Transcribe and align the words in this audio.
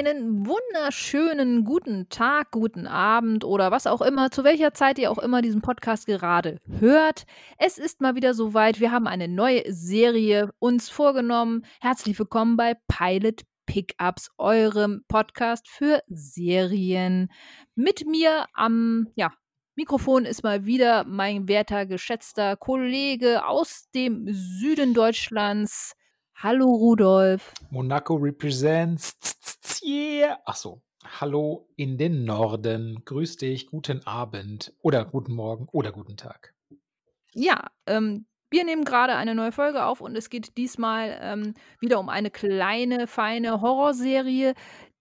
Einen 0.00 0.46
wunderschönen 0.46 1.66
guten 1.66 2.08
Tag, 2.08 2.52
guten 2.52 2.86
Abend 2.86 3.44
oder 3.44 3.70
was 3.70 3.86
auch 3.86 4.00
immer, 4.00 4.30
zu 4.30 4.44
welcher 4.44 4.72
Zeit 4.72 4.98
ihr 4.98 5.10
auch 5.10 5.18
immer 5.18 5.42
diesen 5.42 5.60
Podcast 5.60 6.06
gerade 6.06 6.56
hört. 6.78 7.24
Es 7.58 7.76
ist 7.76 8.00
mal 8.00 8.14
wieder 8.14 8.32
soweit. 8.32 8.80
Wir 8.80 8.92
haben 8.92 9.06
eine 9.06 9.28
neue 9.28 9.62
Serie 9.70 10.48
uns 10.58 10.88
vorgenommen. 10.88 11.66
Herzlich 11.82 12.18
willkommen 12.18 12.56
bei 12.56 12.78
Pilot 12.88 13.42
Pickups, 13.66 14.30
eurem 14.38 15.04
Podcast 15.06 15.68
für 15.68 16.02
Serien. 16.08 17.30
Mit 17.74 18.06
mir 18.06 18.46
am 18.54 19.06
ja, 19.16 19.34
Mikrofon 19.74 20.24
ist 20.24 20.42
mal 20.42 20.64
wieder 20.64 21.04
mein 21.04 21.46
werter, 21.46 21.84
geschätzter 21.84 22.56
Kollege 22.56 23.44
aus 23.44 23.90
dem 23.94 24.24
Süden 24.32 24.94
Deutschlands. 24.94 25.94
Hallo 26.42 26.74
Rudolf. 26.74 27.52
Monaco 27.68 28.14
represents. 28.14 29.12
Yeah. 29.84 30.38
Ach 30.46 30.56
so. 30.56 30.80
Hallo 31.20 31.68
in 31.76 31.98
den 31.98 32.24
Norden. 32.24 33.02
Grüß 33.04 33.36
dich. 33.36 33.66
Guten 33.66 34.06
Abend 34.06 34.72
oder 34.80 35.04
guten 35.04 35.34
Morgen 35.34 35.68
oder 35.70 35.92
guten 35.92 36.16
Tag. 36.16 36.54
Ja, 37.34 37.70
ähm, 37.86 38.24
wir 38.50 38.64
nehmen 38.64 38.84
gerade 38.84 39.16
eine 39.16 39.34
neue 39.34 39.52
Folge 39.52 39.84
auf 39.84 40.00
und 40.00 40.16
es 40.16 40.30
geht 40.30 40.56
diesmal 40.56 41.18
ähm, 41.20 41.52
wieder 41.78 42.00
um 42.00 42.08
eine 42.08 42.30
kleine, 42.30 43.06
feine 43.06 43.60
Horrorserie, 43.60 44.54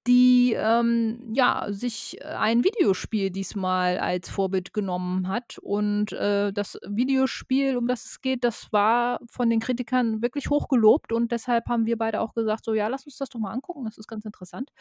die, 0.08 0.54
ähm, 0.54 1.32
ja, 1.34 1.68
sich 1.70 2.20
äh, 2.22 2.26
ein 2.26 2.64
Videospiel 2.64 3.30
diesmal 3.30 4.00
als 4.00 4.30
Vorbild 4.30 4.74
genommen 4.74 5.28
hat. 5.28 5.58
Und, 5.60 6.12
äh, 6.14 6.52
das 6.54 6.80
Videospiel, 6.88 7.78
um 7.78 7.88
das 7.88 8.06
es 8.06 8.22
geht, 8.22 8.44
das 8.44 8.72
war 8.72 9.20
von 9.30 9.50
den 9.50 9.60
Kritikern 9.60 10.22
wirklich 10.22 10.50
hoch 10.50 10.68
gelobt 10.68 11.12
und 11.14 11.32
deshalb 11.32 11.68
haben 11.68 11.86
wir 11.86 11.98
beide 11.98 12.22
auch 12.22 12.34
gesagt, 12.34 12.66
so: 12.66 12.74
„Ja, 12.74 12.88
lass 12.88 13.06
uns 13.06 13.18
das 13.18 13.30
doch 13.30 13.40
mal 13.40 13.52
angucken, 13.52 13.86
das 13.86 13.98
ist 13.98 14.08
ganz 14.08 14.26
interessant.“ 14.26 14.72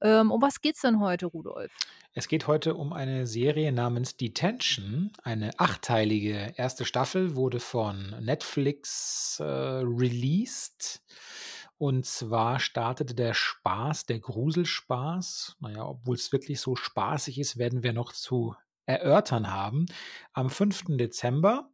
Ähm, 0.00 0.30
um 0.30 0.40
was 0.40 0.60
geht's 0.60 0.80
denn 0.82 1.00
heute, 1.00 1.26
Rudolf? 1.26 1.72
Es 2.14 2.28
geht 2.28 2.46
heute 2.46 2.74
um 2.74 2.92
eine 2.92 3.26
Serie 3.26 3.72
namens 3.72 4.16
Detention, 4.16 5.12
eine 5.22 5.50
achtteilige 5.58 6.54
erste 6.56 6.84
Staffel, 6.84 7.36
wurde 7.36 7.60
von 7.60 8.14
Netflix, 8.20 9.38
äh, 9.40 9.44
released. 9.44 11.00
Und 11.78 12.06
zwar 12.06 12.58
startete 12.58 13.14
der 13.14 13.34
Spaß, 13.34 14.06
der 14.06 14.18
Gruselspaß, 14.18 15.56
naja, 15.60 15.86
obwohl 15.86 16.16
es 16.16 16.32
wirklich 16.32 16.60
so 16.60 16.74
spaßig 16.74 17.38
ist, 17.38 17.56
werden 17.56 17.84
wir 17.84 17.92
noch 17.92 18.12
zu 18.12 18.56
erörtern 18.84 19.52
haben, 19.52 19.86
am 20.32 20.50
5. 20.50 20.96
Dezember. 20.96 21.70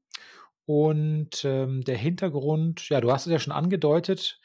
Und 0.66 1.44
ähm, 1.44 1.82
der 1.84 1.96
Hintergrund, 1.96 2.88
ja, 2.90 3.00
du 3.00 3.10
hast 3.12 3.26
es 3.26 3.32
ja 3.32 3.38
schon 3.38 3.52
angedeutet, 3.52 4.40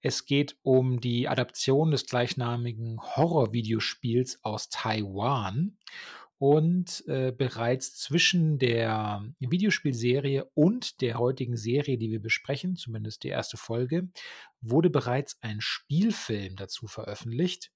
es 0.00 0.26
geht 0.26 0.56
um 0.62 1.00
die 1.00 1.28
Adaption 1.28 1.90
des 1.90 2.06
gleichnamigen 2.06 3.00
Horror-Videospiels 3.00 4.44
aus 4.44 4.68
Taiwan. 4.68 5.78
Und 6.38 7.04
äh, 7.06 7.32
bereits 7.32 7.94
zwischen 7.96 8.58
der 8.58 9.24
Videospielserie 9.38 10.50
und 10.54 11.00
der 11.00 11.18
heutigen 11.18 11.56
Serie, 11.56 11.96
die 11.96 12.10
wir 12.10 12.20
besprechen, 12.20 12.76
zumindest 12.76 13.22
die 13.22 13.28
erste 13.28 13.56
Folge, 13.56 14.08
wurde 14.60 14.90
bereits 14.90 15.38
ein 15.42 15.60
Spielfilm 15.60 16.56
dazu 16.56 16.86
veröffentlicht. 16.86 17.70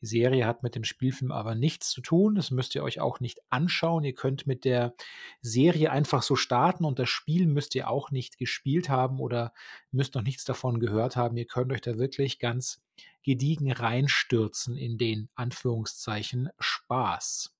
Die 0.00 0.06
Serie 0.06 0.46
hat 0.46 0.62
mit 0.62 0.74
dem 0.74 0.84
Spielfilm 0.84 1.32
aber 1.32 1.54
nichts 1.54 1.90
zu 1.90 2.00
tun. 2.02 2.34
Das 2.34 2.50
müsst 2.50 2.74
ihr 2.74 2.82
euch 2.82 3.00
auch 3.00 3.20
nicht 3.20 3.40
anschauen. 3.50 4.04
Ihr 4.04 4.14
könnt 4.14 4.46
mit 4.46 4.64
der 4.64 4.94
Serie 5.40 5.90
einfach 5.90 6.22
so 6.22 6.36
starten 6.36 6.84
und 6.84 6.98
das 6.98 7.08
Spiel 7.08 7.46
müsst 7.46 7.74
ihr 7.74 7.88
auch 7.88 8.10
nicht 8.10 8.38
gespielt 8.38 8.88
haben 8.88 9.20
oder 9.20 9.52
müsst 9.90 10.14
noch 10.14 10.22
nichts 10.22 10.44
davon 10.44 10.80
gehört 10.80 11.16
haben. 11.16 11.36
Ihr 11.36 11.46
könnt 11.46 11.72
euch 11.72 11.80
da 11.80 11.98
wirklich 11.98 12.38
ganz 12.38 12.82
gediegen 13.22 13.72
reinstürzen 13.72 14.76
in 14.76 14.98
den 14.98 15.30
Anführungszeichen 15.34 16.50
Spaß. 16.58 17.53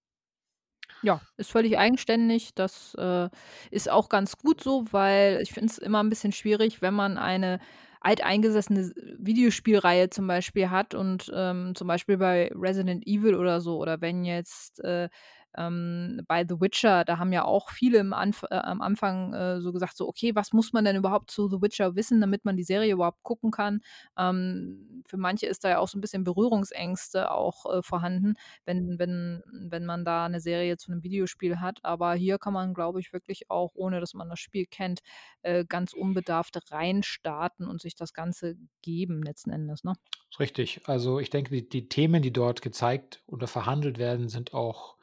Ja, 1.05 1.21
ist 1.37 1.51
völlig 1.51 1.77
eigenständig. 1.77 2.55
Das, 2.55 2.95
äh, 2.95 3.29
ist 3.71 3.91
auch 3.91 4.09
ganz 4.09 4.39
gut 4.39 4.63
so, 4.63 4.87
weil 4.91 5.41
ich 5.43 5.53
finde 5.53 5.71
es 5.71 5.77
immer 5.79 6.03
ein 6.03 6.09
bisschen 6.09 6.33
schwierig, 6.33 6.81
wenn 6.81 6.95
man 6.95 7.19
eine 7.19 7.59
alteingesessene 8.01 8.93
Videospielreihe 9.19 10.09
zum 10.11 10.27
Beispiel 10.27 10.71
hat 10.71 10.95
und, 10.95 11.31
ähm, 11.35 11.75
zum 11.75 11.89
Beispiel 11.89 12.17
bei 12.17 12.51
Resident 12.55 13.07
Evil 13.07 13.35
oder 13.35 13.61
so 13.61 13.79
oder 13.79 14.01
wenn 14.01 14.25
jetzt, 14.25 14.81
äh, 14.85 15.09
ähm, 15.57 16.21
bei 16.29 16.45
The 16.49 16.61
Witcher, 16.61 17.05
da 17.05 17.19
haben 17.19 17.33
ja 17.33 17.45
auch 17.45 17.71
viele 17.71 18.01
Anf 18.15 18.45
äh, 18.51 18.55
am 18.57 18.81
Anfang, 18.81 19.33
äh, 19.35 19.61
so 19.61 19.73
gesagt, 19.73 19.97
so: 19.97 20.09
„Okay, 20.09 20.35
was 20.35 20.53
muss 20.53 20.73
man 20.73 20.85
denn 20.85 20.97
überhaupt 20.97 21.31
zu 21.31 21.49
The 21.49 21.61
Witcher 21.63 21.97
wissen, 21.97 22.21
damit 22.21 22.45
man 22.45 22.57
die 22.57 22.63
Serie 22.65 22.93
überhaupt 22.95 23.23
gucken 23.23 23.51
kann?“ 23.51 23.81
Ähm, 24.19 25.03
für 25.07 25.17
manche 25.17 25.47
ist 25.47 25.65
da 25.65 25.71
ja 25.71 25.79
auch 25.79 25.89
so 25.89 25.99
ein 25.99 26.01
bisschen 26.01 26.25
Berührungsängste 26.25 27.31
auch, 27.31 27.67
äh, 27.79 27.83
vorhanden, 27.83 28.35
wenn 28.65 28.99
wenn 28.99 29.43
wenn 29.53 29.85
man 29.87 30.05
da 30.05 30.27
eine 30.27 30.41
Serie 30.41 30.77
zu 30.77 30.91
einem 30.93 31.03
Videospiel 31.03 31.61
hat. 31.61 31.81
Aber 31.85 32.15
hier 32.15 32.39
kann 32.39 32.53
man, 32.53 32.75
glaube 32.75 33.01
ich, 33.01 33.13
wirklich 33.13 33.51
auch, 33.51 33.73
ohne 33.75 34.01
dass 34.01 34.15
man 34.15 34.29
das 34.29 34.41
Spiel 34.41 34.67
kennt, 34.67 35.01
äh, 35.43 35.65
ganz 35.69 35.93
unbedarft 35.93 36.71
reinstarten 36.71 37.67
und 37.69 37.81
sich 37.81 37.95
das 37.95 38.13
Ganze 38.13 38.57
geben 38.83 39.23
letzten 39.23 39.51
Endes, 39.51 39.85
ne? 39.85 39.95
Richtig. 40.39 40.81
Also 40.89 41.21
ich 41.21 41.31
denke, 41.31 41.51
die, 41.51 41.69
die 41.69 41.89
Themen, 41.89 42.23
die 42.23 42.33
dort 42.33 42.61
gezeigt 42.63 43.23
oder 43.27 43.47
verhandelt 43.47 43.99
werden, 43.99 44.29
sind 44.29 44.53
auch 44.55 44.97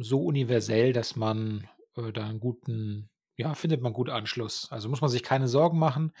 so 0.00 0.24
universell, 0.24 0.92
dass 0.92 1.16
man 1.16 1.68
äh, 1.96 2.12
da 2.12 2.26
einen 2.26 2.40
guten, 2.40 3.10
ja, 3.36 3.54
findet 3.54 3.80
man 3.82 3.92
gut 3.92 4.10
Anschluss. 4.10 4.68
Also 4.70 4.88
muss 4.88 5.00
man 5.00 5.10
sich 5.10 5.22
keine 5.22 5.48
Sorgen 5.48 5.78
machen, 5.78 6.12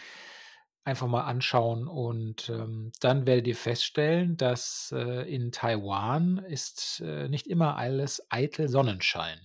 einfach 0.84 1.06
mal 1.06 1.24
anschauen 1.24 1.86
und 1.86 2.48
ähm, 2.48 2.92
dann 3.00 3.26
werdet 3.26 3.46
ihr 3.46 3.56
feststellen, 3.56 4.36
dass 4.36 4.92
äh, 4.96 5.32
in 5.32 5.52
Taiwan 5.52 6.38
ist 6.38 7.00
äh, 7.04 7.28
nicht 7.28 7.46
immer 7.46 7.76
alles 7.76 8.26
eitel 8.30 8.68
Sonnenschein. 8.68 9.38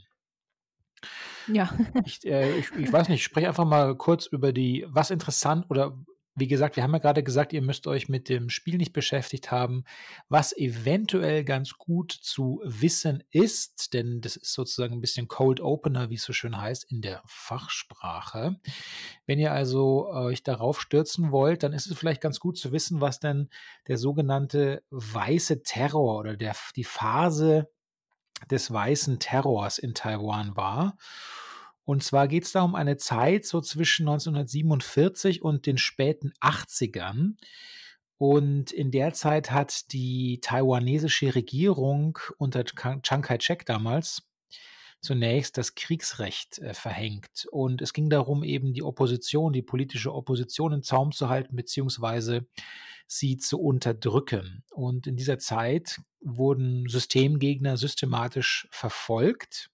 Ja. 1.48 1.78
Ich, 2.06 2.26
äh, 2.26 2.58
ich, 2.58 2.72
ich 2.72 2.92
weiß 2.92 3.10
nicht, 3.10 3.20
ich 3.20 3.24
spreche 3.26 3.48
einfach 3.48 3.66
mal 3.66 3.96
kurz 3.96 4.26
über 4.26 4.54
die, 4.54 4.86
was 4.88 5.12
interessant 5.12 5.66
oder 5.70 5.98
wie 6.38 6.48
gesagt, 6.48 6.76
wir 6.76 6.84
haben 6.84 6.92
ja 6.92 7.00
gerade 7.00 7.24
gesagt, 7.24 7.54
ihr 7.54 7.62
müsst 7.62 7.88
euch 7.88 8.10
mit 8.10 8.28
dem 8.28 8.50
Spiel 8.50 8.78
nicht 8.78 8.92
beschäftigt 8.92 9.52
haben, 9.52 9.86
was 10.28 10.56
eventuell 10.56 11.46
ganz 11.46 11.78
gut 11.78 12.12
zu 12.12 12.62
wissen 12.66 13.24
ist, 13.30 13.94
denn 13.94 14.20
das 14.20 14.36
ist 14.36 14.54
sozusagen 14.54 14.96
ein 14.96 15.02
bisschen 15.02 15.30
Cold 15.30 15.62
Opener, 15.62 16.10
wie 16.10 16.16
es 16.16 16.24
so 16.24 16.34
schön 16.34 16.60
heißt, 16.60 16.92
in 16.92 17.02
der 17.02 17.22
Fachsprache. 17.26 18.60
Wenn 19.26 19.40
ihr 19.40 19.54
also 19.54 20.10
euch 20.10 20.44
darauf 20.44 20.82
stürzen 20.82 21.32
wollt, 21.32 21.64
dann 21.64 21.72
ist 21.72 21.88
es 21.88 21.98
vielleicht 21.98 22.22
ganz 22.22 22.42
gut 22.42 22.58
zu 22.58 22.74
wissen, 22.74 23.00
was 23.00 23.20
denn 23.20 23.50
der 23.88 23.98
sogenannte 23.98 24.84
weiße 24.90 25.64
Terror 25.64 26.20
oder 26.20 26.36
der, 26.36 26.54
die 26.76 26.84
Phase 26.84 27.70
des 28.52 28.72
weißen 28.72 29.20
Terrors 29.20 29.78
in 29.78 29.94
Taiwan 29.94 30.58
war. 30.58 30.98
Und 31.86 32.04
zwar 32.04 32.28
geht 32.28 32.44
es 32.44 32.52
da 32.52 32.64
um 32.64 32.76
eine 32.76 32.98
Zeit 32.98 33.46
so 33.46 33.62
zwischen 33.62 34.08
1947 34.08 35.42
und 35.42 35.66
den 35.66 35.78
späten 35.78 36.34
80ern. 36.42 37.36
Und 38.18 38.72
in 38.72 38.92
der 38.92 39.14
Zeit 39.14 39.52
hat 39.52 39.92
die 39.94 40.40
taiwanesische 40.42 41.36
Regierung 41.36 42.18
unter 42.38 42.64
Chiang 42.66 43.22
Kai-shek 43.22 43.66
damals 43.66 44.24
zunächst 45.02 45.58
das 45.58 45.76
Kriegsrecht 45.76 46.60
äh, 46.60 46.74
verhängt. 46.74 47.48
Und 47.52 47.82
es 47.82 47.94
ging 47.94 48.10
darum, 48.10 48.44
eben 48.44 48.74
die 48.74 48.82
Opposition, 48.82 49.54
die 49.54 49.62
politische 49.62 50.14
Opposition 50.14 50.74
im 50.74 50.84
Zaum 50.84 51.12
zu 51.12 51.30
halten, 51.30 51.56
beziehungsweise 51.56 52.48
sie 53.06 53.38
zu 53.38 53.60
unterdrücken. 53.60 54.64
Und 54.72 55.06
in 55.06 55.16
dieser 55.16 55.38
Zeit 55.38 56.02
wurden 56.22 56.88
Systemgegner 56.88 57.78
systematisch 57.78 58.68
verfolgt 58.72 59.70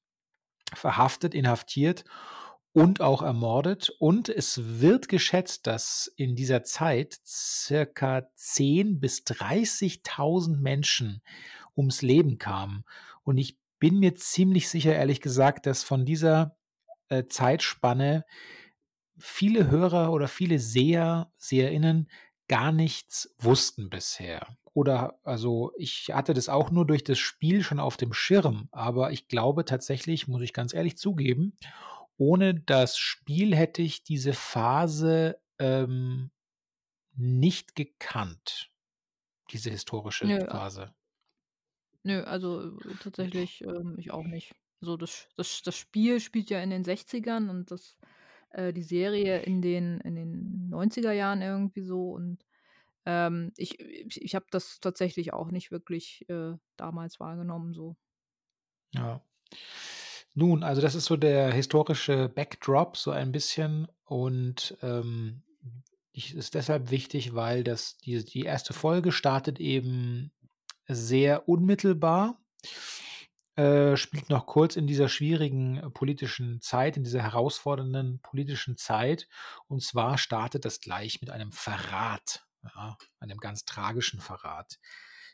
verhaftet, 0.73 1.33
inhaftiert 1.33 2.03
und 2.73 3.01
auch 3.01 3.21
ermordet. 3.21 3.89
Und 3.99 4.29
es 4.29 4.79
wird 4.79 5.09
geschätzt, 5.09 5.67
dass 5.67 6.11
in 6.15 6.35
dieser 6.35 6.63
Zeit 6.63 7.19
circa 7.25 8.29
10.000 8.37 8.99
bis 8.99 9.19
30.000 9.23 10.57
Menschen 10.57 11.21
ums 11.75 12.01
Leben 12.01 12.37
kamen. 12.37 12.83
Und 13.23 13.37
ich 13.37 13.57
bin 13.79 13.99
mir 13.99 14.15
ziemlich 14.15 14.69
sicher, 14.69 14.93
ehrlich 14.93 15.21
gesagt, 15.21 15.65
dass 15.65 15.83
von 15.83 16.05
dieser 16.05 16.57
äh, 17.09 17.25
Zeitspanne 17.25 18.25
viele 19.17 19.69
Hörer 19.69 20.11
oder 20.11 20.27
viele 20.27 20.59
Seher, 20.59 21.31
Seherinnen 21.37 22.09
gar 22.47 22.71
nichts 22.71 23.33
wussten 23.39 23.89
bisher. 23.89 24.57
Oder 24.73 25.19
also 25.23 25.73
ich 25.77 26.11
hatte 26.13 26.33
das 26.33 26.47
auch 26.47 26.71
nur 26.71 26.87
durch 26.87 27.03
das 27.03 27.19
Spiel 27.19 27.61
schon 27.61 27.79
auf 27.79 27.97
dem 27.97 28.13
Schirm, 28.13 28.69
aber 28.71 29.11
ich 29.11 29.27
glaube 29.27 29.65
tatsächlich, 29.65 30.27
muss 30.27 30.41
ich 30.41 30.53
ganz 30.53 30.73
ehrlich 30.73 30.97
zugeben, 30.97 31.57
ohne 32.17 32.53
das 32.53 32.97
Spiel 32.97 33.55
hätte 33.55 33.81
ich 33.81 34.03
diese 34.03 34.33
Phase 34.33 35.41
ähm, 35.59 36.31
nicht 37.15 37.75
gekannt, 37.75 38.71
diese 39.51 39.69
historische 39.69 40.25
Nö, 40.25 40.39
Phase. 40.39 40.93
Nö, 42.03 42.23
also 42.23 42.77
äh, 42.79 42.95
tatsächlich 43.01 43.61
ähm, 43.61 43.95
ich 43.97 44.11
auch 44.11 44.23
nicht. 44.23 44.55
So 44.79 44.97
das 44.97 45.27
das 45.35 45.61
das 45.63 45.75
Spiel 45.75 46.19
spielt 46.19 46.49
ja 46.49 46.61
in 46.61 46.69
den 46.69 46.83
60ern 46.83 47.49
und 47.49 47.71
das 47.71 47.97
äh, 48.51 48.73
die 48.73 48.83
Serie 48.83 49.41
in 49.41 49.61
den 49.61 49.99
in 50.01 50.15
den 50.15 50.69
90er 50.71 51.11
Jahren 51.11 51.41
irgendwie 51.41 51.81
so 51.81 52.11
und 52.11 52.45
Ähm, 53.05 53.51
ich 53.57 53.79
ich 53.79 54.35
habe 54.35 54.45
das 54.51 54.79
tatsächlich 54.79 55.33
auch 55.33 55.51
nicht 55.51 55.71
wirklich, 55.71 56.27
äh, 56.29 56.53
damals 56.77 57.19
wahrgenommen 57.19 57.73
so. 57.73 57.95
Ja. 58.93 59.21
Nun, 60.33 60.63
also 60.63 60.81
das 60.81 60.95
ist 60.95 61.05
so 61.05 61.17
der 61.17 61.51
historische 61.53 62.29
Backdrop 62.29 62.95
so 62.97 63.11
ein 63.11 63.31
bisschen 63.31 63.87
und, 64.05 64.77
ähm, 64.81 65.43
ich 66.13 66.35
ist 66.35 66.55
deshalb 66.55 66.91
wichtig, 66.91 67.35
weil 67.35 67.63
das 67.63 67.97
die 67.97 68.23
die 68.25 68.41
erste 68.43 68.73
Folge 68.73 69.11
startet 69.11 69.59
eben 69.59 70.31
sehr 70.87 71.47
unmittelbar, 71.47 72.41
äh, 73.55 73.95
spielt 73.97 74.29
noch 74.29 74.45
kurz 74.45 74.75
in 74.75 74.87
dieser 74.87 75.09
schwierigen 75.09 75.77
äh, 75.77 75.89
politischen 75.89 76.61
Zeit, 76.61 76.97
in 76.97 77.03
dieser 77.03 77.21
herausfordernden 77.21 78.19
politischen 78.21 78.77
Zeit. 78.77 79.27
Und 79.67 79.83
zwar 79.83 80.17
startet 80.17 80.65
das 80.65 80.81
gleich 80.81 81.21
mit 81.21 81.29
einem 81.29 81.51
Verrat, 81.51 82.45
ja, 82.63 82.97
einem 83.19 83.37
ganz 83.37 83.65
tragischen 83.65 84.19
Verrat. 84.19 84.79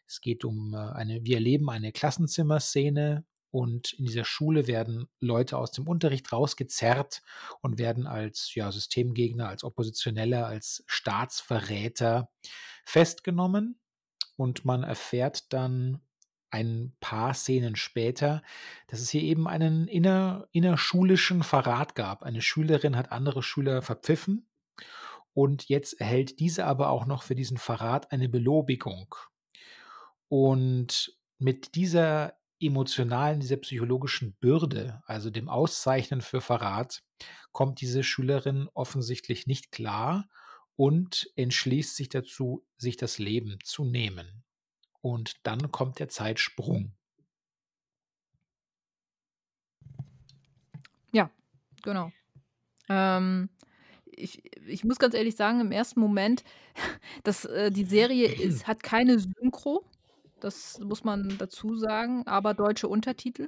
Es 0.07 0.21
geht 0.21 0.45
um 0.45 0.73
äh, 0.73 0.77
eine, 0.77 1.23
wir 1.23 1.35
erleben 1.35 1.69
eine 1.69 1.91
Klassenzimmerszene 1.91 3.25
und 3.51 3.93
in 3.93 4.05
dieser 4.05 4.25
Schule 4.25 4.67
werden 4.67 5.07
Leute 5.19 5.57
aus 5.57 5.71
dem 5.71 5.87
Unterricht 5.87 6.31
rausgezerrt 6.31 7.21
und 7.61 7.77
werden 7.77 8.07
als 8.07 8.53
ja, 8.55 8.71
Systemgegner, 8.71 9.47
als 9.47 9.63
Oppositionelle, 9.63 10.45
als 10.45 10.83
Staatsverräter 10.85 12.29
festgenommen. 12.85 13.79
Und 14.35 14.65
man 14.65 14.83
erfährt 14.83 15.51
dann 15.53 16.01
ein 16.51 16.95
paar 16.99 17.33
Szenen 17.33 17.75
später, 17.75 18.41
dass 18.87 19.01
es 19.01 19.09
hier 19.09 19.23
eben 19.23 19.47
einen 19.47 19.87
inner, 19.87 20.47
innerschulischen 20.51 21.43
Verrat 21.43 21.95
gab. 21.95 22.23
Eine 22.23 22.41
Schülerin 22.41 22.95
hat 22.95 23.11
andere 23.11 23.43
Schüler 23.43 23.81
verpfiffen 23.81 24.47
und 25.37 25.69
jetzt 25.69 26.01
erhält 26.01 26.39
diese 26.39 26.65
aber 26.65 26.89
auch 26.89 27.05
noch 27.05 27.21
für 27.21 27.35
diesen 27.35 27.57
Verrat 27.57 28.11
eine 28.11 28.27
Belobigung. 28.27 29.13
Und 30.29 31.15
mit 31.37 31.75
dieser 31.75 32.33
emotionalen, 32.59 33.39
dieser 33.39 33.57
psychologischen 33.57 34.33
Bürde, 34.39 35.03
also 35.05 35.29
dem 35.29 35.47
Auszeichnen 35.47 36.21
für 36.21 36.41
Verrat, 36.41 37.03
kommt 37.51 37.81
diese 37.81 38.03
Schülerin 38.03 38.67
offensichtlich 38.73 39.45
nicht 39.45 39.71
klar 39.71 40.27
und 40.75 41.29
entschließt 41.35 41.95
sich 41.95 42.09
dazu, 42.09 42.65
sich 42.79 42.97
das 42.97 43.19
Leben 43.19 43.59
zu 43.63 43.85
nehmen. 43.85 44.43
Und 45.01 45.35
dann 45.43 45.71
kommt 45.71 45.99
der 45.99 46.09
Zeitsprung. 46.09 46.97
Ja, 51.11 51.29
genau. 51.83 52.11
Ähm, 52.89 53.49
ich, 54.17 54.43
ich 54.67 54.83
muss 54.83 54.99
ganz 54.99 55.13
ehrlich 55.13 55.35
sagen, 55.35 55.61
im 55.61 55.71
ersten 55.71 55.99
Moment, 55.99 56.43
dass 57.23 57.45
äh, 57.45 57.71
die 57.71 57.85
Serie 57.85 58.27
ist, 58.27 58.67
hat 58.67 58.83
keine 58.83 59.19
Synchro. 59.19 59.85
Das 60.39 60.79
muss 60.79 61.03
man 61.03 61.35
dazu 61.37 61.75
sagen, 61.75 62.27
aber 62.27 62.53
deutsche 62.53 62.87
Untertitel. 62.87 63.47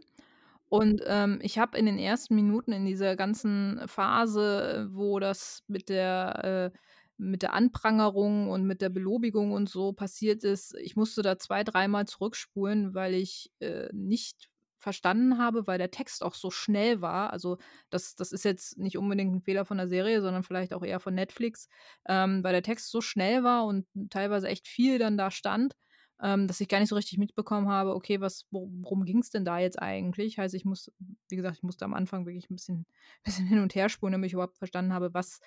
Und 0.69 1.01
ähm, 1.06 1.39
ich 1.42 1.57
habe 1.57 1.77
in 1.77 1.88
den 1.88 1.98
ersten 1.98 2.36
Minuten 2.36 2.71
in 2.71 2.86
dieser 2.86 3.16
ganzen 3.16 3.81
Phase, 3.88 4.88
wo 4.92 5.19
das 5.19 5.63
mit 5.68 5.89
der, 5.89 6.72
äh, 6.74 6.77
mit 7.18 7.42
der 7.42 7.54
Anprangerung 7.54 8.50
und 8.50 8.65
mit 8.65 8.81
der 8.81 8.89
Belobigung 8.89 9.51
und 9.51 9.68
so 9.68 9.94
passiert 9.94 10.44
ist, 10.44 10.75
ich 10.75 10.95
musste 10.95 11.24
da 11.24 11.38
zwei, 11.39 11.63
dreimal 11.63 12.06
zurückspulen, 12.06 12.94
weil 12.94 13.15
ich 13.15 13.51
äh, 13.60 13.89
nicht 13.94 14.50
verstanden 14.79 15.37
habe, 15.37 15.67
weil 15.67 15.77
der 15.77 15.91
Text 15.91 16.23
auch 16.23 16.33
so 16.33 16.51
schnell 16.51 17.01
war. 17.01 17.31
Also 17.31 17.57
das, 17.89 18.15
das 18.15 18.31
ist 18.31 18.45
jetzt 18.45 18.77
nicht 18.77 18.97
unbedingt 18.97 19.35
ein 19.35 19.41
Fehler 19.41 19.65
von 19.65 19.77
der 19.77 19.87
Serie, 19.87 20.21
sondern 20.21 20.43
vielleicht 20.43 20.73
auch 20.73 20.83
eher 20.83 20.99
von 20.99 21.13
Netflix, 21.13 21.67
ähm, 22.07 22.43
weil 22.43 22.53
der 22.53 22.63
Text 22.63 22.89
so 22.91 23.01
schnell 23.01 23.43
war 23.43 23.65
und 23.65 23.85
teilweise 24.09 24.47
echt 24.47 24.67
viel 24.67 24.99
dann 24.99 25.17
da 25.17 25.31
stand 25.31 25.75
ähm, 26.21 26.47
dass 26.47 26.59
ich 26.59 26.67
gar 26.67 26.79
nicht 26.79 26.89
so 26.89 26.95
richtig 26.95 27.17
mitbekommen 27.17 27.69
habe, 27.69 27.95
okay, 27.95 28.19
was, 28.19 28.45
worum 28.51 29.05
ging 29.05 29.19
es 29.19 29.29
denn 29.29 29.45
da 29.45 29.59
jetzt 29.59 29.81
eigentlich? 29.81 30.37
Heißt, 30.37 30.53
ich 30.53 30.65
muss, 30.65 30.91
wie 31.29 31.35
gesagt, 31.35 31.57
ich 31.57 31.63
musste 31.63 31.85
am 31.85 31.93
Anfang 31.93 32.25
wirklich 32.25 32.49
ein 32.49 32.55
bisschen, 32.55 32.85
bisschen 33.23 33.47
hin 33.47 33.59
und 33.59 33.75
her 33.75 33.89
spulen, 33.89 34.11
damit 34.13 34.27
ich 34.27 34.33
überhaupt 34.33 34.57
verstanden 34.57 34.93
habe, 34.93 35.13
was, 35.13 35.39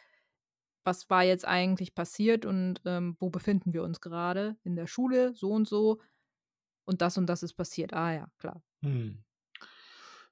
was 0.84 1.10
war 1.10 1.24
jetzt 1.24 1.46
eigentlich 1.46 1.94
passiert 1.94 2.46
und 2.46 2.80
ähm, 2.86 3.16
wo 3.20 3.30
befinden 3.30 3.72
wir 3.72 3.82
uns 3.82 4.00
gerade? 4.00 4.56
In 4.64 4.74
der 4.76 4.86
Schule, 4.86 5.34
so 5.34 5.50
und 5.50 5.68
so. 5.68 6.00
Und 6.84 7.02
das 7.02 7.16
und 7.18 7.26
das 7.26 7.42
ist 7.42 7.54
passiert. 7.54 7.92
Ah 7.92 8.12
ja, 8.12 8.28
klar. 8.38 8.62
Hm. 8.82 9.22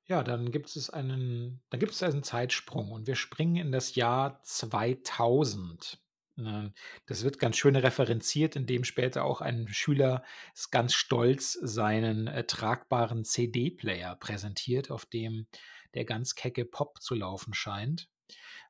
Ja, 0.07 0.25
dann 0.25 0.51
gibt 0.51 0.75
es 0.75 0.91
einen, 0.91 1.63
dann 1.71 1.79
gibt 1.79 1.93
es 1.93 2.03
einen 2.03 2.25
Zeitsprung 2.25 2.91
und 2.91 3.07
wir 3.07 3.15
springen 3.15 3.57
in 3.57 3.73
das 3.73 3.95
Jahr 3.95 4.43
2000. 4.43 6.01
Ne, 6.37 6.73
das 7.07 7.23
wird 7.23 7.39
ganz 7.39 7.57
schön 7.57 7.77
referenziert, 7.77 8.57
indem 8.57 8.85
später 8.85 9.25
auch 9.25 9.41
ein 9.41 9.69
Schüler 9.69 10.25
ganz 10.71 10.95
stolz 10.95 11.53
seinen 11.53 12.29
äh, 12.29 12.45
tragbaren 12.45 13.25
CD-Player 13.25 14.17
präsentiert, 14.17 14.91
auf 14.91 15.07
dem 15.07 15.47
der 15.95 16.05
ganz 16.05 16.35
kecke 16.35 16.65
Pop 16.65 17.03
zu 17.03 17.15
laufen 17.15 17.53
scheint. 17.53 18.09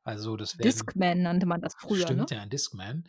Also 0.03 0.37
das 0.37 0.59
werden, 0.59 0.71
Discman 0.71 1.23
nannte 1.23 1.47
man 1.47 1.61
das 1.61 1.75
früher. 1.75 2.03
Stimmt, 2.03 2.31
ne? 2.31 2.37
ja, 2.37 2.47
Discman. 2.47 3.05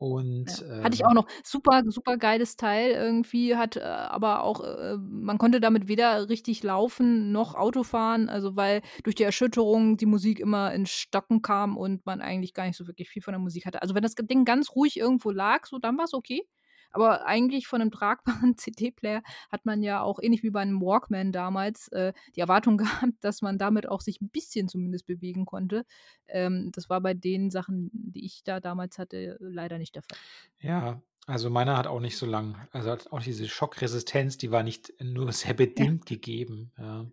Und, 0.00 0.60
ja. 0.60 0.66
Hatte 0.80 0.94
ich 0.94 1.04
auch 1.04 1.12
ähm 1.12 1.14
noch. 1.14 1.26
Super, 1.42 1.82
super 1.86 2.16
geiles 2.18 2.54
Teil 2.56 2.92
irgendwie, 2.92 3.56
hat 3.56 3.76
äh, 3.76 3.80
aber 3.80 4.44
auch, 4.44 4.60
äh, 4.62 4.96
man 4.96 5.38
konnte 5.38 5.60
damit 5.60 5.88
weder 5.88 6.28
richtig 6.28 6.62
laufen 6.62 7.32
noch 7.32 7.56
Auto 7.56 7.82
fahren, 7.82 8.28
also 8.28 8.54
weil 8.54 8.80
durch 9.02 9.16
die 9.16 9.24
Erschütterung 9.24 9.96
die 9.96 10.06
Musik 10.06 10.38
immer 10.38 10.72
in 10.72 10.86
Stocken 10.86 11.42
kam 11.42 11.76
und 11.76 12.06
man 12.06 12.20
eigentlich 12.20 12.54
gar 12.54 12.64
nicht 12.66 12.76
so 12.76 12.86
wirklich 12.86 13.08
viel 13.10 13.22
von 13.22 13.32
der 13.32 13.40
Musik 13.40 13.66
hatte. 13.66 13.82
Also 13.82 13.96
wenn 13.96 14.02
das 14.04 14.14
Ding 14.14 14.44
ganz 14.44 14.70
ruhig 14.76 14.96
irgendwo 14.96 15.32
lag, 15.32 15.66
so 15.66 15.78
dann 15.80 15.98
war 15.98 16.04
es 16.04 16.14
okay. 16.14 16.46
Aber 16.90 17.26
eigentlich 17.26 17.66
von 17.66 17.80
einem 17.80 17.90
tragbaren 17.90 18.56
CD-Player 18.56 19.22
hat 19.50 19.66
man 19.66 19.82
ja 19.82 20.02
auch 20.02 20.18
ähnlich 20.20 20.42
wie 20.42 20.50
bei 20.50 20.60
einem 20.60 20.80
Walkman 20.80 21.32
damals 21.32 21.88
äh, 21.88 22.12
die 22.36 22.40
Erwartung 22.40 22.76
gehabt, 22.78 23.14
dass 23.20 23.42
man 23.42 23.58
damit 23.58 23.88
auch 23.88 24.00
sich 24.00 24.20
ein 24.20 24.30
bisschen 24.30 24.68
zumindest 24.68 25.06
bewegen 25.06 25.46
konnte. 25.46 25.84
Ähm, 26.28 26.70
das 26.72 26.88
war 26.88 27.00
bei 27.00 27.14
den 27.14 27.50
Sachen, 27.50 27.90
die 27.92 28.24
ich 28.24 28.42
da 28.44 28.60
damals 28.60 28.98
hatte, 28.98 29.36
leider 29.40 29.78
nicht 29.78 29.94
der 29.94 30.02
Fall. 30.02 30.18
Ja, 30.60 31.02
also 31.28 31.50
meiner 31.50 31.76
hat 31.76 31.86
auch 31.86 32.00
nicht 32.00 32.16
so 32.16 32.24
lang, 32.24 32.56
also 32.72 32.90
hat 32.90 33.12
auch 33.12 33.20
diese 33.20 33.46
Schockresistenz, 33.48 34.38
die 34.38 34.50
war 34.50 34.62
nicht 34.62 34.94
nur 34.98 35.30
sehr 35.32 35.52
bedingt 35.54 36.08
ja. 36.08 36.16
gegeben. 36.16 36.72
Ja. 36.78 37.04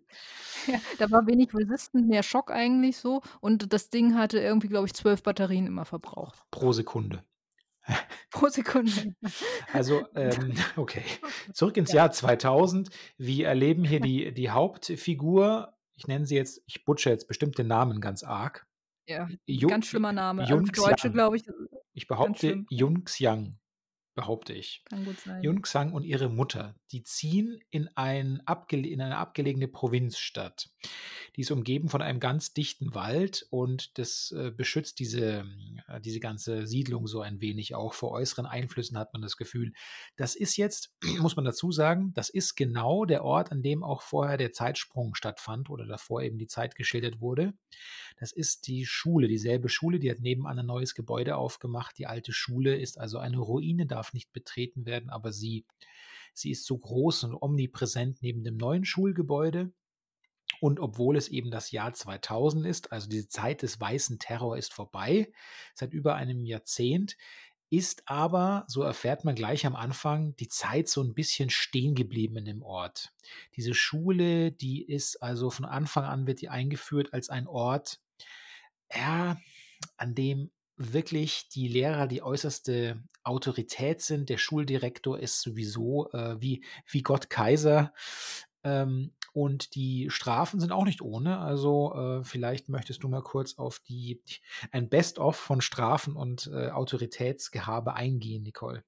ja. 0.68 0.80
da 0.98 1.10
war 1.10 1.26
wenig 1.26 1.52
Resistant, 1.52 2.08
mehr 2.08 2.22
Schock 2.22 2.50
eigentlich 2.50 2.96
so. 2.96 3.20
Und 3.42 3.74
das 3.74 3.90
Ding 3.90 4.14
hatte 4.14 4.38
irgendwie, 4.38 4.68
glaube 4.68 4.86
ich, 4.86 4.94
zwölf 4.94 5.22
Batterien 5.22 5.66
immer 5.66 5.84
verbraucht. 5.84 6.38
Pro 6.50 6.72
Sekunde. 6.72 7.22
Pro 8.30 8.48
Sekunde. 8.48 9.14
Also, 9.72 10.06
ähm, 10.14 10.54
okay. 10.76 11.02
Zurück 11.52 11.76
ins 11.76 11.92
ja. 11.92 11.96
Jahr 11.96 12.12
2000. 12.12 12.90
Wir 13.18 13.48
erleben 13.48 13.84
hier 13.84 14.00
die, 14.00 14.32
die 14.32 14.50
Hauptfigur. 14.50 15.74
Ich 15.94 16.06
nenne 16.06 16.26
sie 16.26 16.36
jetzt, 16.36 16.62
ich 16.66 16.84
butcher 16.84 17.10
jetzt 17.10 17.28
bestimmte 17.28 17.64
Namen 17.64 18.00
ganz 18.00 18.22
arg. 18.22 18.66
Ja, 19.08 19.28
Jung, 19.46 19.70
ganz 19.70 19.86
schlimmer 19.86 20.12
Name. 20.12 20.44
Jung 20.46 20.64
Deutsche, 20.64 21.12
glaube 21.12 21.36
ich. 21.36 21.44
Ich 21.92 22.08
behaupte 22.08 22.64
Jung 22.70 23.04
Xiang 23.04 23.56
behaupte 24.16 24.52
ich. 24.52 24.82
Kann 24.86 25.04
gut 25.04 25.20
sein. 25.20 25.42
Yun 25.44 25.62
Xang 25.62 25.92
und 25.92 26.02
ihre 26.02 26.28
Mutter, 26.28 26.74
die 26.92 27.02
ziehen 27.02 27.60
in, 27.70 27.88
ein 27.96 28.42
in 28.70 29.00
eine 29.00 29.16
abgelegene 29.16 29.68
Provinzstadt. 29.68 30.70
Die 31.36 31.42
ist 31.42 31.50
umgeben 31.50 31.88
von 31.88 32.02
einem 32.02 32.20
ganz 32.20 32.52
dichten 32.52 32.94
Wald 32.94 33.46
und 33.50 33.98
das 33.98 34.32
äh, 34.32 34.50
beschützt 34.50 34.98
diese, 34.98 35.44
äh, 35.88 36.00
diese 36.00 36.20
ganze 36.20 36.66
Siedlung 36.66 37.06
so 37.06 37.20
ein 37.20 37.40
wenig 37.40 37.74
auch. 37.74 37.94
Vor 37.94 38.12
äußeren 38.12 38.46
Einflüssen 38.46 38.98
hat 38.98 39.12
man 39.12 39.22
das 39.22 39.36
Gefühl. 39.36 39.72
Das 40.16 40.34
ist 40.34 40.56
jetzt, 40.56 40.94
muss 41.20 41.36
man 41.36 41.44
dazu 41.44 41.72
sagen, 41.72 42.12
das 42.14 42.28
ist 42.28 42.54
genau 42.54 43.04
der 43.04 43.24
Ort, 43.24 43.52
an 43.52 43.62
dem 43.62 43.82
auch 43.82 44.02
vorher 44.02 44.36
der 44.36 44.52
Zeitsprung 44.52 45.14
stattfand 45.14 45.70
oder 45.70 45.86
davor 45.86 46.22
eben 46.22 46.38
die 46.38 46.46
Zeit 46.46 46.74
geschildert 46.74 47.20
wurde. 47.20 47.52
Das 48.16 48.32
ist 48.32 48.66
die 48.66 48.86
Schule, 48.86 49.28
dieselbe 49.28 49.68
Schule, 49.68 49.98
die 49.98 50.10
hat 50.10 50.20
nebenan 50.20 50.58
ein 50.58 50.66
neues 50.66 50.94
Gebäude 50.94 51.36
aufgemacht. 51.36 51.98
Die 51.98 52.06
alte 52.06 52.32
Schule 52.32 52.76
ist 52.76 52.98
also 52.98 53.18
eine 53.18 53.38
Ruine, 53.38 53.86
darf 53.86 54.12
nicht 54.12 54.32
betreten 54.32 54.86
werden, 54.86 55.10
aber 55.10 55.32
sie, 55.32 55.66
sie 56.36 56.50
ist 56.50 56.66
so 56.66 56.78
groß 56.78 57.24
und 57.24 57.34
omnipräsent 57.40 58.18
neben 58.20 58.44
dem 58.44 58.56
neuen 58.56 58.84
Schulgebäude. 58.84 59.72
Und 60.60 60.80
obwohl 60.80 61.16
es 61.16 61.28
eben 61.28 61.50
das 61.50 61.70
Jahr 61.70 61.92
2000 61.92 62.66
ist, 62.66 62.92
also 62.92 63.08
diese 63.08 63.28
Zeit 63.28 63.62
des 63.62 63.80
weißen 63.80 64.18
Terror 64.18 64.56
ist 64.56 64.72
vorbei, 64.72 65.30
seit 65.74 65.92
über 65.92 66.14
einem 66.14 66.44
Jahrzehnt, 66.44 67.16
ist 67.68 68.08
aber, 68.08 68.64
so 68.68 68.82
erfährt 68.82 69.24
man 69.24 69.34
gleich 69.34 69.66
am 69.66 69.74
Anfang, 69.74 70.36
die 70.36 70.48
Zeit 70.48 70.88
so 70.88 71.02
ein 71.02 71.14
bisschen 71.14 71.50
stehen 71.50 71.94
geblieben 71.94 72.36
in 72.36 72.44
dem 72.44 72.62
Ort. 72.62 73.12
Diese 73.56 73.74
Schule, 73.74 74.52
die 74.52 74.84
ist 74.84 75.22
also 75.22 75.50
von 75.50 75.64
Anfang 75.64 76.04
an 76.04 76.26
wird 76.26 76.40
die 76.40 76.48
eingeführt 76.48 77.12
als 77.12 77.28
ein 77.28 77.48
Ort, 77.48 78.00
ja, 78.94 79.36
an 79.96 80.14
dem 80.14 80.50
wirklich 80.76 81.48
die 81.48 81.68
Lehrer 81.68 82.06
die 82.06 82.22
äußerste 82.22 83.02
Autorität 83.22 84.02
sind. 84.02 84.28
Der 84.28 84.38
Schuldirektor 84.38 85.18
ist 85.18 85.40
sowieso 85.40 86.10
äh, 86.12 86.40
wie, 86.40 86.64
wie 86.90 87.02
Gott 87.02 87.30
Kaiser 87.30 87.92
Ähm, 88.64 89.12
und 89.32 89.74
die 89.74 90.08
Strafen 90.08 90.60
sind 90.60 90.72
auch 90.72 90.86
nicht 90.86 91.02
ohne. 91.02 91.38
Also 91.38 91.94
äh, 91.94 92.24
vielleicht 92.24 92.70
möchtest 92.70 93.02
du 93.02 93.08
mal 93.08 93.22
kurz 93.22 93.58
auf 93.58 93.80
die 93.80 94.22
ein 94.72 94.88
Best-of 94.88 95.36
von 95.36 95.60
Strafen 95.60 96.16
und 96.16 96.50
äh, 96.52 96.70
Autoritätsgehabe 96.70 97.92
eingehen, 97.94 98.44
Nicole. 98.44 98.82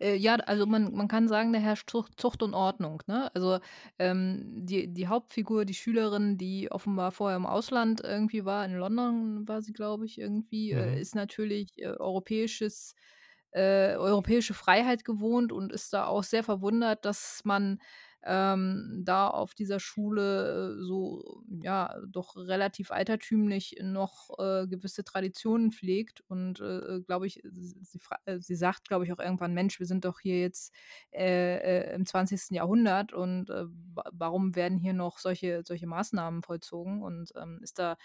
Äh, 0.00 0.14
ja, 0.16 0.36
also 0.36 0.66
man 0.66 0.94
man 0.94 1.08
kann 1.08 1.28
sagen, 1.28 1.52
da 1.52 1.58
herrscht 1.58 1.90
Zucht 1.90 2.20
Zucht 2.20 2.42
und 2.42 2.54
Ordnung, 2.54 3.02
ne? 3.06 3.30
Also, 3.34 3.58
ähm, 3.98 4.64
die 4.66 4.88
die 4.92 5.08
Hauptfigur, 5.08 5.64
die 5.64 5.74
Schülerin, 5.74 6.38
die 6.38 6.70
offenbar 6.72 7.12
vorher 7.12 7.36
im 7.36 7.46
Ausland 7.46 8.00
irgendwie 8.02 8.44
war, 8.44 8.64
in 8.64 8.74
London 8.76 9.46
war 9.48 9.62
sie, 9.62 9.72
glaube 9.72 10.06
ich, 10.06 10.18
irgendwie, 10.18 10.72
äh, 10.72 10.98
Mhm. 10.98 11.00
ist 11.00 11.14
natürlich, 11.14 11.70
äh, 11.78 11.86
europäisches 11.88 12.94
äh, 13.52 13.96
europäische 13.96 14.54
Freiheit 14.54 15.04
gewohnt 15.04 15.52
und 15.52 15.72
ist 15.72 15.92
da 15.92 16.06
auch 16.06 16.22
sehr 16.22 16.44
verwundert, 16.44 17.04
dass 17.04 17.40
man, 17.44 17.80
ähm, 18.22 19.02
da 19.04 19.28
auf 19.28 19.54
dieser 19.54 19.80
Schule, 19.80 20.76
äh, 20.80 20.82
so, 20.84 21.42
ja, 21.62 21.96
doch 22.08 22.36
relativ 22.36 22.90
altertümlich 22.90 23.76
noch, 23.82 24.30
äh, 24.38 24.66
gewisse 24.68 25.04
Traditionen 25.04 25.70
pflegt 25.72 26.20
und, 26.28 26.60
äh, 26.60 27.00
glaube 27.06 27.26
ich, 27.26 27.40
sie 27.50 28.00
äh, 28.26 28.38
sie 28.40 28.56
sagt, 28.56 28.88
glaube 28.88 29.04
ich, 29.06 29.12
auch 29.12 29.18
irgendwann: 29.20 29.54
„Mensch, 29.54 29.78
wir 29.80 29.86
sind 29.86 30.04
doch 30.04 30.20
hier 30.20 30.40
jetzt, 30.40 30.74
äh, 31.12 31.56
äh, 31.90 31.94
im 31.94 32.06
20. 32.06 32.54
Jahrhundert 32.54 33.12
und, 33.12 33.48
wa 33.50 34.04
warum 34.12 34.54
werden 34.56 34.78
hier 34.78 34.92
noch 34.94 35.18
solche 35.18 35.62
solche 35.64 35.86
Maßnahmen 35.86 36.42
vollzogen?“ 36.42 37.02
Und, 37.02 37.32
ähm, 37.36 37.60
ist 37.62 37.78
da, 37.78 37.96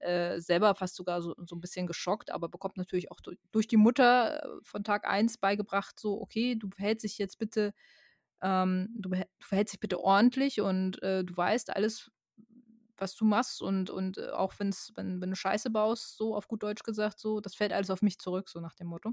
äh, 0.00 0.40
selber 0.40 0.74
fast 0.76 0.96
sogar 0.96 1.22
so 1.22 1.34
so 1.46 1.56
'n 1.56 1.60
bisschen 1.60 1.86
geschockt, 1.88 2.30
aber 2.32 2.48
bekommt 2.48 2.76
natürlich 2.78 3.10
auch 3.12 3.20
du 3.20 3.32
durch 3.52 3.66
die 3.68 3.76
Mutter, 3.78 4.60
von 4.62 4.84
Tag 4.84 5.06
eins 5.08 5.38
beigebracht, 5.38 5.98
so: 6.00 6.20
„Okay, 6.22 6.56
du 6.56 6.70
verhältst 6.70 7.04
dich 7.04 7.18
jetzt 7.18 7.38
bitte 7.38 7.74
ähm, 8.42 8.88
du 8.96 9.10
du 9.10 9.18
verhältst 9.40 9.74
dich 9.74 9.80
bitte 9.80 10.00
ordentlich 10.00 10.60
und, 10.60 11.02
äh, 11.02 11.24
du 11.24 11.36
weißt 11.36 11.74
alles, 11.76 12.10
was 12.98 13.14
du 13.16 13.24
machst 13.26 13.62
und 13.62 13.90
und, 13.90 14.18
äh, 14.18 14.30
auch 14.30 14.54
wenn's 14.58 14.92
wenn 14.96 15.20
wenn 15.22 15.30
du 15.30 15.36
Scheiße 15.36 15.70
baust, 15.70 16.16
so 16.18 16.36
auf 16.36 16.48
gut 16.48 16.62
Deutsch 16.64 16.82
gesagt, 16.84 17.20
so, 17.20 17.40
das 17.40 17.54
fällt 17.56 17.72
alles 17.72 17.90
auf 17.90 18.02
mich 18.02 18.18
zurück“, 18.20 18.48
so 18.50 18.60
nach 18.60 18.74
dem 18.74 18.88
Motto. 18.88 19.12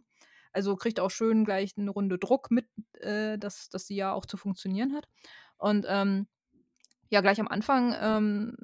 Also, 0.54 0.76
kriegt 0.78 1.00
auch 1.02 1.12
schön 1.12 1.46
gleich 1.46 1.78
'ne 1.78 1.92
Runde 1.92 2.18
Druck 2.20 2.52
mit, 2.52 2.68
äh, 3.02 3.38
dass 3.40 3.70
dass 3.70 3.88
sie 3.88 3.96
ja 3.98 4.14
auch 4.14 4.26
zu 4.28 4.38
funktionieren 4.38 4.94
hat. 4.96 5.08
Und, 5.58 5.86
ähm, 5.90 6.28
ja, 7.12 7.22
gleich 7.22 7.40
am 7.42 7.48
Anfang, 7.50 7.96
ähm, 8.02 8.56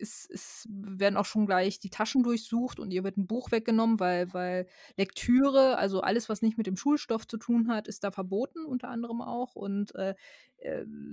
ist 0.00 0.26
ist 0.30 0.66
werden 0.70 1.16
auch 1.16 1.26
schon 1.26 1.46
gleich 1.46 1.78
die 1.80 1.90
Taschen 1.90 2.22
durchsucht 2.24 2.80
und 2.80 2.90
ihr 2.92 3.04
wird 3.04 3.18
'n 3.18 3.26
Buch 3.28 3.52
weggenommen, 3.52 4.00
weil 4.00 4.32
weil 4.34 4.66
Lektüre, 4.96 5.78
also 5.78 6.00
alles, 6.02 6.28
was 6.28 6.42
nicht 6.42 6.58
mit 6.58 6.66
dem 6.66 6.76
Schulstoff 6.76 7.26
zu 7.28 7.36
tun 7.38 7.68
hat, 7.68 7.88
ist 7.88 8.04
da 8.04 8.10
verboten, 8.10 8.64
unter 8.66 8.88
anderem 8.88 9.20
auch. 9.22 9.54
Und, 9.56 9.94
äh, 9.96 10.14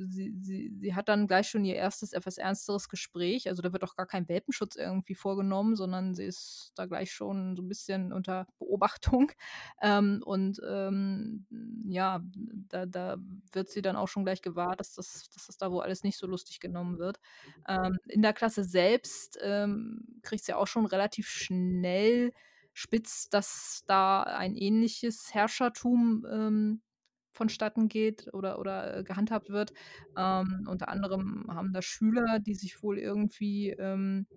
sie 0.08 0.36
sie 0.42 0.72
sie 0.80 0.96
hat 0.96 1.10
dann 1.10 1.28
gleich 1.28 1.48
schon 1.50 1.66
ihr 1.66 1.76
erstes 1.76 2.14
etwas 2.14 2.38
ernsteres 2.38 2.90
Gespräch. 2.90 3.48
Also, 3.50 3.62
da 3.62 3.74
wird 3.74 3.84
auch 3.84 3.96
gar 3.96 4.06
kein 4.08 4.28
Welpenschutz 4.30 4.76
irgendwie 4.76 5.16
vorgenommen, 5.16 5.76
sondern 5.76 6.16
sie 6.16 6.26
ist 6.26 6.72
da 6.76 6.86
gleich 6.86 7.12
schon 7.14 7.56
so 7.56 7.62
'n 7.64 7.68
bisschen 7.70 8.14
unter 8.14 8.48
Beobachtung. 8.60 9.32
Ähm, 9.82 10.22
und, 10.26 10.60
ähm, 10.68 11.46
ja, 11.88 12.22
da 12.70 12.86
da 12.86 13.18
wird 13.52 13.70
sie 13.70 13.82
dann 13.82 13.96
auch 13.96 14.08
schon 14.08 14.24
gleich 14.26 14.42
gewahr, 14.42 14.76
dass 14.76 14.94
das 14.96 15.30
dass 15.34 15.48
das 15.48 15.58
da 15.58 15.72
wohl 15.72 15.84
alles 15.84 16.04
nicht 16.04 16.18
so 16.18 16.28
lustig 16.28 16.60
genommen 16.60 16.98
wird. 17.00 17.20
Ähm, 17.68 17.98
in 18.08 18.22
der 18.22 18.34
Klasse 18.34 18.64
selbst, 18.64 19.38
ähm, 19.42 20.20
kriegt 20.24 20.44
sie 20.46 20.54
auch 20.54 20.68
schon 20.68 20.86
relativ 20.86 21.28
schnell 21.30 22.34
spitz, 22.74 23.30
dass 23.30 23.84
da 23.88 24.24
ein 24.24 24.56
ähnliches 24.56 25.34
Herrschertum, 25.34 26.26
ähm, 26.32 26.82
vonstatten 27.38 27.88
geht 27.90 28.34
oder 28.34 28.60
oder, 28.60 28.98
äh, 29.00 29.04
gehandhabt 29.06 29.50
wird. 29.52 29.74
Ähm, 30.18 30.66
unter 30.70 30.90
anderem 30.90 31.46
haben 31.50 31.74
da 31.74 31.82
Schüler, 31.84 32.40
die 32.40 32.56
sich 32.56 32.84
wohl 32.84 33.00
irgendwie, 33.00 33.72
ähm 33.72 34.28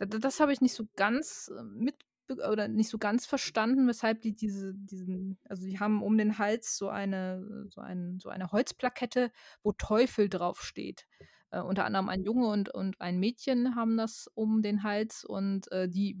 d 0.00 0.06
d 0.06 0.18
das 0.20 0.40
habe 0.40 0.52
ich 0.52 0.60
nicht 0.62 0.74
so 0.74 0.86
ganz, 0.96 1.50
äh, 1.56 1.62
mitbe 1.64 2.04
oder 2.50 2.68
nicht 2.68 2.88
so 2.90 2.98
ganz 2.98 3.26
verstanden, 3.26 3.88
weshalb 3.88 4.22
die 4.22 4.34
diese 4.36 4.74
diesen 4.74 5.38
also, 5.48 5.66
die 5.66 5.80
haben 5.80 6.02
um 6.02 6.18
den 6.18 6.38
Hals 6.38 6.76
so 6.78 6.88
eine 6.90 7.66
so 7.70 7.80
ein 7.82 8.18
so 8.20 8.30
eine 8.30 8.52
Holzplakette, 8.52 9.32
wo 9.64 9.72
Teufel 9.72 10.28
draufsteht. 10.30 11.06
Äh, 11.52 11.60
unter 11.62 11.84
anderem 11.86 12.08
ein 12.10 12.24
Junge 12.24 12.48
und 12.48 12.70
und 12.74 13.00
ein 13.00 13.20
Mädchen 13.20 13.76
haben 13.76 13.96
das 13.98 14.28
um 14.34 14.62
den 14.62 14.82
Hals 14.84 15.24
und, 15.24 15.70
äh, 15.72 15.88
die 15.88 16.18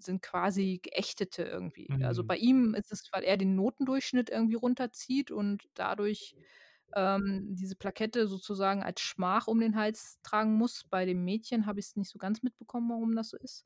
sind 0.00 0.22
quasi 0.22 0.80
Geächtete 0.82 1.42
irgendwie. 1.44 1.92
Also, 2.02 2.22
Mhm. 2.22 2.26
bei 2.26 2.36
ihm 2.38 2.74
ist 2.74 2.92
es, 2.92 3.08
weil 3.12 3.24
er 3.24 3.36
den 3.36 3.56
Notendurchschnitt 3.56 4.30
irgendwie 4.30 4.54
runterzieht 4.56 5.30
und 5.32 5.64
dadurch, 5.74 6.36
ähm, 6.94 7.54
diese 7.56 7.76
Plakette 7.76 8.26
sozusagen 8.28 8.82
als 8.82 9.00
Schmach 9.02 9.46
um 9.48 9.60
den 9.60 9.76
Hals 9.76 10.18
tragen 10.22 10.54
muss. 10.54 10.84
Bei 10.88 11.04
dem 11.06 11.24
Mädchen 11.24 11.66
habe 11.66 11.80
ich's 11.80 11.96
nicht 11.96 12.10
so 12.10 12.18
ganz 12.18 12.42
mitbekommen, 12.42 12.88
warum 12.90 13.14
das 13.16 13.30
so 13.30 13.36
ist. 13.38 13.64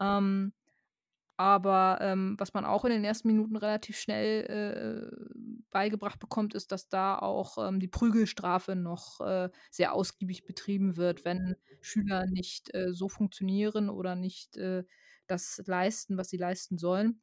Ähm, 0.00 0.52
aber, 1.40 1.98
ähm, 2.02 2.34
was 2.38 2.52
man 2.52 2.66
auch 2.66 2.84
in 2.84 2.90
den 2.92 3.02
ersten 3.04 3.28
Minuten 3.28 3.56
relativ 3.56 3.98
schnell, 3.98 5.10
äh, 5.14 5.26
beigebracht 5.70 6.18
bekommt, 6.20 6.54
ist, 6.54 6.70
dass 6.70 6.88
da 6.90 7.18
auch, 7.18 7.56
ähm, 7.66 7.80
die 7.80 7.88
Prügelstrafe 7.88 8.76
noch, 8.76 9.20
äh, 9.22 9.48
sehr 9.70 9.94
ausgiebig 9.94 10.44
betrieben 10.44 10.96
wird, 10.98 11.24
wenn 11.24 11.56
Schüler 11.80 12.26
nicht, 12.26 12.74
äh, 12.74 12.92
so 12.92 13.08
funktionieren 13.08 13.88
oder 13.88 14.16
nicht, 14.16 14.56
äh, 14.58 14.84
das 15.28 15.62
leisten, 15.66 16.18
was 16.18 16.28
sie 16.28 16.36
leisten 16.36 16.76
sollen. 16.76 17.22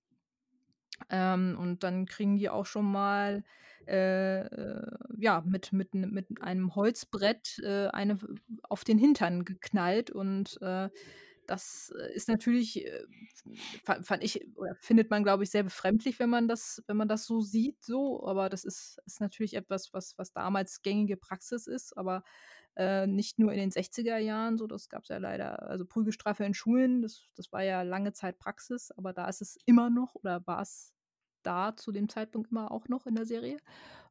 Ähm, 1.10 1.58
und 1.60 1.84
dann 1.84 2.06
kriegen 2.06 2.38
die 2.38 2.50
auch 2.50 2.66
schon 2.66 2.86
mal, 2.92 3.44
äh, 3.88 4.42
äh, 4.42 4.98
ja, 5.18 5.42
mit 5.46 5.72
mit 5.72 5.94
mit 5.94 6.42
einem 6.42 6.76
Holzbrett, 6.76 7.62
eine 7.64 8.18
auf 8.64 8.84
den 8.84 8.98
Hintern 8.98 9.46
geknallt 9.46 10.12
und, 10.12 10.60
das, 11.48 11.94
äh, 12.00 12.14
ist 12.16 12.28
natürlich, 12.30 12.86
äh, 12.86 13.06
fa 13.84 14.02
fand 14.04 14.24
ich 14.24 14.48
oder 14.58 14.76
findet 14.82 15.10
man, 15.12 15.24
glaube 15.24 15.44
ich, 15.44 15.52
sehr 15.52 15.64
befremdlich, 15.64 16.20
wenn 16.20 16.30
man 16.30 16.48
das 16.48 16.84
wenn 16.88 16.98
man 16.98 17.08
das 17.08 17.26
so 17.26 17.42
sieht 17.42 17.84
so, 17.84 18.26
aber 18.28 18.50
das 18.50 18.64
ist 18.66 19.00
ist 19.06 19.22
natürlich 19.22 19.56
etwas, 19.56 19.94
was 19.94 20.18
was 20.18 20.34
damals 20.34 20.82
gängige 20.84 21.18
Praxis 21.18 21.68
ist, 21.68 21.98
aber, 21.98 22.24
äh, 22.76 23.08
nicht 23.08 23.40
nur 23.40 23.52
in 23.54 23.60
den 23.60 23.72
60er 23.72 24.18
Jahren 24.18 24.58
so, 24.58 24.68
das 24.68 24.90
gab's 24.90 25.10
ja 25.10 25.18
leider 25.18 25.64
also, 25.70 25.86
Prügelstrafe 25.86 26.44
in 26.46 26.54
Schulen, 26.54 27.02
das 27.02 27.28
das 27.36 27.52
war 27.52 27.64
ja 27.64 27.82
lange 27.84 28.14
Zeit 28.14 28.40
Praxis, 28.40 28.92
aber 28.92 29.14
da 29.14 29.28
ist 29.30 29.42
es 29.42 29.58
immer 29.66 29.90
noch 29.90 30.16
oder 30.16 30.46
war's 30.48 30.94
da 31.44 31.76
zu 31.76 31.92
dem 31.92 32.10
Zeitpunkt 32.10 32.52
immer 32.52 32.72
auch 32.72 32.88
noch 32.90 33.06
in 33.08 33.16
der 33.16 33.26
Serie. 33.26 33.58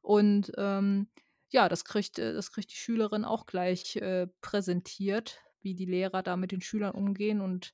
Und, 0.03 0.53
ähm, 0.59 1.09
ja, 1.51 1.69
das 1.69 1.85
kriegt 1.85 2.19
das 2.19 2.51
kriegt 2.53 2.71
die 2.73 2.77
Schülerin 2.77 3.25
auch 3.25 3.47
gleich, 3.47 3.97
äh, 3.97 4.27
präsentiert, 4.43 5.43
wie 5.67 5.75
die 5.75 5.85
Lehrer 5.85 6.23
da 6.23 6.37
mit 6.37 6.53
den 6.53 6.63
Schülern 6.63 6.93
umgehen 6.93 7.41
und 7.41 7.73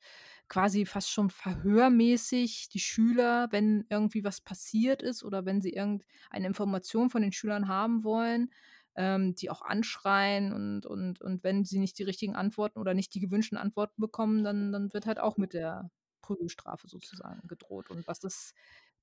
quasi 0.49 0.87
fast 0.87 1.11
schon 1.11 1.29
verhörmäßig 1.31 2.71
die 2.71 2.81
Schüler, 2.81 3.49
wenn 3.51 3.85
irgendwie 3.91 4.25
was 4.25 4.41
passiert 4.41 5.03
ist 5.03 5.23
oder 5.23 5.45
wenn 5.45 5.61
sie 5.61 5.75
irgendeine 5.75 6.47
Information 6.47 7.11
von 7.11 7.21
den 7.23 7.33
Schülern 7.33 7.69
haben 7.69 8.03
wollen, 8.03 8.51
ähm, 8.97 9.35
die 9.35 9.51
auch 9.51 9.63
anschreien 9.63 10.53
und 10.53 10.87
und 10.87 11.21
und 11.21 11.45
wenn 11.45 11.65
sie 11.65 11.79
nicht 11.79 11.99
die 11.99 12.03
richtigen 12.05 12.35
Antworten 12.35 12.79
oder 12.81 12.95
nicht 12.95 13.15
die 13.15 13.21
gewünschten 13.21 13.59
Antworten 13.59 14.01
bekommen, 14.01 14.43
dann 14.43 14.73
dann 14.73 14.93
wird 14.95 15.07
halt 15.07 15.21
auch 15.21 15.37
mit 15.37 15.53
der 15.53 15.91
Prügelstrafe 16.23 16.89
sozusagen 16.89 17.47
gedroht. 17.47 17.91
Und 17.91 18.09
das 18.09 18.25
ist 18.25 18.55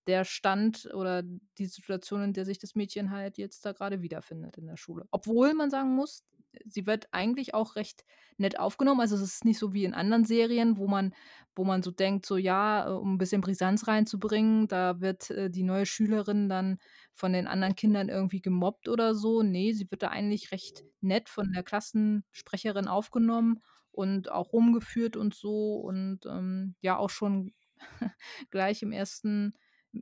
der 0.07 0.25
Stand 0.25 0.89
oder 0.93 1.23
die 1.23 1.65
Situation, 1.67 2.23
in 2.23 2.33
der 2.33 2.45
sich 2.45 2.57
das 2.59 2.75
Mädchen 2.75 3.11
halt 3.11 3.37
jetzt 3.37 3.65
da 3.65 3.73
grade 3.73 4.01
wiederfindet 4.01 4.57
in 4.57 4.65
der 4.67 4.77
Schule. 4.77 5.05
Obwohl 5.11 5.53
man 5.53 5.69
sagen 5.69 5.95
muss, 5.95 6.23
sie 6.65 6.85
wird 6.87 7.07
eigentlich 7.11 7.53
auch 7.53 7.75
recht 7.75 8.05
nett 8.37 8.59
aufgenommen. 8.59 9.01
Also, 9.01 9.15
es 9.15 9.21
ist 9.21 9.45
nicht 9.45 9.59
so 9.59 9.73
wie 9.73 9.83
in 9.85 9.93
anderen 9.93 10.25
Serien, 10.25 10.77
wo 10.77 10.87
man 10.87 11.13
wo 11.55 11.63
man 11.65 11.83
so 11.83 11.91
denkt, 11.91 12.25
so 12.25 12.37
ja, 12.37 12.87
äh, 12.87 12.91
um 12.91 13.13
'n 13.15 13.17
bisschen 13.17 13.41
Brisanz 13.41 13.87
reinzubringen, 13.87 14.67
da 14.67 15.01
wird, 15.01 15.29
äh, 15.31 15.49
die 15.49 15.63
neue 15.63 15.85
Schülerin 15.85 16.47
dann 16.49 16.77
von 17.13 17.33
den 17.33 17.47
anderen 17.47 17.75
Kindern 17.75 18.09
irgendwie 18.09 18.41
gemobbt 18.41 18.87
oder 18.87 19.13
so. 19.15 19.41
Ne, 19.43 19.73
sie 19.73 19.89
wird 19.91 20.03
da 20.03 20.07
eigentlich 20.09 20.51
recht 20.51 20.83
nett 21.01 21.29
von 21.29 21.51
der 21.53 21.63
Klassensprecherin 21.63 22.87
aufgenommen 22.87 23.59
und 23.91 24.31
auch 24.31 24.53
rumgeführt 24.53 25.17
und 25.17 25.33
so 25.35 25.75
und, 25.77 26.25
ähm, 26.25 26.75
ja, 26.81 26.97
auch 26.97 27.09
schon 27.09 27.53
gleich 28.51 28.81
im 28.81 28.91
ersten 28.91 29.53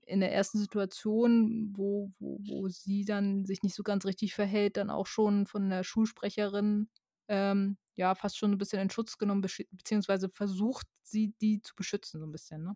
in 0.06 0.20
der 0.22 0.34
ersten 0.34 0.60
Situation, 0.60 1.74
wo 1.76 2.12
wo 2.20 2.40
wo 2.46 2.70
sie 2.70 3.06
dann 3.06 3.46
sich 3.46 3.64
nicht 3.64 3.76
so 3.76 3.84
ganz 3.84 4.06
richtig 4.06 4.34
verhält, 4.36 4.78
dann 4.78 4.90
auch 4.90 5.08
schon 5.08 5.48
von 5.48 5.70
der 5.70 5.84
Schulsprecherin, 5.84 6.90
ähm, 7.30 7.78
ja, 7.96 8.16
fast 8.16 8.38
schon 8.38 8.52
'n 8.54 8.58
bisschen 8.58 8.82
in 8.82 8.90
Schutz 8.90 9.18
genommen, 9.18 9.42
beziehungsweise 9.72 10.30
versucht 10.30 10.88
sie, 11.04 11.34
die 11.42 11.62
zu 11.62 11.76
beschützen 11.76 12.20
so 12.20 12.26
'n 12.28 12.32
bisschen, 12.32 12.64
ne? 12.64 12.76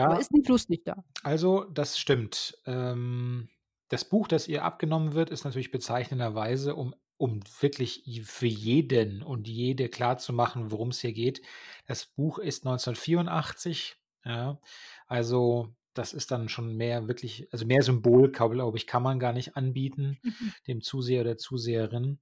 Aber 0.00 0.16
Ja, 0.16 0.18
ist 0.18 0.32
nicht 0.32 0.48
lustig 0.48 0.82
da. 0.84 1.02
also, 1.22 1.64
das 1.64 1.98
stimmt. 1.98 2.58
Ähm, 2.66 3.50
das 3.88 4.08
Buch, 4.08 4.28
das 4.28 4.48
ihr 4.48 4.64
abgenommen 4.64 5.14
wird, 5.14 5.30
ist 5.30 5.44
natürlich 5.44 5.70
bezeichnenderweise, 5.70 6.74
um 6.76 6.94
um 7.18 7.40
wirklich 7.60 8.04
für 8.24 8.46
jeden 8.48 9.22
und 9.22 9.48
jede 9.48 9.88
klarzumachen, 9.88 10.72
worum's 10.72 11.00
hier 11.00 11.12
geht. 11.12 11.42
Das 11.86 12.06
Buch 12.06 12.38
ist 12.38 12.64
1984, 12.64 13.96
ja. 14.24 14.58
Also 15.06 15.74
das 15.94 16.12
ist 16.14 16.30
dann 16.30 16.48
schon 16.48 16.74
mehr 16.76 17.06
wirklich, 17.08 17.48
also 17.52 17.66
mehr 17.66 17.82
Symbol, 17.82 18.30
glaube 18.32 18.78
ich, 18.78 18.86
kann 18.86 19.02
man 19.02 19.18
gar 19.18 19.32
nicht 19.32 19.56
anbieten, 19.56 20.18
Mhm. 20.22 20.52
dem 20.66 20.80
Zuseher 20.80 21.20
oder 21.22 21.36
Zuseherin. 21.36 22.18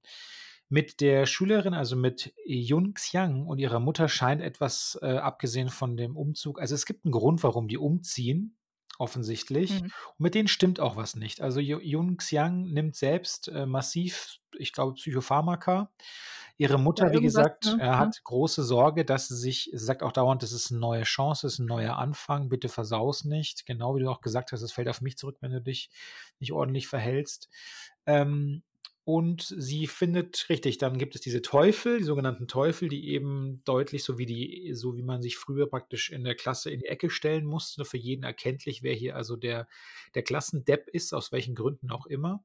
Mit 0.69 1.01
der 1.01 1.25
Schülerin, 1.25 1.73
also 1.73 1.95
mit 1.97 2.33
Yun 2.45 2.93
Xiang 2.93 3.45
und 3.45 3.59
ihrer 3.59 3.79
Mutter 3.79 4.07
scheint 4.07 4.41
etwas, 4.41 4.97
äh, 5.01 5.17
abgesehen 5.17 5.69
von 5.69 5.97
dem 5.97 6.15
Umzug 6.17 6.59
also 6.61 6.75
es 6.75 6.85
gibt 6.85 7.05
einen 7.05 7.11
Grund, 7.11 7.43
warum 7.43 7.67
die 7.67 7.77
umziehen, 7.77 8.55
offensichtlich. 9.01 9.83
Mhm. 9.83 9.91
Und 10.19 10.25
mit 10.25 10.35
denen 10.35 10.47
stimmt 10.49 10.79
auch 10.81 10.95
was 10.97 11.15
nicht. 11.17 11.41
Also 11.41 11.59
Yun 11.61 12.17
Xiang 12.17 12.63
nimmt 12.71 12.95
selbst, 12.95 13.49
äh, 13.49 13.65
massiv, 13.67 14.37
ich 14.59 14.73
glaube, 14.73 14.95
Psychopharmaka. 14.95 15.91
Ihre 16.57 16.79
Ja, 16.97 17.05
Mutter, 17.07 17.11
wie 17.13 17.21
irgendwas, 17.21 17.47
gesagt, 17.61 17.63
ne? 17.63 17.79
äh, 17.79 17.89
Mhm. 17.97 18.11
hat 18.11 18.23
große 18.25 18.63
Sorge, 18.63 19.05
dass 19.05 19.27
sie 19.29 19.37
sich 19.37 19.69
sie 19.73 19.77
sagt 19.85 20.03
auch 20.03 20.11
dauernd: 20.13 20.43
„Das 20.43 20.51
ist 20.53 20.71
'ne 20.71 20.79
neue 20.79 21.03
Chance, 21.03 21.47
das 21.47 21.53
ist 21.55 21.59
'n 21.61 21.65
neuer 21.67 21.97
Anfang, 21.97 22.49
bitte 22.49 22.69
versau's 22.69 23.25
nicht.“ 23.25 23.65
Genau 23.67 23.95
wie 23.95 24.01
du 24.01 24.11
auch 24.11 24.21
gesagt 24.21 24.51
hast: 24.53 24.61
„Es 24.63 24.73
fällt 24.73 24.89
auf 24.89 25.01
mich 25.01 25.17
zurück, 25.17 25.37
wenn 25.41 25.51
du 25.53 25.61
dich 25.61 25.91
nicht 26.39 26.51
ordentlich 26.53 26.87
verhältst.“ 26.87 27.49
Ähm, 28.07 28.63
und 29.03 29.53
sie 29.57 29.87
findet 29.87 30.47
richtig, 30.49 30.77
dann 30.77 30.97
gibt 30.97 31.15
es 31.15 31.21
diese 31.21 31.41
Teufel, 31.41 31.97
die 31.97 32.03
sogenannten 32.03 32.47
Teufel, 32.47 32.89
die 32.89 33.09
eben 33.09 33.61
deutlich 33.65 34.03
so 34.03 34.17
wie 34.17 34.25
die 34.25 34.71
so 34.73 34.95
wie 34.95 35.01
man 35.03 35.21
sich 35.21 35.37
früher 35.37 35.67
praktisch 35.67 36.11
in 36.11 36.23
der 36.23 36.35
Klasse 36.35 36.71
in 36.71 36.79
die 36.81 36.85
Ecke 36.87 37.09
stellen 37.09 37.45
musste, 37.45 37.85
für 37.85 37.97
jeden 37.97 38.23
erkenntlich, 38.23 38.83
wer 38.83 38.93
hier 38.93 39.15
also 39.15 39.35
der 39.35 39.67
der 40.15 40.23
Klassendepp 40.23 40.87
ist, 40.89 41.13
aus 41.13 41.31
welchen 41.31 41.55
Gründen 41.55 41.91
auch 41.91 42.05
immer. 42.05 42.43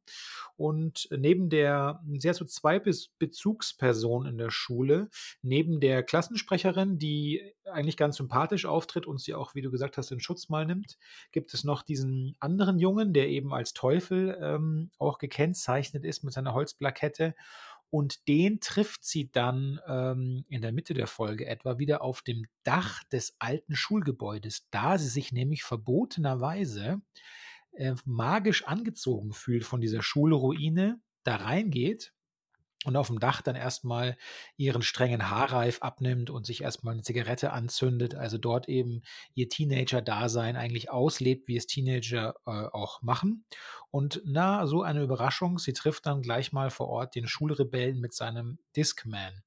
Und 0.57 1.09
neben 1.17 1.51
der 1.51 2.03
sie 2.19 2.29
hat 2.29 2.37
so 2.37 2.45
2 2.45 2.79
Bez 2.81 3.09
Bezugspersonen 3.19 4.33
in 4.33 4.39
der 4.39 4.51
Schule. 4.51 5.11
Neben 5.43 5.81
der 5.81 6.03
Klassensprecherin, 6.03 6.99
die 6.99 7.53
eigentlich 7.67 7.97
ganz 7.97 8.17
sympathisch 8.17 8.67
auftritt 8.67 9.07
und 9.07 9.21
sie 9.21 9.35
auch, 9.35 9.55
wie 9.55 9.63
du 9.63 9.71
gesagt 9.71 9.97
hast, 9.97 10.11
in 10.11 10.21
Schutz 10.21 10.49
mal 10.49 10.67
nimmt, 10.67 10.99
gibt 11.33 11.55
es 11.55 11.65
noch 11.65 11.83
diesen 11.83 12.37
anderen 12.41 12.79
Jungen, 12.79 13.13
der 13.13 13.29
eben 13.29 13.53
als 13.53 13.73
Teufel, 13.73 14.39
ähm, 14.41 14.91
auch 14.99 15.19
gekennzeichnet 15.19 16.05
ist 16.05 16.25
mit 16.25 16.33
seiner 16.33 16.55
Holzplakette. 16.55 17.35
Und 17.91 18.27
den 18.29 18.61
trifft 18.61 19.05
sie 19.05 19.31
dann, 19.31 19.81
ähm, 19.87 20.45
in 20.49 20.61
der 20.61 20.73
Mitte 20.73 20.93
der 20.93 21.07
Folge 21.07 21.47
etwa 21.47 21.79
wieder 21.79 22.03
auf 22.03 22.23
dem 22.23 22.47
Dach 22.65 23.05
des 23.05 23.37
alten 23.39 23.77
Schulgebäudes, 23.77 24.69
da 24.71 24.99
sie 24.99 25.09
sich 25.09 25.33
nämlich 25.33 25.63
verbotenerweise, 25.63 27.01
äh, 27.73 27.95
magisch 28.05 28.65
angezogen 28.67 29.33
fühlt 29.33 29.65
von 29.65 29.81
dieser 29.81 30.03
Schulruine, 30.03 31.01
da 31.23 31.37
reingeht 31.37 32.13
und 32.87 32.97
aufm 32.97 33.21
Dach 33.21 33.43
dann 33.43 33.57
erst 33.57 33.85
mal 33.85 34.17
ihren 34.57 34.83
strengen 34.83 35.31
Haarreif 35.31 35.79
abnimmt 35.83 36.31
und 36.31 36.47
sich 36.47 36.63
erst 36.63 36.85
mal 36.85 36.95
'ne 36.97 37.03
Zigarette 37.03 37.53
anzündet, 37.53 38.15
also 38.15 38.39
dort 38.39 38.69
eben 38.69 39.03
ihr 39.35 39.49
Teenager-Dasein 39.49 40.57
eigentlich 40.57 40.91
auslebt, 40.91 41.49
wie 41.49 41.57
es 41.57 41.67
Teenager, 41.67 42.35
äh, 42.47 42.51
auch 42.51 43.03
machen. 43.03 43.45
Und 43.91 44.23
na, 44.25 44.67
so 44.67 44.83
eine 44.83 45.03
Überraschung, 45.03 45.59
sie 45.59 45.73
trifft 45.73 46.07
dann 46.07 46.23
gleich 46.23 46.53
mal 46.53 46.71
vor 46.71 46.89
Ort 46.89 47.15
den 47.15 47.27
Schulrebellen 47.29 48.01
mit 48.01 48.15
seinem 48.15 48.59
Discman. 48.77 49.43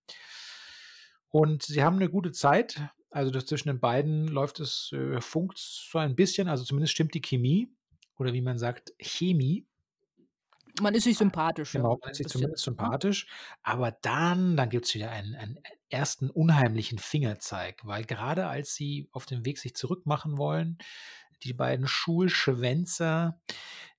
Und 1.33 1.63
sie 1.63 1.83
haben 1.83 1.97
'ne 1.97 2.09
gute 2.09 2.31
Zeit. 2.31 2.81
Also, 3.11 3.31
zwischen 3.41 3.69
den 3.69 3.79
beiden 3.79 4.27
läuft 4.27 4.59
es 4.59 4.91
äh, 4.93 5.21
funkt's 5.21 5.87
so 5.91 5.97
ein 5.99 6.15
bisschen, 6.15 6.47
also 6.47 6.63
zumindest 6.63 6.93
stimmt 6.93 7.13
die 7.13 7.21
Chemie 7.21 7.71
oder 8.17 8.33
wie 8.33 8.41
man 8.41 8.57
sagt, 8.59 8.93
Chemie. 8.99 9.68
Man 10.81 10.93
ist 10.95 11.03
sich 11.03 11.17
sympathisch, 11.17 11.71
Genau, 11.73 11.97
man 12.01 12.11
ist 12.11 12.17
sich 12.17 12.27
zumindest 12.27 12.65
ne? 12.65 12.71
sympathisch. 12.71 13.27
Aber 13.63 13.91
dann 13.91 14.57
dann 14.57 14.69
gibt's 14.69 14.93
wieder 14.95 15.11
einen 15.11 15.35
einen 15.35 15.59
ersten 15.89 16.29
unheimlichen 16.29 16.99
Fingerzeig, 16.99 17.81
weil 17.85 18.05
grade 18.05 18.47
als 18.47 18.73
sie 18.75 19.07
auf 19.11 19.25
dem 19.25 19.45
Weg 19.45 19.57
sich 19.57 19.75
zurückmachen 19.75 20.37
wollen, 20.37 20.77
die 21.43 21.53
beiden 21.53 21.87
Schulschwänzer, 21.87 23.39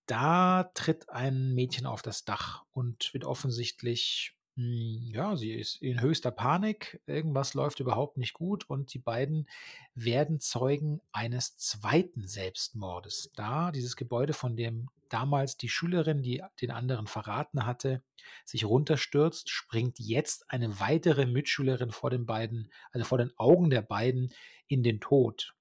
da 0.07 0.65
tritt 0.75 1.09
ein 1.11 1.55
Mädchen 1.55 1.87
auf 1.87 2.03
das 2.03 2.25
Dach 2.25 2.65
und 2.73 3.13
wird 3.15 3.25
offensichtlich 3.25 4.35
ja, 4.63 5.37
sie 5.37 5.53
ist 5.53 5.81
in 5.81 6.03
höchster 6.03 6.31
Panik. 6.31 7.01
Irgendwas 7.07 7.55
läuft 7.55 7.81
überhaupt 7.81 8.19
nicht 8.19 8.35
gut 8.35 8.69
und 8.69 8.93
die 8.93 8.99
beiden 8.99 9.49
werden 9.95 10.39
Zeugen 10.39 11.01
eines 11.13 11.57
2. 11.57 12.11
Selbstmordes, 12.17 13.31
da 13.35 13.71
dieses 13.71 13.97
Gebäude, 13.97 14.35
von 14.35 14.57
dem 14.57 14.91
damals 15.09 15.57
die 15.57 15.71
Schülerin, 15.71 16.23
die 16.23 16.43
den 16.61 16.73
anderen 16.73 17.07
verraten 17.07 17.65
hatte, 17.65 18.03
sich 18.45 18.67
runterstürzt, 18.67 19.49
springt 19.49 19.99
jetzt 19.99 20.51
eine 20.51 20.79
weitere 20.79 21.25
Mitschülerin 21.25 21.91
vor 21.91 22.11
den 22.11 22.27
beiden 22.27 22.71
also 22.93 23.07
vor 23.07 23.19
den 23.19 23.33
Augen 23.39 23.71
der 23.71 23.83
beiden 23.83 24.35
in 24.67 24.83
den 24.83 25.01
Tod. 25.01 25.55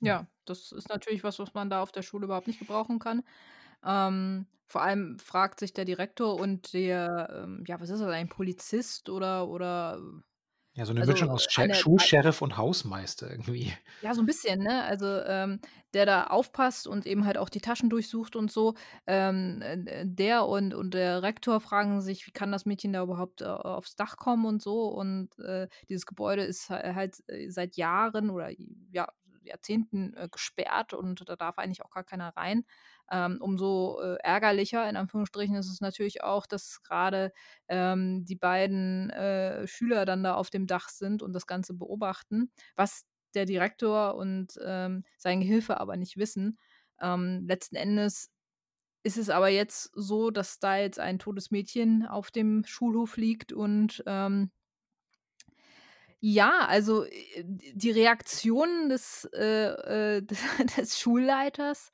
Hm. 0.00 0.06
Ja, 0.08 0.26
das 0.44 0.72
ist 0.72 0.90
natürlich 0.90 1.24
was, 1.24 1.38
was 1.38 1.54
man 1.54 1.70
da 1.70 1.82
auf 1.82 1.92
der 1.92 2.02
Schule 2.02 2.26
überhaupt 2.26 2.48
nicht 2.48 2.58
gebrauchen 2.58 2.98
kann. 2.98 3.22
Ähm, 3.84 4.46
vor 4.66 4.82
allem 4.82 5.18
fragt 5.18 5.60
sich 5.60 5.72
der 5.74 5.84
Direktor 5.84 6.36
und 6.38 6.72
der, 6.72 7.28
ähm 7.44 7.64
ja, 7.66 7.80
was 7.80 7.90
ist 7.90 8.00
das, 8.00 8.08
ein 8.10 8.28
Polizist 8.28 9.08
oder 9.10 9.48
oder 9.48 10.00
Ja, 10.76 10.86
so 10.86 10.94
'ne 10.94 11.02
also 11.02 11.12
Mischung 11.12 11.28
aus 11.30 11.46
eine 11.54 11.74
ei 11.74 11.74
Schulsheriff 11.74 12.40
und 12.40 12.56
Hausmeister 12.56 13.30
irgendwie. 13.30 13.72
Ja, 14.04 14.14
so 14.14 14.20
'n 14.20 14.26
bisschen, 14.26 14.58
ne? 14.64 14.82
Also, 14.82 15.06
ähm, 15.06 15.60
der 15.94 16.06
da 16.06 16.24
aufpasst 16.26 16.88
und 16.88 17.06
eben 17.06 17.24
halt 17.24 17.38
auch 17.38 17.48
die 17.48 17.60
Taschen 17.60 17.88
durchsucht 17.88 18.34
und 18.34 18.50
so. 18.50 18.74
Ähm, 19.06 19.60
äh, 19.62 19.74
äh, 19.74 20.04
der 20.04 20.48
und 20.48 20.74
und 20.74 20.92
der 20.92 21.22
Rektor 21.22 21.60
fragen 21.60 22.00
sich: 22.00 22.26
„Wie 22.26 22.32
kann 22.32 22.50
das 22.50 22.66
Mädchen 22.66 22.92
da 22.92 23.04
überhaupt, 23.04 23.42
äh, 23.42 23.44
aufs 23.44 23.94
Dach 23.94 24.16
kommen?“ 24.16 24.44
und 24.44 24.60
so. 24.60 24.88
Und, 24.88 25.38
äh, 25.38 25.68
dieses 25.88 26.04
Gebäude 26.04 26.42
ist 26.42 26.68
ha 26.68 26.82
halt, 26.96 27.22
äh, 27.28 27.48
seit 27.48 27.76
Jahren 27.76 28.30
oder 28.30 28.50
ja, 28.90 29.06
Jahrzehnten, 29.44 30.14
äh, 30.14 30.28
gesperrt 30.30 30.92
und 30.94 31.28
da 31.28 31.36
darf 31.36 31.58
eigentlich 31.58 31.82
auch 31.84 31.90
gar 31.90 32.04
keiner 32.04 32.30
rein. 32.36 32.64
Ähm, 33.10 33.38
umso, 33.40 34.00
äh, 34.00 34.16
ärgerlicher 34.22 34.88
in 34.88 34.96
Anführungsstrichen 34.96 35.56
ist 35.56 35.70
es 35.70 35.80
natürlich 35.80 36.22
auch, 36.22 36.46
dass 36.46 36.82
grade, 36.82 37.32
ähm, 37.68 38.24
die 38.24 38.36
beiden, 38.36 39.10
äh, 39.10 39.66
Schüler 39.66 40.04
dann 40.06 40.22
da 40.24 40.34
auf 40.34 40.50
dem 40.50 40.66
Dach 40.66 40.88
sind 40.88 41.22
und 41.22 41.32
das 41.32 41.46
Ganze 41.46 41.74
beobachten, 41.74 42.50
was 42.76 43.04
der 43.34 43.46
Direktor 43.46 44.14
und, 44.16 44.58
ähm, 44.64 45.04
sein 45.18 45.40
Gehilfe 45.40 45.80
aber 45.80 45.96
nicht 45.96 46.16
wissen. 46.16 46.58
Ähm, 47.00 47.44
letzten 47.46 47.76
Endes 47.76 48.30
ist 49.04 49.18
es 49.18 49.30
aber 49.30 49.48
jetzt 49.48 49.90
so, 49.94 50.30
dass 50.30 50.58
da 50.60 50.76
jetzt 50.76 50.98
ein 51.00 51.18
totes 51.18 51.50
Mädchen 51.50 52.06
auf 52.06 52.30
dem 52.30 52.64
Schulhof 52.64 53.16
liegt 53.16 53.52
und, 53.52 54.02
ähm 54.06 54.50
ja, 56.22 56.66
also, 56.68 57.04
äh, 57.06 57.44
die 57.46 57.90
Reaktion 57.92 58.88
des, 58.90 59.26
äh, 59.34 60.18
äh, 60.18 60.22
des 60.24 60.40
des 60.78 61.00
Schulleiters, 61.00 61.92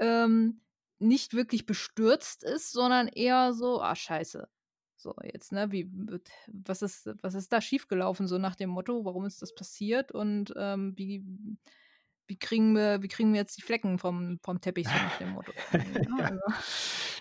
ähm, 0.00 0.62
nicht 1.00 1.34
wirklich 1.34 1.66
bestürzt 1.66 2.44
ist, 2.44 2.72
sondern 2.72 3.08
eher 3.08 3.54
so: 3.54 3.80
„Ah, 3.82 3.96
scheiße.“ 3.96 4.48
So 4.96 5.14
jetzt, 5.24 5.52
ne? 5.52 5.72
Wie 5.72 5.88
wird 5.92 6.30
was 6.48 6.82
ist 6.82 7.10
was 7.22 7.34
ist 7.34 7.52
da 7.52 7.60
schiefgelaufen, 7.62 8.28
so 8.28 8.38
nach 8.38 8.56
dem 8.56 8.70
Motto: 8.70 9.04
„Warum 9.06 9.24
ist 9.26 9.42
das 9.42 9.54
passiert 9.54 10.12
und, 10.12 10.52
ähm, 10.56 10.94
wie 10.98 11.24
wie 12.26 12.38
kriegen 12.38 12.74
wir 12.74 13.02
wie 13.02 13.08
kriegen 13.08 13.32
wir 13.32 13.40
jetzt 13.40 13.56
die 13.58 13.62
Flecken 13.62 13.98
vom 13.98 14.38
vom 14.42 14.60
Teppich“, 14.60 14.90
so 14.90 14.98
nach 15.00 15.16
dem 15.16 15.30
Motto? 15.30 15.52
Ja. 15.84 16.14
Also 16.18 16.34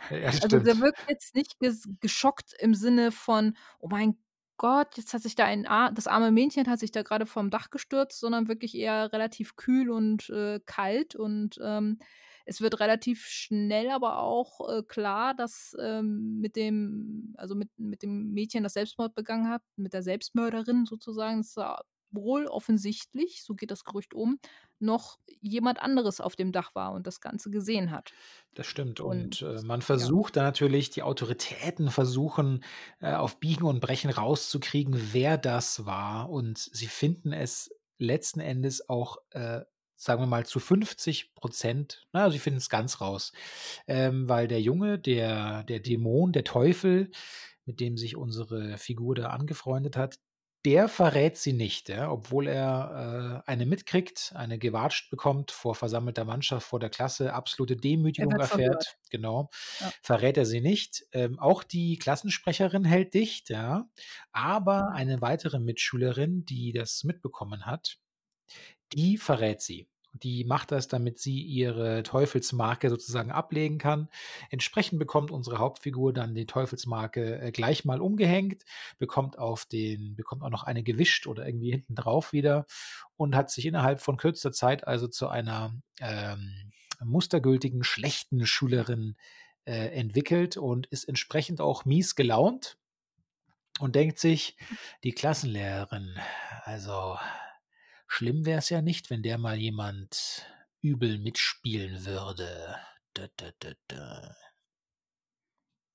Ja, 0.10 0.32
also, 0.42 0.60
der 0.60 0.80
wirkt 0.80 1.00
jetzt 1.08 1.36
nicht 1.36 1.60
ges 1.60 1.88
geschockt 2.02 2.54
im 2.60 2.74
Sinne 2.76 3.12
von: 3.12 3.56
„Oh 3.80 3.88
mein 3.90 4.18
Gott, 4.60 4.98
jetzt 4.98 5.14
hat 5.14 5.22
sich 5.22 5.36
da 5.36 5.46
ein 5.46 5.66
a 5.66 5.90
das 5.90 6.06
arme 6.06 6.32
Mädchen 6.32 6.68
hat 6.68 6.80
sich 6.80 6.92
da 6.92 7.02
grade 7.02 7.26
vom 7.26 7.50
Dach 7.50 7.70
gestürzt“, 7.70 8.20
sondern 8.20 8.50
wirklich 8.50 8.76
eher 8.76 9.12
relativ 9.14 9.56
kühl 9.56 9.90
und, 9.90 10.30
äh, 10.30 10.60
kalt. 10.66 11.16
Und, 11.16 11.58
ähm, 11.64 11.98
es 12.46 12.60
wird 12.60 12.82
relativ 12.82 13.26
schnell 13.26 13.90
aber 13.90 14.18
auch, 14.20 14.60
äh, 14.70 14.84
klar, 14.84 15.34
dass, 15.34 15.74
ähm, 15.82 16.40
mit 16.42 16.58
dem 16.58 17.34
also, 17.38 17.56
mit 17.56 17.70
mit 17.78 18.04
dem 18.04 18.34
Mädchen, 18.34 18.64
das 18.64 18.74
Selbstmord 18.74 19.16
begangen 19.16 19.48
hat, 19.50 19.62
mit 19.78 19.94
der 19.94 20.04
Selbstmörderin 20.04 20.86
sozusagen, 20.86 21.38
dass 21.38 21.54
da 21.54 21.82
wohl 22.12 22.48
offensichtlich, 22.48 23.44
so 23.44 23.56
geht 23.56 23.72
das 23.72 23.84
Gerücht 23.84 24.14
um, 24.14 24.40
noch 24.80 25.20
jemand 25.42 25.82
anderes 25.82 26.22
auf 26.22 26.36
dem 26.36 26.52
Dach 26.52 26.76
war 26.76 26.94
und 26.94 27.08
das 27.08 27.22
Ganze 27.22 27.50
gesehen 27.52 27.92
hat. 27.92 28.16
Das 28.56 28.68
stimmt. 28.68 29.00
Und 29.00 29.42
Und, 29.42 29.42
äh, 29.42 29.62
man 29.62 29.82
ja. 29.82 29.86
versucht 29.86 30.36
da 30.36 30.44
natürlich 30.44 30.90
die 30.90 31.04
Autoritäten 31.04 31.90
versuchen, 31.92 32.64
äh, 33.00 33.14
auf 33.14 33.40
Biegen 33.40 33.66
und 33.66 33.80
Brechen 33.80 34.10
rauszukriegen, 34.10 35.14
wer 35.14 35.38
das 35.38 35.86
war. 35.86 36.30
Und 36.30 36.58
sie 36.58 36.88
finden 36.88 37.32
es 37.34 37.72
letzten 37.98 38.40
Endes 38.40 38.90
auch, 38.90 39.18
äh, 39.32 39.62
sagen 39.96 40.22
wir 40.22 40.28
mal, 40.28 40.46
zu 40.46 40.60
50 40.60 41.34
%, 41.36 42.08
na 42.14 42.22
ja, 42.26 42.30
sie 42.32 42.40
finden's 42.40 42.70
ganz 42.70 43.02
raus. 43.02 43.34
Ähm, 43.88 44.30
weil 44.30 44.48
der 44.48 44.62
Junge, 44.62 44.98
der 45.00 45.64
der 45.64 45.80
Dämon, 45.80 46.32
der 46.32 46.44
Teufel, 46.46 47.12
mit 47.66 47.80
dem 47.80 47.98
sich 47.98 48.16
unsere 48.16 48.78
Figur 48.78 49.16
da 49.16 49.28
angefreundet 49.30 49.98
hat, 49.98 50.20
der 50.66 50.90
verrät 50.90 51.38
sie 51.38 51.54
nicht, 51.54 51.90
ja? 51.90 52.12
Obwohl 52.12 52.48
er, 52.48 53.44
äh, 53.48 53.50
eine 53.52 53.66
mitkriegt, 53.66 54.34
eine 54.36 54.60
gewatscht 54.60 55.10
bekommt 55.10 55.52
vor 55.52 55.74
versammelter 55.76 56.26
Mannschaft, 56.26 56.68
vor 56.68 56.80
der 56.80 56.90
Klasse, 56.90 57.34
absolute 57.34 57.78
Er 58.18 58.28
Demütigung 58.28 58.32
wird 58.32 58.44
erfährt, 58.44 58.84
verhört. 58.84 58.98
genau, 59.10 59.50
Ja. 59.80 59.92
verrät 60.02 60.38
er 60.38 60.46
sie 60.46 60.62
nicht. 60.62 61.06
Ähm, 61.14 61.40
auch 61.40 61.64
die 61.64 61.98
Klassensprecherin 61.98 62.84
hält 62.86 63.14
dicht, 63.14 63.50
ja? 63.50 63.90
Aber 64.32 64.92
Mhm. 64.92 64.94
eine 64.94 65.22
weitere 65.22 65.60
Mitschülerin, 65.60 66.46
die 66.46 66.74
das 66.74 67.04
mitbekommen 67.06 67.66
hat, 67.66 67.98
die 68.94 69.18
verrät 69.18 69.62
sie. 69.62 69.88
Die 70.14 70.44
macht 70.44 70.72
das, 70.72 70.88
damit 70.88 71.20
sie 71.20 71.42
ihre 71.42 72.04
Teufelsmarke 72.04 72.90
sozusagen 72.90 73.32
ablegen 73.32 73.78
kann. 73.78 74.10
Entsprechend 74.50 75.00
bekommt 75.00 75.32
unsere 75.32 75.60
Hauptfigur 75.60 76.14
dann 76.14 76.34
die 76.34 76.48
Teufelsmarke 76.48 77.40
äh, 77.40 77.52
gleich 77.52 77.86
mal 77.86 78.02
umgehängt, 78.02 78.64
bekommt 78.98 79.38
auf 79.38 79.66
den, 79.66 80.16
bekommt 80.16 80.44
auch 80.44 80.50
noch 80.50 80.64
eine 80.64 80.84
gewischt 80.84 81.28
oder 81.28 81.46
irgendwie 81.46 81.72
hinten 81.72 81.96
drauf 81.96 82.34
wieder 82.34 82.66
und 83.18 83.36
hat 83.36 83.52
sich 83.52 83.66
innerhalb 83.66 84.02
von 84.02 84.18
kürzester 84.18 84.52
Zeit 84.52 84.88
also 84.88 85.08
zu 85.08 85.28
einer 85.28 85.74
ähm, 86.00 86.72
mustergültigen, 87.02 87.84
schlechten 87.84 88.46
Schülerin 88.46 89.16
äh, 89.66 89.90
entwickelt 89.90 90.58
und 90.58 90.88
ist 90.88 91.04
entsprechend 91.04 91.62
auch 91.62 91.86
mies 91.86 92.16
gelaunt 92.16 92.78
und 93.80 93.96
denkt 93.96 94.20
sich, 94.20 94.58
die 95.04 95.14
Klassenlehrerin, 95.14 96.18
also 96.64 97.18
Schlimm 98.12 98.46
wäre 98.46 98.58
es 98.58 98.70
ja 98.70 98.82
nicht, 98.82 99.12
wenn 99.12 99.22
der 99.22 99.38
mal 99.38 99.56
jemand 99.56 100.46
übel 100.82 101.20
mitspielen 101.20 102.06
würde. 102.06 102.76
Da, 103.14 103.28
da, 103.38 103.72
da. 103.88 104.36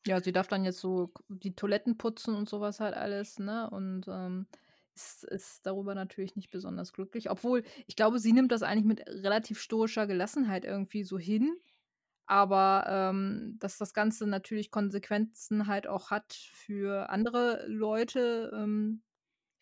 Ja, 0.07 0.21
sie 0.21 0.33
darf 0.33 0.47
dann 0.47 0.65
jetzt 0.65 0.79
so 0.81 1.13
die 1.29 1.57
Toiletten 1.57 1.99
putzen 1.99 2.35
und 2.35 2.49
sowas 2.49 2.79
halt 2.79 2.95
alles, 2.95 3.39
ne? 3.41 3.69
Und 3.69 4.07
ähm, 4.09 4.47
ist, 4.95 5.25
ist 5.25 5.67
darüber 5.67 5.95
natürlich 5.97 6.37
nicht 6.37 6.51
besonders 6.51 6.93
glücklich. 6.93 7.31
Obwohl, 7.31 7.65
ich 7.87 7.97
glaube, 7.97 8.21
sie 8.21 8.33
nimmt 8.33 8.53
das 8.53 8.63
eigentlich 8.63 8.85
mit 8.85 9.09
relativ 9.09 9.61
stoischer 9.61 10.07
Gelassenheit 10.07 10.65
irgendwie 10.65 11.03
so 11.03 11.19
hin. 11.19 11.57
Aber 12.27 12.85
ähm, 12.89 13.57
dass 13.59 13.77
das 13.77 13.93
Ganze 13.93 14.27
natürlich 14.27 14.71
Konsequenzen 14.71 15.67
halt 15.67 15.89
auch 15.89 16.11
hat 16.11 16.33
für 16.33 17.11
andere 17.11 17.67
Leute, 17.67 18.53
ähm, 18.55 19.03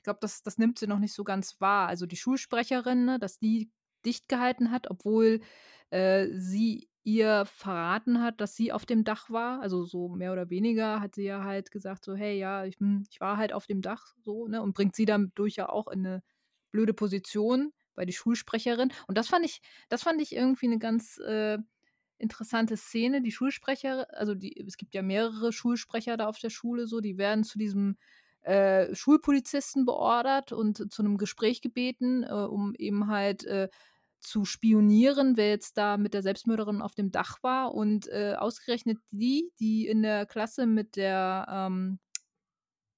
ich 0.02 0.04
glaube, 0.04 0.18
das, 0.20 0.42
das 0.42 0.58
nimmt 0.58 0.80
sie 0.80 0.88
noch 0.88 0.98
nicht 0.98 1.14
so 1.14 1.22
ganz 1.22 1.60
wahr. 1.60 1.86
Also 1.86 2.06
die 2.06 2.16
Schulsprecherin, 2.16 3.04
ne, 3.04 3.18
dass 3.20 3.38
die 3.38 3.70
dicht 4.04 4.28
gehalten 4.28 4.72
hat, 4.72 4.90
obwohl 4.90 5.42
äh, 5.90 6.26
sie 6.32 6.88
ihr 7.04 7.44
verraten 7.46 8.20
hat, 8.20 8.40
dass 8.40 8.56
sie 8.56 8.72
auf 8.72 8.84
dem 8.84 9.04
Dach 9.04 9.30
war. 9.30 9.60
Also 9.60 9.84
so 9.84 10.08
mehr 10.08 10.32
oder 10.32 10.50
weniger 10.50 10.98
hat 10.98 11.14
sie 11.14 11.22
ja 11.22 11.44
halt 11.44 11.70
gesagt, 11.70 12.04
so, 12.04 12.16
hey, 12.16 12.36
ja, 12.36 12.64
ich, 12.64 12.78
ich 13.10 13.20
war 13.20 13.36
halt 13.36 13.52
auf 13.52 13.68
dem 13.68 13.80
Dach, 13.80 14.16
so, 14.18 14.48
ne? 14.48 14.60
Und 14.60 14.74
bringt 14.74 14.96
sie 14.96 15.04
dadurch 15.04 15.54
ja 15.54 15.68
auch 15.68 15.86
in 15.86 16.04
eine 16.04 16.24
blöde 16.72 16.94
Position 16.94 17.72
bei 17.94 18.04
die 18.04 18.12
Schulsprecherin. 18.12 18.92
Und 19.06 19.16
das 19.16 19.28
fand 19.28 19.44
ich, 19.44 19.60
das 19.88 20.02
fand 20.02 20.20
ich 20.20 20.34
irgendwie 20.34 20.66
eine 20.66 20.80
ganz 20.80 21.18
äh, 21.18 21.58
interessante 22.18 22.76
Szene. 22.76 23.22
Die 23.22 23.30
Schulsprecher, 23.30 24.08
also 24.18 24.34
die, 24.34 24.58
es 24.66 24.76
gibt 24.76 24.96
ja 24.96 25.02
mehrere 25.02 25.52
Schulsprecher 25.52 26.16
da 26.16 26.26
auf 26.26 26.40
der 26.40 26.50
Schule, 26.50 26.88
so, 26.88 27.00
die 27.00 27.18
werden 27.18 27.44
zu 27.44 27.56
diesem 27.56 27.96
äh, 28.42 28.94
Schulpolizisten 28.94 29.84
beordert 29.84 30.52
und 30.52 30.92
zu 30.92 31.02
einem 31.02 31.16
Gespräch 31.16 31.60
gebeten, 31.60 32.24
äh, 32.24 32.32
um 32.32 32.74
eben 32.74 33.08
halt 33.08 33.44
äh, 33.44 33.68
zu 34.22 34.44
spionieren, 34.44 35.36
wer 35.36 35.48
jetzt 35.48 35.76
da 35.76 35.96
mit 35.96 36.14
der 36.14 36.22
Selbstmörderin 36.22 36.80
auf 36.80 36.94
dem 36.94 37.10
Dach 37.10 37.38
war. 37.42 37.74
Und 37.74 38.08
äh, 38.08 38.34
ausgerechnet 38.38 38.98
die, 39.10 39.50
die 39.58 39.86
in 39.86 40.02
der 40.02 40.26
Klasse 40.26 40.66
mit 40.66 40.96
der, 40.96 41.46
ähm, 41.50 41.98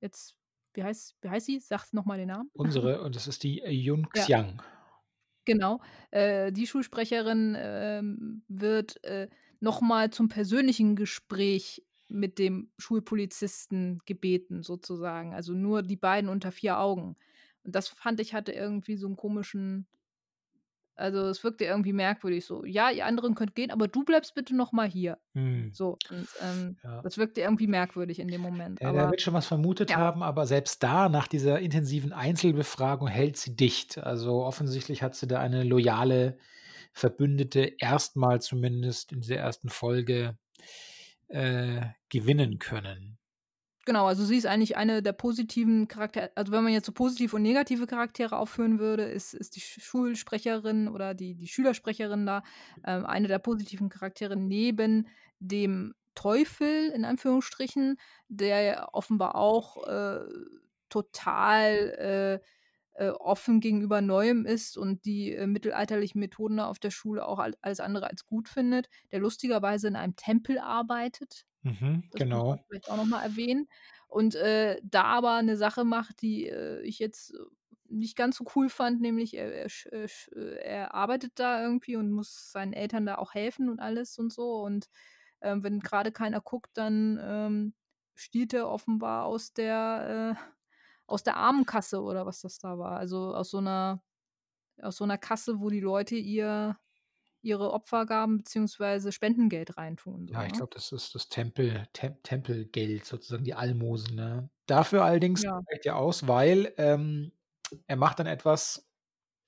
jetzt, 0.01 0.35
wie 0.75 0.83
heißt, 0.83 1.17
wie 1.23 1.29
heißt 1.31 1.47
sie? 1.47 1.61
Sagt 1.61 1.95
nochmal 1.95 2.19
den 2.19 2.29
Namen. 2.29 2.51
Unsere, 2.53 3.03
und 3.03 3.17
das 3.17 3.27
ist 3.27 3.43
die 3.43 3.63
Yun 3.65 4.09
Xiang. 4.11 4.57
Ja. 4.57 4.65
Genau. 5.47 5.81
Äh, 6.11 6.53
die 6.53 6.67
Schulsprecherin 6.67 7.57
ähm, 7.59 8.45
wird 8.49 9.03
äh, 9.05 9.29
nochmal 9.61 10.11
zum 10.11 10.29
persönlichen 10.29 10.97
Gespräch 10.97 11.83
mit 12.15 12.39
dem 12.39 12.71
Schulpolizisten 12.79 14.01
gebeten, 14.07 14.63
sozusagen. 14.63 15.35
Also 15.35 15.53
nur 15.53 15.83
die 15.83 15.97
beiden 15.97 16.31
unter 16.31 16.53
vier 16.53 16.79
Augen. 16.79 17.17
Und 17.65 17.75
das 17.75 17.89
fand 17.89 18.21
ich 18.21 18.35
hatte 18.35 18.53
irgendwie 18.53 18.97
so 18.97 19.07
einen 19.07 19.17
komischen, 19.17 19.87
also 20.95 21.27
es 21.29 21.43
wirkte 21.43 21.65
irgendwie 21.65 21.93
merkwürdig 21.93 22.45
so. 22.45 22.65
Ja, 22.65 22.91
ihr 22.91 23.05
anderen 23.05 23.35
könnt 23.35 23.55
gehen, 23.55 23.71
aber 23.71 23.89
du 23.89 24.05
bleibst 24.05 24.35
bitte 24.35 24.55
noch 24.55 24.71
mal 24.71 24.89
hier. 24.89 25.19
Hm. 25.33 25.73
So 25.73 25.99
und 26.11 26.29
ähm, 26.41 26.77
ja. 26.85 27.03
das 27.03 27.19
wirkte 27.19 27.41
irgendwie 27.41 27.67
merkwürdig 27.67 28.21
in 28.21 28.29
dem 28.29 28.43
Moment. 28.43 28.81
Ja, 28.81 28.91
aber, 28.91 28.99
der 28.99 29.11
wird 29.11 29.21
schon 29.21 29.35
was 29.35 29.47
vermutet 29.47 29.91
ja. 29.91 29.97
haben, 29.97 30.23
aber 30.23 30.47
selbst 30.47 30.83
da 30.83 31.09
nach 31.09 31.27
dieser 31.27 31.59
intensiven 31.59 32.13
Einzelbefragung 32.13 33.09
hält 33.09 33.37
sie 33.37 33.57
dicht. 33.57 33.99
Also 33.99 34.45
offensichtlich 34.45 35.03
hat 35.03 35.17
sie 35.17 35.27
da 35.27 35.41
eine 35.41 35.65
loyale 35.65 36.39
Verbündete 36.93 37.73
erstmal 37.79 38.41
zumindest 38.41 39.11
in 39.11 39.21
dieser 39.21 39.37
ersten 39.37 39.69
Folge 39.69 40.39
äh, 41.29 41.83
gewinnen 42.09 42.59
können. 42.59 43.19
Genau, 43.87 44.07
also 44.07 44.25
sie 44.25 44.39
ist 44.39 44.47
eigentlich 44.47 44.77
eine 44.79 45.03
der 45.03 45.13
positiven 45.13 45.89
Charaktere. 45.89 46.31
Also 46.37 46.53
wenn 46.53 46.65
man 46.65 46.73
jetzt 46.73 46.87
so 46.87 46.93
positive 46.93 47.37
und 47.37 47.43
negative 47.43 47.87
Charaktere 47.87 48.39
aufführen 48.39 48.79
würde, 48.79 49.05
ist, 49.05 49.35
ist 49.35 49.57
die 49.57 49.61
Schulsprecherin 49.61 50.89
oder 50.89 51.13
die, 51.13 51.35
die 51.35 51.49
Schülersprecherin 51.49 52.25
da 52.25 52.43
äh, 52.83 52.93
eine 52.93 53.29
der 53.29 53.39
positiven 53.39 53.91
Charaktere 53.91 54.37
neben 54.37 55.09
dem 55.39 55.95
Teufel, 56.15 56.91
in 56.95 57.05
Anführungsstrichen, 57.05 57.99
der 58.29 58.89
offenbar 58.93 59.35
auch 59.35 59.87
äh, 59.87 60.21
total 60.89 62.41
äh, 62.97 63.05
äh, 63.07 63.11
offen 63.11 63.61
gegenüber 63.61 64.01
Neuem 64.01 64.47
ist 64.47 64.79
und 64.79 65.05
die 65.05 65.33
äh, 65.33 65.47
mittelalterlichen 65.47 66.21
Methoden 66.21 66.61
auf 66.61 66.79
der 66.79 66.91
Schule 66.91 67.27
auch 67.27 67.41
alles 67.61 67.81
andere 67.81 68.09
als 68.09 68.25
gut 68.25 68.49
findet, 68.49 68.89
der 69.11 69.19
lustigerweise 69.19 69.89
in 69.89 69.97
einem 69.97 70.15
Tempel 70.15 70.59
arbeitet. 70.59 71.45
Mhm, 71.63 72.05
das 72.13 72.21
genau. 72.21 72.45
Muss 72.45 72.57
man 72.57 72.65
vielleicht 72.69 72.91
auch 72.91 72.97
nochmal 72.97 73.25
erwähnen. 73.25 73.69
Und 74.07 74.37
äh, 74.37 74.81
da 74.85 75.05
aber 75.05 75.35
eine 75.35 75.57
Sache 75.57 75.85
macht, 75.85 76.23
die 76.23 76.47
äh, 76.47 76.83
ich 76.83 77.01
jetzt 77.01 77.35
nicht 77.89 78.17
ganz 78.17 78.37
so 78.37 78.45
cool 78.55 78.69
fand, 78.69 79.01
nämlich 79.01 79.37
er, 79.37 79.53
er, 79.53 79.69
äh, 79.93 80.57
er, 80.63 80.95
arbeitet 80.95 81.33
da 81.35 81.63
irgendwie 81.63 81.97
und 81.97 82.13
muss 82.13 82.53
seinen 82.53 82.73
Eltern 82.73 83.07
da 83.07 83.17
auch 83.17 83.35
helfen 83.35 83.69
und 83.69 83.81
alles 83.81 84.19
und 84.19 84.33
so. 84.33 84.63
Und 84.63 84.89
ähm, 85.41 85.65
wenn 85.65 85.81
gerade 85.81 86.13
keiner 86.13 86.41
guckt, 86.41 86.71
dann 86.75 87.19
ähm, 87.21 87.75
stiehlt 88.15 88.55
er 88.55 88.69
offenbar 88.69 89.25
aus 89.25 89.53
der 89.53 90.37
äh, 90.39 90.54
aus 91.07 91.23
der 91.23 91.37
Armenkasse 91.37 92.03
oder 92.03 92.27
was 92.27 92.41
das 92.41 92.59
da 92.59 92.79
war. 92.79 92.97
Also 92.99 93.35
aus 93.35 93.51
so 93.51 93.59
einer, 93.59 94.03
aus 94.81 94.97
so 94.97 95.05
einer 95.05 95.19
Kasse, 95.19 95.61
wo 95.61 95.71
die 95.71 95.81
Leute 95.81 96.17
ihr 96.17 96.77
ihre 97.45 97.73
Opfergaben 97.73 98.39
bzw. 98.39 99.13
Spendengeld 99.13 99.77
reintun. 99.77 100.27
So, 100.27 100.35
ja, 100.35 100.45
ich 100.45 100.53
ne? 100.53 100.59
glaube, 100.59 100.75
das 100.75 100.91
ist 100.93 101.15
das 101.15 101.29
Tempel, 101.29 101.87
Tem 101.93 102.17
Tempelgeld, 102.23 103.05
sozusagen 103.05 103.45
die 103.45 103.55
Almosen. 103.55 104.17
Ne? 104.17 104.49
Dafür 104.67 105.05
allerdings 105.05 105.43
ja. 105.43 105.61
reicht 105.71 105.85
ja 105.85 105.95
aus, 105.95 106.27
weil 106.27 106.73
ähm, 106.79 107.33
er 107.87 107.97
macht 107.97 108.19
dann 108.19 108.27
etwas, 108.27 108.89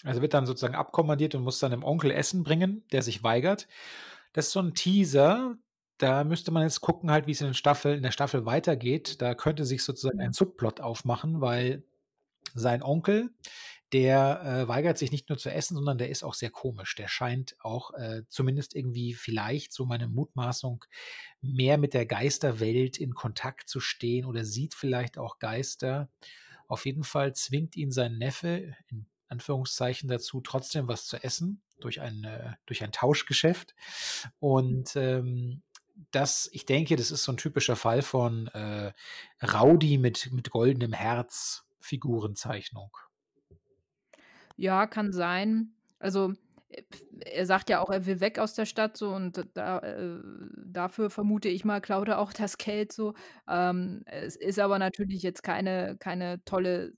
also 0.04 0.20
wird 0.20 0.34
dann 0.34 0.46
sozusagen 0.46 0.74
abkommandiert 0.74 1.34
und 1.34 1.42
muss 1.42 1.58
seinem 1.58 1.82
Onkel 1.82 2.10
Essen 2.10 2.44
bringen, 2.44 2.84
der 2.92 3.02
sich 3.02 3.22
weigert. 3.22 3.66
Das 4.34 4.48
ist 4.48 4.52
so 4.52 4.60
ein 4.60 4.74
Teaser, 4.74 5.56
da 5.98 6.24
müsste 6.24 6.50
man 6.50 6.62
jetzt 6.62 6.80
gucken, 6.80 7.10
halt, 7.10 7.26
wie 7.26 7.32
es 7.32 7.40
in, 7.40 7.54
Staffel, 7.54 7.96
in 7.96 8.02
der 8.02 8.10
Staffel 8.10 8.44
weitergeht. 8.44 9.20
Da 9.22 9.34
könnte 9.34 9.64
sich 9.64 9.82
sozusagen 9.82 10.20
ein 10.20 10.32
Subplot 10.32 10.80
aufmachen, 10.80 11.40
weil 11.40 11.84
sein 12.54 12.82
Onkel, 12.82 13.30
der 13.92 14.42
äh, 14.42 14.68
weigert 14.68 14.98
sich 14.98 15.12
nicht 15.12 15.28
nur 15.28 15.38
zu 15.38 15.50
essen, 15.50 15.76
sondern 15.76 15.98
der 15.98 16.10
ist 16.10 16.24
auch 16.24 16.34
sehr 16.34 16.50
komisch. 16.50 16.94
Der 16.96 17.08
scheint 17.08 17.56
auch 17.60 17.94
äh, 17.94 18.22
zumindest 18.28 18.74
irgendwie 18.74 19.14
vielleicht, 19.14 19.72
so 19.72 19.86
meine 19.86 20.08
Mutmaßung, 20.08 20.84
mehr 21.40 21.78
mit 21.78 21.94
der 21.94 22.06
Geisterwelt 22.06 22.98
in 22.98 23.14
Kontakt 23.14 23.68
zu 23.68 23.80
stehen 23.80 24.26
oder 24.26 24.44
sieht 24.44 24.74
vielleicht 24.74 25.18
auch 25.18 25.38
Geister. 25.38 26.08
Auf 26.66 26.84
jeden 26.84 27.04
Fall 27.04 27.34
zwingt 27.34 27.76
ihn 27.76 27.92
sein 27.92 28.18
Neffe, 28.18 28.74
in 28.88 29.06
Anführungszeichen, 29.28 30.08
dazu, 30.08 30.40
trotzdem 30.40 30.88
was 30.88 31.06
zu 31.06 31.22
essen 31.22 31.62
durch 31.80 32.00
ein, 32.00 32.24
äh, 32.24 32.54
durch 32.66 32.82
ein 32.82 32.92
Tauschgeschäft. 32.92 33.74
Und 34.40 34.96
ähm, 34.96 35.62
das, 36.10 36.48
ich 36.52 36.66
denke, 36.66 36.96
das 36.96 37.10
ist 37.10 37.24
so 37.24 37.32
ein 37.32 37.36
typischer 37.36 37.76
Fall 37.76 38.02
von 38.02 38.48
äh, 38.48 38.92
Rowdy 39.42 39.98
mit, 39.98 40.30
mit 40.32 40.50
goldenem 40.50 40.92
Herz 40.92 41.64
Figurenzeichnung. 41.80 42.90
Ja, 44.56 44.86
kann 44.86 45.12
sein. 45.12 45.74
Also 45.98 46.34
äh, 46.68 46.82
er 47.20 47.46
sagt 47.46 47.70
ja 47.70 47.80
auch, 47.80 47.90
er 47.90 48.06
will 48.06 48.20
weg 48.20 48.38
aus 48.38 48.54
der 48.54 48.66
Stadt 48.66 48.96
so 48.96 49.14
und 49.14 49.46
da, 49.54 49.78
äh, 49.80 50.18
dafür 50.64 51.10
vermute 51.10 51.48
ich 51.48 51.64
mal, 51.64 51.80
klaut 51.80 52.08
er 52.08 52.18
auch 52.18 52.32
das 52.32 52.58
Geld 52.58 52.92
so. 52.92 53.14
Ähm, 53.48 54.02
es 54.06 54.36
ist 54.36 54.58
aber 54.58 54.78
natürlich 54.78 55.22
jetzt 55.22 55.42
keine, 55.42 55.96
keine 55.98 56.44
tolle, 56.44 56.92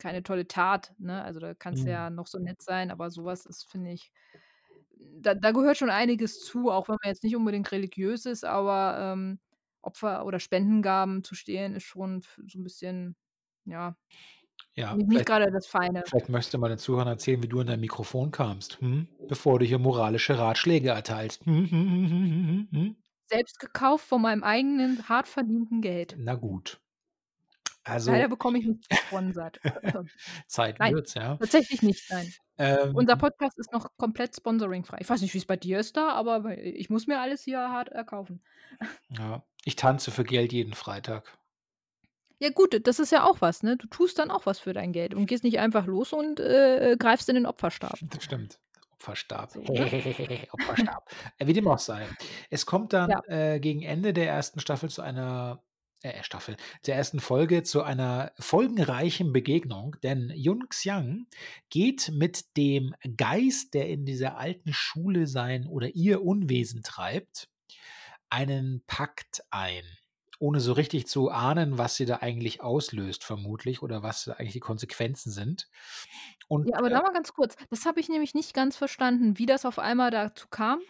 keine 0.00 0.22
tolle 0.22 0.46
Tat, 0.48 0.94
ne? 0.98 1.22
Also 1.22 1.40
da 1.40 1.54
kannst 1.54 1.82
du 1.82 1.86
mhm. 1.86 1.92
ja 1.92 2.10
noch 2.10 2.26
so 2.26 2.38
nett 2.38 2.62
sein, 2.62 2.90
aber 2.90 3.10
sowas 3.10 3.46
ist, 3.46 3.70
finde 3.70 3.92
ich, 3.92 4.12
da, 5.20 5.34
da 5.34 5.52
gehört 5.52 5.76
schon 5.78 5.90
einiges 5.90 6.40
zu, 6.40 6.70
auch 6.70 6.88
wenn 6.88 6.96
man 7.02 7.10
jetzt 7.10 7.24
nicht 7.24 7.36
unbedingt 7.36 7.70
religiös 7.72 8.26
ist, 8.26 8.44
aber 8.44 8.98
ähm, 9.14 9.40
Opfer 9.82 10.24
oder 10.26 10.40
Spendengaben 10.40 11.24
zu 11.24 11.34
stehlen, 11.34 11.74
ist 11.74 11.84
schon 11.84 12.22
so 12.46 12.58
ein 12.58 12.64
bisschen, 12.64 13.16
ja, 13.64 13.96
ja 14.74 14.98
nicht, 15.06 15.26
gerade 15.26 15.50
das 15.52 15.66
Feine. 15.66 16.04
Vielleicht 16.04 16.28
möchtest 16.28 16.54
du 16.54 16.58
mal 16.58 16.68
den 16.68 16.78
Zuhörern 16.78 17.08
erzählen, 17.08 17.42
wie 17.42 17.48
du 17.48 17.60
an 17.60 17.66
dein 17.68 17.80
Mikrofon 17.80 18.30
kamst, 18.30 18.80
hm? 18.80 19.08
bevor 19.28 19.58
du 19.58 19.64
hier 19.64 19.78
moralische 19.78 20.38
Ratschläge 20.38 20.90
erteilst. 20.90 21.44
Hm, 21.46 21.70
hm, 21.70 22.68
hm, 22.72 22.96
Selbst 23.28 23.58
gekauft 23.58 24.06
von 24.06 24.22
meinem 24.22 24.44
eigenen, 24.44 25.08
hart 25.08 25.26
verdienten 25.26 25.80
Geld. 25.80 26.20
Na 26.26 26.34
gut. 26.36 26.81
Also 27.84 28.12
Leider 28.12 28.28
bekomme 28.28 28.58
ich 28.58 28.66
nichts 28.66 28.88
gesponsert. 28.88 29.60
Zeit 30.46 30.78
Nein, 30.78 30.94
wird's, 30.94 31.14
ja. 31.14 31.36
tatsächlich 31.36 31.82
nicht, 31.82 32.10
nein. 32.10 32.32
Ähm 32.58 32.94
Unser 32.94 33.16
Podcast 33.16 33.58
ist 33.58 33.72
noch 33.72 33.88
komplett 33.96 34.36
sponsoringfrei. 34.36 34.98
Ich 35.00 35.10
weiß 35.10 35.20
nicht, 35.20 35.34
wie's 35.34 35.46
bei 35.46 35.56
dir 35.56 35.80
ist 35.80 35.96
da, 35.96 36.10
aber 36.10 36.56
ich 36.58 36.90
muss 36.90 37.06
mir 37.08 37.20
alles 37.20 37.42
hier 37.42 37.58
hart 37.58 37.88
erkaufen. 37.88 38.42
Ja, 39.08 39.42
ich 39.64 39.74
tanze 39.76 40.10
für 40.12 40.22
Geld 40.24 40.52
jeden 40.52 40.74
Freitag. 40.74 41.36
Ja 42.38 42.50
gut, 42.50 42.86
das 42.86 42.98
ist 42.98 43.10
ja 43.12 43.24
auch 43.24 43.40
was, 43.40 43.62
ne? 43.62 43.76
Du 43.76 43.86
tust 43.86 44.18
dann 44.18 44.30
auch 44.30 44.46
was 44.46 44.58
für 44.58 44.72
dein 44.72 44.92
Geld 44.92 45.14
und 45.14 45.26
gehst 45.26 45.44
nicht 45.44 45.58
einfach 45.60 45.86
los 45.86 46.12
und, 46.12 46.40
äh, 46.40 46.96
greifst 46.98 47.28
in 47.28 47.36
den 47.36 47.46
Opferstab. 47.46 47.98
Das 48.10 48.22
stimmt. 48.24 48.58
Opferstab. 48.94 49.50
So? 49.52 49.60
Opferstab. 50.52 51.08
Äh, 51.38 51.46
wie 51.46 51.52
dem 51.52 51.66
auch 51.68 51.78
sei. 51.78 52.06
Es 52.50 52.66
kommt 52.66 52.92
dann, 52.92 53.10
Ja. 53.10 53.22
äh, 53.26 53.60
gegen 53.60 53.82
Ende 53.82 54.12
der 54.12 54.28
ersten 54.28 54.60
Staffel 54.60 54.90
zu 54.90 55.02
einer 55.02 55.62
äh, 56.02 56.22
Staffel, 56.22 56.56
der 56.86 56.96
ersten 56.96 57.20
Folge 57.20 57.62
zu 57.62 57.82
einer 57.82 58.32
folgenreichen 58.38 59.32
Begegnung, 59.32 59.96
denn 60.02 60.32
Yun 60.34 60.68
Xiang 60.68 61.26
geht 61.70 62.10
mit 62.12 62.56
dem 62.56 62.94
Geist, 63.16 63.74
der 63.74 63.88
in 63.88 64.04
dieser 64.04 64.36
alten 64.36 64.72
Schule 64.72 65.26
sein 65.26 65.66
oder 65.66 65.94
ihr 65.94 66.22
Unwesen 66.22 66.82
treibt, 66.82 67.48
einen 68.30 68.82
Pakt 68.86 69.44
ein, 69.50 69.84
ohne 70.38 70.60
so 70.60 70.72
richtig 70.72 71.06
zu 71.06 71.30
ahnen, 71.30 71.78
was 71.78 71.96
sie 71.96 72.06
da 72.06 72.16
eigentlich 72.16 72.62
auslöst 72.62 73.24
vermutlich 73.24 73.82
oder 73.82 74.02
was 74.02 74.24
da 74.24 74.32
eigentlich 74.32 74.54
die 74.54 74.60
Konsequenzen 74.60 75.30
sind. 75.30 75.68
Und, 76.48 76.68
Ja, 76.68 76.78
aber 76.78 76.88
äh 76.88 76.90
da 76.90 77.02
mal 77.02 77.12
ganz 77.12 77.32
kurz. 77.32 77.56
Das 77.70 77.86
habe 77.86 78.00
ich 78.00 78.08
nämlich 78.08 78.34
nicht 78.34 78.54
ganz 78.54 78.76
verstanden, 78.76 79.38
wie 79.38 79.46
das 79.46 79.64
auf 79.64 79.78
einmal 79.78 80.10
dazu 80.10 80.48
kam, 80.48 80.80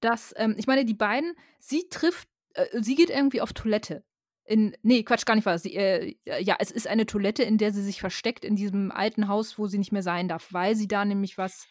dass, 0.00 0.34
ähm 0.36 0.54
ich 0.58 0.66
meine, 0.66 0.84
die 0.84 0.94
beiden 0.94 1.34
sie 1.60 1.88
trifft 1.88 2.28
äh, 2.54 2.82
sie 2.82 2.94
geht 2.94 3.10
irgendwie 3.10 3.40
auf 3.40 3.52
Toilette. 3.52 4.04
In 4.48 4.74
ne, 4.82 5.02
Quatsch, 5.04 5.26
gar 5.26 5.34
nicht 5.34 5.44
wahr. 5.44 5.58
Sie, 5.58 5.74
äh 5.74 6.16
ja, 6.24 6.56
es 6.58 6.70
ist 6.70 6.86
eine 6.86 7.04
Toilette, 7.04 7.42
in 7.42 7.58
der 7.58 7.72
sie 7.72 7.82
sich 7.82 8.00
versteckt 8.00 8.44
in 8.46 8.56
diesem 8.56 8.90
alten 8.90 9.28
Haus, 9.28 9.58
wo 9.58 9.66
sie 9.66 9.78
nicht 9.78 9.92
mehr 9.92 10.02
sein 10.02 10.26
darf, 10.26 10.52
weil 10.52 10.74
sie 10.74 10.88
da 10.88 11.04
nämlich 11.04 11.36
was 11.36 11.66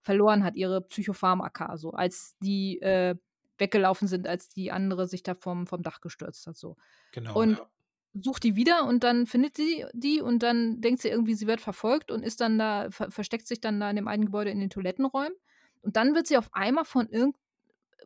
verloren 0.00 0.44
hat, 0.44 0.54
ihre 0.54 0.80
Psychopharmaka, 0.80 1.76
so, 1.76 1.90
als 1.90 2.36
die, 2.40 2.80
äh, 2.82 3.16
weggelaufen 3.58 4.08
sind, 4.08 4.26
als 4.26 4.48
die 4.48 4.72
andere 4.72 5.06
sich 5.06 5.22
da 5.22 5.34
vom 5.34 5.66
vom 5.66 5.82
Dach 5.82 6.00
gestürzt 6.00 6.46
hat, 6.46 6.56
so. 6.56 6.76
Genau, 7.12 7.38
Und 7.38 7.58
ja. 7.58 7.70
sucht 8.14 8.44
die 8.44 8.56
wieder 8.56 8.86
und 8.86 9.04
dann 9.04 9.26
findet 9.26 9.56
sie 9.56 9.84
die 9.92 10.20
und 10.20 10.42
dann 10.42 10.80
denkt 10.80 11.02
sie 11.02 11.08
irgendwie, 11.08 11.34
sie 11.34 11.46
wird 11.46 11.60
verfolgt 11.60 12.10
und 12.10 12.22
ist 12.22 12.40
dann 12.40 12.58
da 12.58 12.90
ver 12.90 13.10
versteckt 13.10 13.46
sich 13.46 13.60
dann 13.60 13.80
da 13.80 13.90
in 13.90 13.96
dem 13.96 14.08
einen 14.08 14.26
Gebäude 14.26 14.50
in 14.50 14.60
den 14.60 14.70
Toilettenräumen. 14.70 15.34
Und 15.82 15.96
dann 15.96 16.14
wird 16.14 16.26
sie 16.26 16.36
auf 16.38 16.52
einmal 16.52 16.84
von 16.84 17.08
irgend 17.08 17.36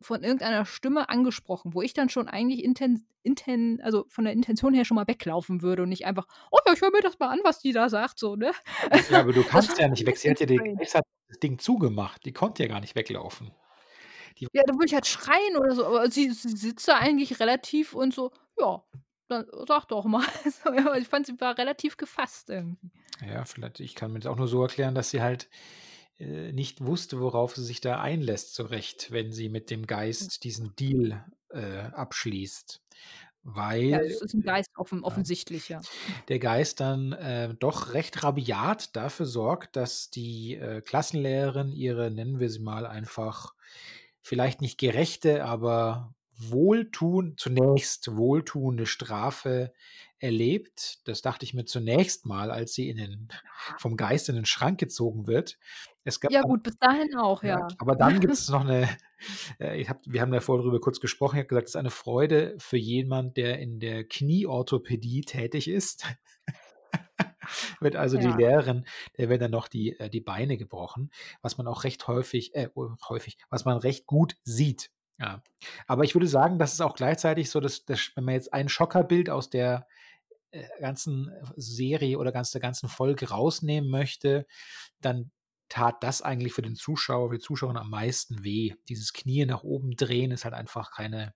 von 0.01 0.23
irgendeiner 0.23 0.65
Stimme 0.67 1.09
angesprochen, 1.09 1.75
wo 1.75 1.83
ich 1.83 1.95
dann 1.95 2.09
schon 2.09 2.29
eigentlich 2.29 2.63
inten 2.65 3.07
inten 3.23 3.81
also, 3.83 4.05
von 4.09 4.25
der 4.25 4.35
Intention 4.35 4.75
her 4.75 4.85
schon 4.85 4.97
mal 4.97 5.07
weglaufen 5.09 5.63
würde 5.63 5.83
und 5.85 5.89
nicht 5.89 6.07
einfach: 6.07 6.27
„Oh 6.51 6.59
ja, 6.67 6.73
ich 6.75 6.81
höre 6.83 6.91
mir 6.91 7.01
das 7.03 7.19
mal 7.19 7.29
an, 7.31 7.41
was 7.45 7.61
die 7.61 7.73
da 7.73 7.89
sagt“, 7.89 8.19
so, 8.19 8.37
ne? 8.37 8.53
Ja, 9.09 9.21
aber 9.21 9.33
du 9.33 9.45
kannst 9.45 9.79
ja 9.79 9.89
nicht 9.89 10.07
weg. 10.07 10.17
Sie 10.19 10.31
hat 10.31 10.41
ja 10.41 10.47
das 10.47 11.39
Ding 11.43 11.59
zugemacht. 11.59 12.25
Die 12.25 12.33
konnte 12.33 12.63
ja 12.63 12.69
gar 12.69 12.81
nicht 12.81 12.95
weglaufen. 12.95 13.51
Die 14.39 14.49
Ja, 14.53 14.63
dann 14.67 14.77
würde 14.77 14.87
ich 14.87 14.95
halt 14.95 15.07
schreien 15.07 15.57
oder 15.57 15.75
so, 15.75 15.85
aber 15.87 16.11
sie 16.11 16.31
sie 16.31 16.57
sitzt 16.57 16.87
da 16.89 16.99
eigentlich 16.99 17.41
relativ 17.41 17.95
und 17.95 18.15
so: 18.15 18.33
„Ja, 18.59 18.85
dann 19.29 19.47
sag 19.67 19.87
doch 19.87 20.05
mal.“ 20.05 20.25
So, 20.65 20.73
ja, 20.73 20.95
ich 20.97 21.09
fand, 21.09 21.27
sie 21.27 21.41
war 21.41 21.59
relativ 21.59 21.97
gefasst 21.97 22.51
irgendwie. 22.51 22.91
Ja, 23.27 23.45
vielleicht 23.45 23.81
ich 23.81 23.95
kann 23.95 24.13
mir 24.13 24.19
das 24.21 24.31
auch 24.31 24.37
nur 24.37 24.49
so 24.49 24.63
erklären, 24.63 24.95
dass 24.95 25.11
sie 25.11 25.23
halt, 25.23 25.49
äh, 26.19 26.53
nicht 26.53 26.85
wusste, 26.85 27.21
worauf 27.21 27.55
sie 27.57 27.65
sich 27.65 27.81
da 27.81 28.01
einlässt 28.01 28.55
so 28.55 28.65
recht, 28.65 29.11
wenn 29.13 29.33
sie 29.33 29.49
mit 29.49 29.71
dem. 29.71 29.87
Geist 29.87 30.45
diesen 30.45 30.75
Deal, 30.77 31.25
äh, 31.51 31.83
abschließt, 31.93 32.83
Ja, 33.91 33.99
weil 33.99 34.05
es 34.07 34.21
ist 34.23 34.35
'n 34.35 34.43
Geist 34.43 34.71
offen 34.77 35.03
ja, 35.05 35.05
offensichtlich, 35.05 35.69
ja. 35.69 35.85
der 36.29 36.39
Geist 36.39 36.81
dann, 36.81 37.13
äh, 37.13 37.55
doch 37.55 37.93
recht 37.95 38.23
rabiat 38.23 38.97
dafür 38.97 39.27
sorgt, 39.27 39.77
dass 39.77 40.11
die, 40.11 40.57
äh, 40.57 40.81
Klassenlehrerin 40.83 41.73
ihre, 41.73 42.11
nennen 42.11 42.41
wir 42.41 42.51
sie 42.51 42.61
mal 42.61 42.87
einfach, 42.87 43.55
vielleicht 44.23 44.61
nicht 44.63 44.79
gerechte, 44.79 45.45
aber 45.45 46.15
wohltun 46.39 47.35
zunächst 47.39 48.17
wohltuende 48.17 48.87
Strafe 48.87 49.73
erlebt. 50.19 51.01
Das 51.05 51.23
dachte 51.23 51.45
ich 51.45 51.55
mir 51.55 51.65
zunächst 51.67 52.27
mal, 52.27 52.51
als 52.51 52.75
sie 52.75 52.89
in 52.91 52.97
den 52.99 53.29
vom 53.79 53.97
Geist 53.97 54.29
in 54.31 54.37
den 54.37 54.47
Schrank 54.47 54.81
gezogen 54.81 55.27
wird. 55.27 55.59
Es 56.07 56.21
gab 56.21 56.31
Ja 56.31 56.43
gut, 56.43 56.63
bis 56.63 56.77
dahin 56.79 57.15
auch, 57.17 57.43
ja, 57.43 57.61
ja. 57.61 57.69
aber 57.79 57.97
dann 57.97 58.21
gibt's 58.21 58.49
noch 58.51 58.65
'ne 58.65 58.89
äh, 59.61 59.81
ich 59.81 59.89
habe 59.89 60.01
wir 60.07 60.21
haben 60.21 60.33
da 60.33 60.41
vorher 60.41 60.63
drüber 60.63 60.81
kurz 60.81 61.01
gesprochen. 61.01 61.37
Ich 61.37 61.41
habe 61.41 61.49
gesagt, 61.49 61.65
das 61.67 61.71
ist 61.73 61.77
eine 61.77 61.91
Freude 61.91 62.55
für 62.59 62.77
jemand, 62.77 63.37
der 63.39 63.59
in 63.59 63.81
der 63.81 64.05
Knieorthopädie 64.05 65.23
tätig 65.23 65.69
ist. 65.69 66.05
Wird 67.81 67.97
also 67.97 68.19
die 68.19 68.29
Ja. 68.29 68.37
Lehrerin 68.37 68.87
der 69.19 69.29
werden 69.31 69.41
dann 69.43 69.51
noch 69.53 69.69
die 69.69 69.99
äh, 70.01 70.11
die 70.11 70.21
Beine 70.21 70.57
gebrochen, 70.59 71.11
was 71.43 71.59
man 71.59 71.67
auch 71.69 71.85
recht 71.85 72.07
häufig 72.09 72.55
äh, 72.55 72.69
oh, 72.75 72.91
häufig, 73.09 73.39
was 73.51 73.65
man 73.65 73.79
recht 73.79 74.07
gut 74.07 74.37
sieht, 74.45 74.91
ja. 75.21 75.43
Aber 75.87 76.05
ich 76.05 76.15
würde 76.15 76.29
sagen, 76.29 76.59
das 76.59 76.73
ist 76.75 76.81
auch 76.83 76.95
gleichzeitig 76.97 77.51
so, 77.51 77.61
dass 77.61 77.85
das 77.87 78.11
wenn 78.17 78.25
man 78.25 78.35
jetzt 78.35 78.53
ein 78.55 78.69
Schockerbild 78.69 79.31
aus 79.31 79.51
der, 79.51 79.87
äh, 80.53 80.65
ganzen 80.81 81.31
Serie 81.57 82.19
oder 82.19 82.33
ganz 82.33 82.51
der 82.53 82.61
ganzen 82.63 82.89
Folge 82.89 83.31
rausnehmen 83.31 83.91
möchte, 83.91 84.47
dann 85.01 85.31
tat 85.69 86.03
das 86.03 86.23
eigentlich 86.23 86.53
für 86.55 86.63
den 86.63 86.77
Zuschauer, 86.77 87.31
für 87.31 87.37
die 87.39 87.43
Zuschauerin 87.43 87.77
am 87.79 87.91
meisten 87.91 88.45
weh. 88.45 88.75
Dieses 88.89 89.13
Knie 89.13 89.47
nach 89.47 89.63
oben 89.65 89.93
drehen 89.97 90.31
ist 90.33 90.45
halt 90.45 90.55
einfach 90.55 90.93
keine 90.93 91.35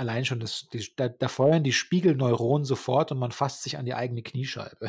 allein 0.00 0.24
schon 0.24 0.40
das 0.40 0.68
die 0.72 0.92
da 0.96 1.08
da 1.08 1.28
feuern 1.28 1.62
die 1.62 1.72
Spiegelneuronen 1.72 2.64
sofort 2.64 3.12
und 3.12 3.18
man 3.18 3.30
fasst 3.30 3.62
sich 3.62 3.78
an 3.78 3.84
die 3.86 3.94
eigene 3.94 4.22
Kniescheibe. 4.22 4.88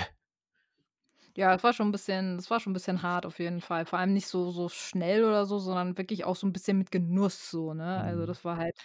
Ja, 1.37 1.51
das 1.51 1.63
war 1.65 1.73
schon 1.73 1.89
'n 1.89 1.91
bisschen 1.91 2.37
das 2.37 2.49
war 2.49 2.61
schon 2.61 2.71
'n 2.71 2.73
bisschen 2.75 3.01
hart 3.01 3.25
auf 3.25 3.39
jeden 3.39 3.59
Fall. 3.59 3.85
Vor 3.85 3.99
allem 3.99 4.13
nicht 4.13 4.27
so 4.27 4.51
so 4.51 4.69
schnell 4.69 5.25
oder 5.25 5.45
so, 5.45 5.59
sondern 5.59 5.97
wirklich 5.97 6.23
auch 6.23 6.37
so 6.37 6.47
'n 6.47 6.53
bisschen 6.53 6.77
mit 6.77 6.91
Genuss 6.91 7.51
so, 7.51 7.73
ne? 7.73 8.01
Also, 8.01 8.25
Mhm. 8.25 8.25
das 8.25 8.45
war 8.45 8.55
halt 8.55 8.77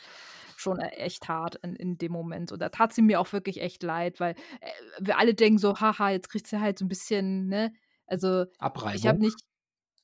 schon, 0.56 0.80
äh, 0.80 0.88
echt 0.96 1.28
hart 1.28 1.54
in 1.62 1.76
in 1.76 1.96
dem 1.96 2.10
Moment. 2.10 2.50
Und 2.50 2.58
da 2.60 2.68
tat 2.70 2.92
sie 2.92 3.02
mir 3.02 3.20
auch 3.20 3.32
wirklich 3.32 3.60
echt 3.60 3.84
leid, 3.84 4.18
weil, 4.18 4.34
äh, 4.60 4.70
wir 4.98 5.16
alle 5.18 5.34
denken 5.34 5.58
so: 5.58 5.78
„Ha 5.80 5.96
ha, 6.00 6.10
jetzt 6.10 6.28
kriegt 6.28 6.48
sie 6.48 6.58
halt 6.60 6.76
so 6.80 6.84
'n 6.84 6.88
bisschen“, 6.88 7.46
ne? 7.46 7.72
Also, 8.10 8.46
ich 8.90 9.06
habe 9.06 9.20
Abreibung? 9.20 9.20
nicht 9.20 9.40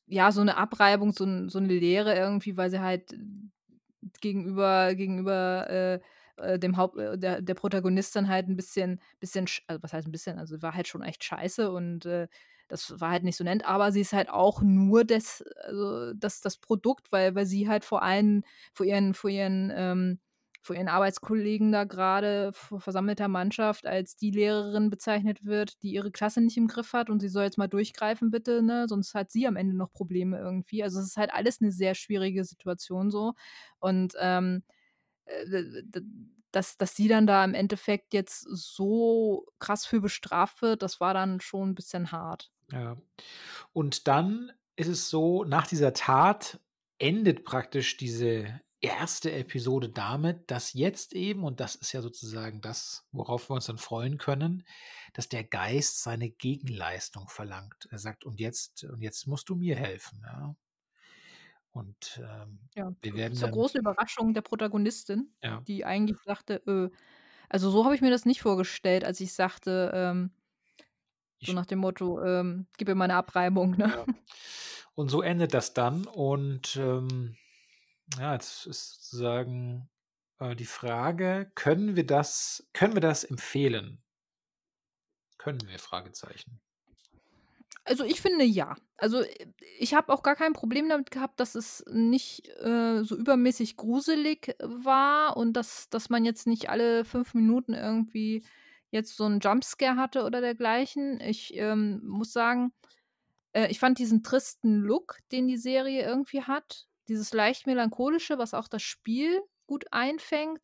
ja, 0.07 0.33
so 0.33 0.45
'ne 0.45 0.57
Abreibung, 0.57 1.13
so 1.13 1.25
so 1.49 1.61
'ne 1.61 1.69
Leere 1.69 2.15
irgendwie, 2.17 2.57
weil 2.57 2.71
sie 2.71 2.81
halt 2.81 3.15
gegenüber 4.23 4.95
gegenüber, 4.97 5.69
äh, 5.71 6.01
äh, 6.39 6.59
dem 6.61 6.77
Haupt 6.79 6.99
äh, 6.99 7.19
der 7.19 7.43
der 7.43 7.55
Protagonistin 7.55 8.29
halt 8.29 8.49
'n 8.49 8.57
bisschen 8.57 9.01
bisschen 9.21 9.47
sch 9.49 9.63
also, 9.69 9.83
was 9.83 9.93
heißt 9.95 10.09
'n 10.09 10.13
bisschen, 10.13 10.39
also, 10.41 10.63
war 10.63 10.75
halt 10.75 10.89
schon 10.89 11.03
echt 11.03 11.25
scheiße 11.25 11.71
und, 11.73 12.07
äh, 12.07 12.29
das 12.69 13.01
war 13.01 13.11
halt 13.13 13.25
nicht 13.25 13.37
so 13.37 13.45
nett, 13.45 13.65
aber 13.67 13.93
sie 13.93 14.01
ist 14.03 14.13
halt 14.15 14.31
auch 14.31 14.63
nur 14.63 15.05
des 15.05 15.45
also, 15.65 16.15
das 16.15 16.41
das 16.43 16.59
Produkt, 16.59 17.13
weil 17.13 17.35
weil 17.37 17.47
sie 17.47 17.69
halt 17.69 17.85
vor 17.85 18.03
allen 18.03 18.45
vor 18.75 18.87
ihren 18.87 19.15
vor 19.15 19.31
ihren, 19.31 19.73
ähm 19.77 20.21
vor 20.67 20.77
ihren 20.77 20.89
Arbeitskollegen 20.89 21.73
da 21.73 21.85
grade 21.85 22.53
vor 22.55 22.81
versammelter 22.81 23.29
Mannschaft 23.29 23.87
als 23.87 24.17
die 24.17 24.31
Lehrerin 24.33 24.91
bezeichnet 24.91 25.45
wird, 25.45 25.83
die 25.83 25.93
ihre 25.93 26.11
Klasse 26.13 26.41
nicht 26.43 26.57
im 26.59 26.69
Griff 26.69 26.93
hat 26.95 27.11
und 27.11 27.21
sie 27.21 27.29
soll 27.29 27.45
jetzt 27.45 27.59
mal 27.59 27.69
durchgreifen 27.69 28.31
bitte, 28.31 28.63
ne, 28.63 28.87
sonst 28.89 29.15
hat 29.15 29.31
sie 29.33 29.47
am 29.47 29.57
Ende 29.57 29.77
noch 29.77 29.93
Probleme 29.93 30.39
irgendwie. 30.39 30.83
Also, 30.83 31.01
es 31.01 31.07
ist 31.09 31.17
halt 31.19 31.33
alles 31.35 31.61
'ne 31.63 31.73
sehr 31.73 31.95
schwierige 31.95 32.45
Situation 32.45 33.11
so 33.11 33.35
und, 33.81 34.15
ähm, 34.21 34.65
äh, 35.27 35.45
dass 36.53 36.79
dass 36.79 36.97
sie 36.97 37.09
dann 37.09 37.27
da 37.29 37.45
im 37.45 37.55
Endeffekt 37.55 38.15
jetzt 38.15 38.43
so 38.43 39.47
krass 39.61 39.87
für 39.87 40.01
bestraft 40.03 40.63
wird, 40.63 40.83
das 40.83 41.01
war 41.01 41.15
dann 41.15 41.41
schon 41.41 41.71
'n 41.73 41.77
bisschen 41.77 42.13
hart. 42.13 42.49
Ja. 42.73 42.97
Und 43.73 44.09
dann 44.09 44.53
ist 44.77 44.89
es 44.89 45.11
so, 45.11 45.45
nach 45.45 45.67
dieser 45.67 45.93
Tat 45.95 46.61
endet 46.99 47.45
praktisch 47.45 47.97
diese 47.97 48.61
erste 48.87 49.33
Episode 49.33 49.89
damit, 49.91 50.51
dass 50.51 50.73
jetzt 50.73 51.15
eben 51.15 51.45
und 51.45 51.61
das 51.61 51.75
ist 51.77 51.93
ja 51.93 52.03
sozusagen 52.03 52.61
das, 52.61 53.07
worauf 53.13 53.51
wir 53.51 53.55
uns 53.55 53.67
dann 53.67 53.79
freuen 53.79 54.19
können, 54.19 54.65
dass 55.15 55.29
der 55.29 55.45
Geist 55.45 56.03
seine 56.03 56.31
Gegenleistung 56.31 57.29
verlangt. 57.29 57.89
Er 57.91 57.99
sagt: 57.99 58.25
„Und 58.25 58.41
jetzt 58.41 58.85
und 58.85 59.03
jetzt 59.03 59.27
musst 59.27 59.49
du 59.49 59.57
mir 59.57 59.77
helfen“, 59.77 60.21
ja? 60.25 60.57
Und, 61.75 62.21
ähm, 62.23 62.69
Ja, 62.75 62.91
wir 63.03 63.15
werden 63.15 63.39
zur 63.39 63.49
dann 63.49 63.51
großen 63.51 63.81
Überraschung 63.81 64.35
der 64.35 64.43
Protagonistin, 64.43 65.33
Ja. 65.43 65.67
die 65.67 65.85
eigentlich 65.85 66.19
sagte, 66.25 66.55
äh 66.67 66.91
also, 67.49 67.71
so 67.71 67.85
habe 67.85 67.95
ich 67.95 68.01
mir 68.03 68.11
das 68.11 68.25
nicht 68.27 68.43
vorgestellt, 68.43 69.05
als 69.05 69.21
ich 69.21 69.33
sagte, 69.35 69.93
ähm 69.95 70.33
so 71.43 71.53
nach 71.53 71.67
dem 71.67 71.79
Motto, 71.81 72.23
ähm: 72.23 72.67
„Gib 72.79 72.89
mir 72.89 72.95
mal 72.95 73.09
'ne 73.09 73.15
Abreibung“, 73.17 73.77
ne? 73.77 73.93
Ja. 73.93 74.07
Und 74.95 75.11
so 75.11 75.23
endet 75.23 75.55
das 75.55 75.75
dann 75.75 76.07
und, 76.07 76.77
ähm, 76.77 77.37
ja, 78.19 78.33
jetzt 78.35 78.67
ist 78.67 79.03
sozusagen, 79.05 79.89
äh, 80.39 80.55
die 80.57 80.65
Frage, 80.67 81.51
können 81.55 81.97
wir 81.97 82.07
das 82.07 82.69
können 82.73 82.95
wir 82.95 83.01
das 83.01 83.25
empfehlen? 83.25 84.03
Können 85.41 85.67
wir? 85.67 85.79
Fragezeichen. 85.79 86.61
Also, 87.85 88.03
ich 88.05 88.21
finde 88.21 88.45
ja. 88.45 88.77
Also, 88.97 89.21
äh, 89.21 89.47
ich 89.79 89.95
habe 89.95 90.13
auch 90.13 90.23
gar 90.25 90.35
kein 90.37 90.53
Problem 90.55 90.89
damit 90.89 91.11
gehabt, 91.11 91.39
dass 91.41 91.55
es 91.55 91.85
nicht, 91.89 92.49
äh, 92.61 93.03
so 93.05 93.17
übermäßig 93.17 93.77
gruselig 93.77 94.57
war 94.61 95.37
und 95.37 95.53
dass 95.55 95.89
dass 95.89 96.11
man 96.11 96.25
jetzt 96.25 96.47
nicht 96.49 96.69
alle 96.69 97.05
5 97.05 97.33
Minuten 97.35 97.75
irgendwie 97.75 98.45
jetzt 98.91 99.17
so 99.17 99.25
'n 99.27 99.39
Jumpscare 99.41 99.97
hatte 99.97 100.25
oder 100.25 100.41
dergleichen. 100.41 101.21
Ich, 101.21 101.55
ähm, 101.57 102.01
muss 102.05 102.33
sagen, 102.33 102.73
äh, 103.53 103.69
ich 103.71 103.79
fand 103.81 103.99
diesen 103.99 104.23
tristen 104.25 104.77
Look, 104.81 105.19
den 105.33 105.49
die 105.49 105.59
Serie 105.59 106.05
irgendwie 106.07 106.43
hat, 106.43 106.87
dieses 107.09 107.33
leicht 107.35 107.67
melancholische, 107.67 108.39
was 108.39 108.55
auch 108.55 108.69
das 108.69 108.83
Spiel 108.83 109.41
gut 109.67 109.87
einfängt, 109.93 110.61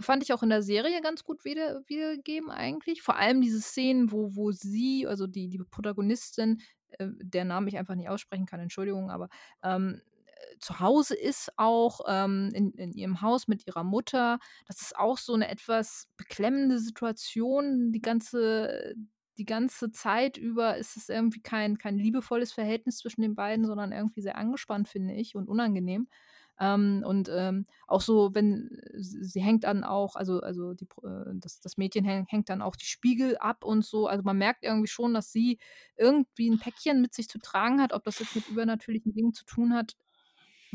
fand 0.00 0.22
ich 0.24 0.32
auch 0.34 0.42
in 0.42 0.50
der 0.50 0.62
Serie 0.62 1.00
ganz 1.02 1.24
gut 1.24 1.44
wieder 1.44 1.82
wiedergegeben 1.88 2.50
eigentlich. 2.50 3.02
Vor 3.02 3.16
allem 3.16 3.40
diese 3.42 3.60
Szenen, 3.62 4.12
wo 4.12 4.34
wo 4.36 4.52
sie, 4.52 5.06
also 5.08 5.26
die 5.28 5.48
die 5.50 5.58
Protagonistin, 5.58 6.60
äh, 6.98 7.08
deren 7.22 7.48
Namen 7.48 7.68
ich 7.68 7.78
einfach 7.78 7.94
nicht 7.96 8.08
aussprechen 8.10 8.46
kann, 8.46 8.60
Entschuldigung, 8.60 9.10
aber, 9.10 9.28
ähm, 9.64 10.00
äh, 10.26 10.58
zu 10.60 10.80
Hause 10.80 11.14
ist 11.16 11.52
auch, 11.58 12.00
ähm, 12.08 12.50
in 12.54 12.72
in 12.74 12.92
ihrem 12.94 13.20
Haus 13.22 13.48
mit 13.48 13.66
ihrer 13.68 13.84
Mutter. 13.84 14.38
Das 14.68 14.80
ist 14.82 14.96
auch 14.96 15.18
so 15.18 15.36
'ne 15.36 15.48
etwas 15.50 16.08
beklemmende 16.18 16.78
Situation. 16.80 17.92
Die 17.92 18.00
ganze 18.02 18.94
die 19.38 19.44
ganze 19.46 19.90
Zeit 19.92 20.36
über 20.38 20.76
ist 20.78 20.96
es 20.96 21.08
irgendwie 21.08 21.40
kein 21.42 21.78
kein 21.78 21.96
liebevolles 21.98 22.52
Verhältnis 22.52 22.98
zwischen 22.98 23.22
den 23.22 23.34
beiden, 23.34 23.66
sondern 23.66 23.92
irgendwie 23.92 24.22
sehr 24.22 24.36
angespannt, 24.38 24.88
finde 24.88 25.14
ich, 25.14 25.34
und 25.36 25.48
unangenehm. 25.48 26.08
Ähm, 26.60 27.02
und, 27.04 27.28
ähm, 27.34 27.66
auch 27.88 28.00
so, 28.00 28.32
wenn 28.34 28.70
s 28.94 29.10
sie 29.10 29.40
hängt 29.42 29.64
dann 29.64 29.82
auch 29.84 30.14
also 30.16 30.40
also 30.40 30.72
die 30.74 30.84
äh, 31.02 31.32
das 31.34 31.60
das 31.60 31.76
Mädchen 31.78 32.04
häng 32.04 32.26
hängt 32.28 32.48
dann 32.48 32.62
auch 32.62 32.76
die 32.76 32.84
Spiegel 32.86 33.36
ab 33.38 33.64
und 33.64 33.84
so. 33.84 34.06
Also, 34.06 34.22
man 34.24 34.38
merkt 34.38 34.62
irgendwie 34.64 34.86
schon, 34.88 35.14
dass 35.14 35.32
sie 35.32 35.58
irgendwie 35.96 36.48
'n 36.48 36.58
Päckchen 36.60 37.00
mit 37.02 37.12
sich 37.14 37.28
zu 37.28 37.40
tragen 37.40 37.80
hat. 37.82 37.92
Ob 37.92 38.04
das 38.04 38.20
jetzt 38.20 38.36
mit 38.36 38.46
übernatürlichen 38.46 39.12
Dingen 39.14 39.32
zu 39.34 39.44
tun 39.44 39.74
hat, 39.74 39.96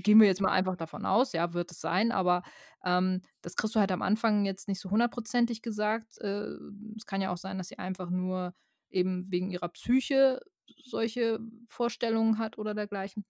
gehen 0.02 0.20
wir 0.20 0.28
jetzt 0.28 0.42
mal 0.42 0.52
einfach 0.52 0.76
davon 0.76 1.06
aus, 1.06 1.34
ja, 1.34 1.54
wird 1.54 1.72
es 1.72 1.80
sein, 1.82 2.12
aber, 2.12 2.44
ähm, 2.84 3.22
das 3.42 3.56
kriegst 3.56 3.76
du 3.76 3.80
halt 3.80 3.92
am 3.92 4.02
Anfang 4.02 4.46
jetzt 4.46 4.68
nicht 4.68 4.80
so 4.80 4.90
hundertprozentig 4.92 5.62
gesagt. 5.62 6.18
Äh, 6.20 6.56
es 6.98 7.06
kann 7.06 7.22
ja 7.22 7.32
auch 7.32 7.38
sein, 7.38 7.58
dass 7.58 7.70
sie 7.70 7.80
einfach 7.80 8.10
nur 8.10 8.54
eben 8.90 9.30
wegen 9.32 9.52
ihrer 9.52 9.70
Psyche 9.70 10.42
solche 10.86 11.40
Vorstellungen 11.68 12.38
hat 12.40 12.58
oder 12.58 12.74
dergleichen. 12.74 13.26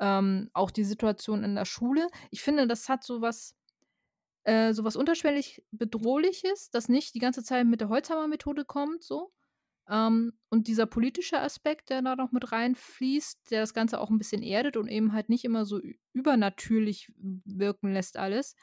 Ähm, 0.00 0.50
auch 0.52 0.70
die 0.70 0.84
Situation 0.84 1.44
in 1.44 1.54
der 1.56 1.64
Schule. 1.64 2.06
Ich 2.30 2.42
finde, 2.42 2.66
das 2.68 2.88
hat 2.88 3.04
so 3.04 3.20
was 3.20 3.56
äh, 4.44 4.72
so 4.72 4.84
was 4.84 4.96
unterschwellig 4.96 5.62
Bedrohliches, 5.72 6.70
das 6.70 6.88
nicht 6.88 7.14
die 7.14 7.18
ganze 7.20 7.42
Zeit 7.42 7.66
mit 7.66 7.80
der 7.80 7.88
Holzhammer-Methode 7.90 8.64
kommt 8.64 9.02
so. 9.02 9.32
Ähm, 9.88 10.32
und 10.50 10.68
dieser 10.68 10.86
politische 10.86 11.40
Aspekt, 11.40 11.90
der 11.90 12.02
da 12.02 12.16
noch 12.16 12.32
mit 12.32 12.52
reinfließt, 12.52 13.50
der 13.50 13.60
das 13.60 13.74
Ganze 13.74 14.00
auch 14.00 14.10
'n 14.10 14.18
bisschen 14.18 14.42
erdet 14.42 14.76
und 14.76 14.88
eben 14.88 15.12
halt 15.12 15.28
nicht 15.30 15.44
immer 15.44 15.64
so 15.64 15.80
übernatürlich 16.12 17.12
wirken 17.44 17.92
lässt 17.92 18.16
alles, 18.18 18.54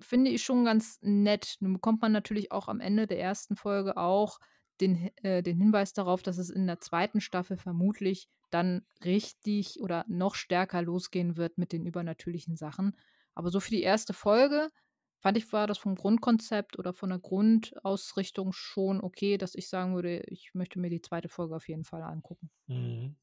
finde 0.00 0.30
ich 0.30 0.42
schon 0.42 0.64
ganz 0.64 0.98
nett. 1.02 1.56
Nun 1.60 1.74
bekommt 1.74 2.02
man 2.02 2.12
natürlich 2.12 2.52
auch 2.52 2.68
am 2.68 2.80
Ende 2.80 3.06
der 3.06 3.18
1. 3.18 3.56
Folge 3.56 3.96
auch 3.96 4.38
den 4.80 5.10
äh, 5.24 5.42
den 5.42 5.58
Hinweis 5.58 5.92
darauf, 5.94 6.22
dass 6.22 6.38
es 6.38 6.50
in 6.50 6.66
der 6.66 6.80
2. 6.80 7.20
Staffel 7.20 7.56
vermutlich 7.58 8.28
dann 8.50 8.86
richtig 9.04 9.80
oder 9.80 10.04
noch 10.08 10.34
stärker 10.36 10.82
losgehen 10.82 11.36
wird 11.36 11.58
mit 11.58 11.72
den 11.72 11.86
übernatürlichen 11.86 12.56
Sachen. 12.56 12.96
Aber 13.34 13.50
so 13.50 13.60
für 13.60 13.70
die 13.70 13.82
1. 13.82 14.12
Folge 14.14 14.70
fand 15.20 15.38
ich, 15.38 15.52
war 15.52 15.66
das 15.66 15.78
vom 15.78 15.94
Grundkonzept 15.96 16.78
oder 16.78 16.92
von 16.92 17.10
der 17.10 17.18
Grundausrichtung 17.18 18.52
schon 18.52 19.00
okay, 19.02 19.38
dass 19.38 19.54
ich 19.54 19.68
sagen 19.68 19.94
würde, 19.94 20.20
ich 20.28 20.54
möchte 20.54 20.78
mir 20.80 20.90
die 20.90 21.02
2. 21.02 21.28
Folge 21.28 21.56
auf 21.56 21.68
jeden 21.68 21.84
Fall 21.84 22.02
angucken. 22.02 22.50
Mhm. 22.68 23.16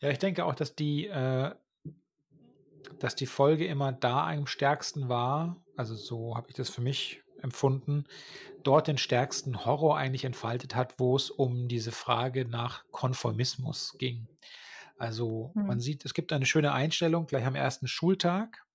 Ja, 0.00 0.10
ich 0.10 0.18
denke 0.18 0.44
auch, 0.44 0.54
dass 0.54 0.74
die 0.74 1.06
äh, 1.06 1.54
dass 2.98 3.16
die 3.16 3.26
Folge 3.26 3.66
immer 3.66 3.92
da 3.92 4.26
am 4.28 4.46
stärksten 4.46 5.08
war, 5.08 5.64
also 5.76 5.94
so 5.94 6.36
habe 6.36 6.48
ich 6.50 6.56
das 6.56 6.70
für 6.70 6.80
mich 6.80 7.22
empfunden, 7.42 8.04
dort 8.62 8.88
den 8.88 8.98
stärksten 8.98 9.64
Horror 9.66 9.96
eigentlich 9.98 10.24
entfaltet 10.24 10.74
hat, 10.74 10.96
wo 10.98 11.16
es 11.16 11.30
um 11.30 11.68
diese 11.68 11.92
Frage 11.92 12.46
nach 12.46 12.84
Konformismus 12.92 13.96
ging. 13.98 14.28
Also, 14.98 15.56
man 15.66 15.78
Mhm. 15.78 15.80
sieht, 15.80 16.04
es 16.06 16.14
gibt 16.14 16.32
eine 16.32 16.46
schöne 16.46 16.72
Einstellung 16.72 17.26
gleich 17.26 17.46
am 17.46 17.56
1. 17.56 17.88
Schultag, 17.88 18.65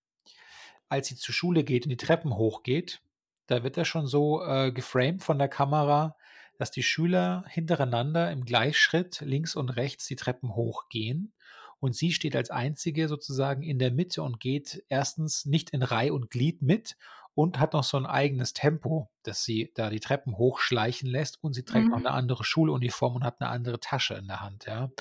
als 0.91 1.08
sie 1.10 1.17
zur 1.17 1.34
Schule 1.36 1.63
geht 1.65 1.86
und 1.86 1.91
die 1.91 1.97
Treppen 1.97 2.36
hochgeht. 2.38 3.01
Da 3.47 3.63
wird 3.63 3.77
das 3.77 3.88
schon 3.89 4.08
so, 4.08 4.43
äh, 4.43 4.71
geframed 4.73 5.23
von 5.23 5.39
der 5.39 5.49
Kamera, 5.49 6.17
dass 6.60 6.71
die 6.71 6.84
Schüler 6.84 7.45
hintereinander 7.49 8.32
im 8.32 8.45
Gleichschritt 8.45 9.21
links 9.21 9.56
und 9.56 9.69
rechts 9.71 10.08
die 10.08 10.17
Treppen 10.17 10.56
hochgehen 10.56 11.34
und 11.82 11.95
sie 11.95 12.13
steht 12.13 12.36
als 12.38 12.51
Einzige 12.51 13.08
sozusagen 13.10 13.63
in 13.63 13.80
der 13.80 13.91
Mitte 13.91 14.23
und 14.23 14.39
geht 14.41 14.84
1. 14.89 15.45
nicht 15.47 15.71
in 15.71 15.84
Reih 15.84 16.12
und 16.13 16.30
Glied 16.32 16.62
mit 16.63 16.97
und 17.36 17.60
hat 17.60 17.73
noch 17.73 17.84
so 17.86 17.97
'n 17.97 18.06
eigenes 18.08 18.54
Tempo, 18.54 19.10
dass 19.23 19.43
sie 19.45 19.71
da 19.75 19.89
die 19.89 20.01
Treppen 20.01 20.38
hochschleichen 20.38 21.10
lässt 21.10 21.43
und 21.43 21.54
sie 21.54 21.63
trägt 21.65 21.91
noch 21.93 21.99
Mhm. 21.99 22.04
'ne 22.04 22.12
andere 22.12 22.43
Schuluniform 22.45 23.15
und 23.17 23.23
hat 23.25 23.41
'ne 23.41 23.49
andere 23.49 23.80
Tasche 23.82 24.15
in 24.15 24.27
der 24.27 24.41
Hand, 24.41 24.65
ja. 24.67 24.91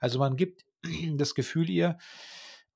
Also, 0.00 0.18
man 0.20 0.36
gibt 0.36 0.64
das 1.16 1.34
Gefühl 1.36 1.70
ihr, 1.70 1.98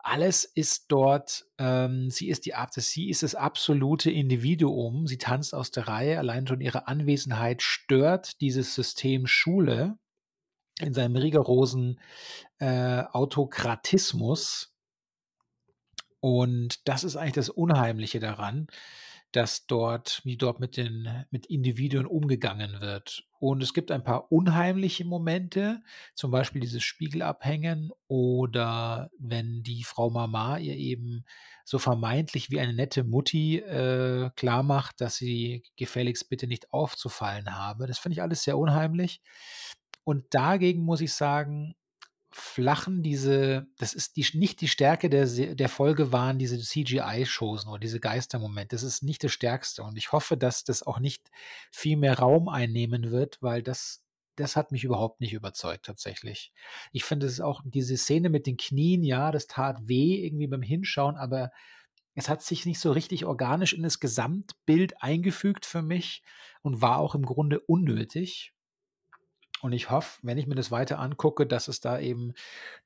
alles 0.03 0.45
ist 0.45 0.87
dort 0.89 1.47
ähm, 1.59 2.11
sie 2.11 2.29
ist 2.29 2.47
die 2.47 2.55
Ab 2.55 2.71
sie 2.75 3.11
ist 3.11 3.23
das 3.23 3.35
absolute 3.35 4.11
Individuum. 4.11 5.07
Sie 5.07 5.19
tanzt 5.19 5.55
aus 5.55 5.71
der 5.71 5.89
Reihe. 5.89 6.19
Allein 6.19 6.47
schon 6.47 6.61
ihre 6.61 6.89
Anwesenheit 6.89 7.63
stört 7.63 8.41
dieses 8.41 8.75
System 8.75 9.27
Schule 9.27 9.99
in 10.81 10.95
seinem 10.95 11.17
rigorosen, 11.17 12.01
äh, 12.59 13.03
Autokratismus. 13.13 14.73
Und 16.21 16.87
das 16.89 17.05
ist 17.05 17.17
eigentlich 17.17 17.33
das 17.33 17.49
Unheimliche 17.49 18.21
daran, 18.21 18.67
dass 19.33 19.67
dort 19.67 20.21
wie 20.25 20.37
dort 20.37 20.61
mit 20.61 20.77
den 20.77 21.27
mit 21.31 21.47
Individuen 21.47 22.07
umgegangen 22.07 22.81
wird. 22.81 23.25
Und 23.39 23.63
es 23.63 23.73
gibt 23.73 23.91
ein 23.91 24.05
paar 24.05 24.31
unheimliche 24.31 25.05
Momente, 25.05 25.83
zum 26.15 26.31
Beispiel 26.31 26.61
dieses 26.61 26.83
Spiegelabhängen 26.83 27.91
oder 28.07 29.11
wenn 29.19 29.63
die 29.63 29.85
Frau 29.85 30.11
Mama 30.11 30.59
ihr 30.59 30.77
eben 30.77 31.25
so 31.65 31.79
vermeintlich 31.79 32.51
wie 32.51 32.61
eine 32.61 32.75
nette 32.75 33.05
Mutti, 33.05 33.59
äh, 33.59 34.31
klarmacht, 34.37 35.01
dass 35.01 35.17
sie 35.17 35.63
gefälligst 35.77 36.29
bitte 36.29 36.47
nicht 36.47 36.73
aufzufallen 36.73 37.57
habe. 37.57 37.87
Das 37.87 37.99
finde 37.99 38.15
ich 38.15 38.23
alles 38.23 38.43
sehr 38.43 38.59
unheimlich. 38.59 39.23
Und 40.05 40.25
dagegen 40.35 40.83
muss 40.83 41.01
ich 41.01 41.13
sagen, 41.15 41.75
flachen 42.33 43.03
diese 43.03 43.67
das 43.79 43.93
ist 43.93 44.17
die 44.17 44.27
nicht 44.35 44.61
die 44.61 44.69
Stärke 44.69 45.11
der 45.11 45.27
der 45.27 45.69
Folge 45.69 46.13
waren 46.13 46.39
diese 46.39 46.59
CGI-Shows 46.59 47.67
nur, 47.67 47.79
diese 47.79 48.01
Geistermomente. 48.01 48.77
Das 48.77 48.83
ist 48.83 49.03
nicht 49.03 49.25
das 49.25 49.33
Stärkste 49.33 49.83
und 49.83 49.97
ich 49.99 50.13
hoffe, 50.13 50.37
dass 50.37 50.65
das 50.65 50.83
auch 50.85 51.01
nicht 51.01 51.31
viel 51.73 51.97
mehr 51.97 52.19
Raum 52.19 52.49
einnehmen 52.49 53.11
wird, 53.11 53.39
weil 53.41 53.63
das 53.63 54.03
das 54.37 54.57
hat 54.57 54.73
mich 54.73 54.85
überhaupt 54.85 55.21
nicht 55.21 55.33
überzeugt 55.33 55.85
tatsächlich. 55.85 56.53
Ich 56.93 57.05
finde 57.05 57.27
es 57.27 57.41
auch 57.41 57.63
diese 57.65 57.97
Szene 57.97 58.31
mit 58.31 58.47
den 58.47 58.57
Knien, 58.57 59.03
ja, 59.03 59.33
das 59.33 59.47
tat 59.47 59.89
weh 59.89 60.25
irgendwie 60.25 60.47
beim 60.47 60.63
Hinschauen, 60.63 61.17
aber 61.17 61.51
es 62.15 62.29
hat 62.29 62.43
sich 62.43 62.67
nicht 62.67 62.81
so 62.81 62.93
richtig 62.93 63.25
organisch 63.25 63.73
in 63.73 63.83
das 63.83 64.01
Gesamtbild 64.01 65.03
eingefügt 65.03 65.67
für 65.67 65.83
mich 65.83 66.23
und 66.63 66.83
war 66.83 66.99
auch 66.99 67.15
im 67.15 67.25
Grunde 67.25 67.61
unnötig. 67.61 68.53
Und 69.63 69.73
ich 69.73 69.91
hoffe, 69.91 70.19
wenn 70.23 70.39
ich 70.39 70.47
mir 70.47 70.55
das 70.55 70.71
weiter 70.71 70.99
angucke, 70.99 71.47
dass 71.47 71.69
es 71.69 71.81
da 71.81 71.99
eben 71.99 72.33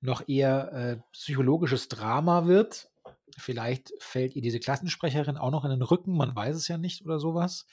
noch 0.00 0.28
eher, 0.28 0.72
äh, 0.72 0.96
psychologisches 1.12 1.88
Drama 1.88 2.46
wird. 2.46 2.90
Vielleicht 3.38 3.92
fällt 4.00 4.36
ihr 4.36 4.42
diese 4.42 4.60
Klassensprecherin 4.60 5.36
auch 5.38 5.50
noch 5.50 5.64
in 5.64 5.70
den 5.70 5.82
Rücken, 5.82 6.16
man 6.16 6.34
weiß 6.36 6.56
es 6.56 6.68
ja 6.68 6.78
nicht 6.78 7.04
oder 7.04 7.18
so 7.20 7.34
was. 7.34 7.66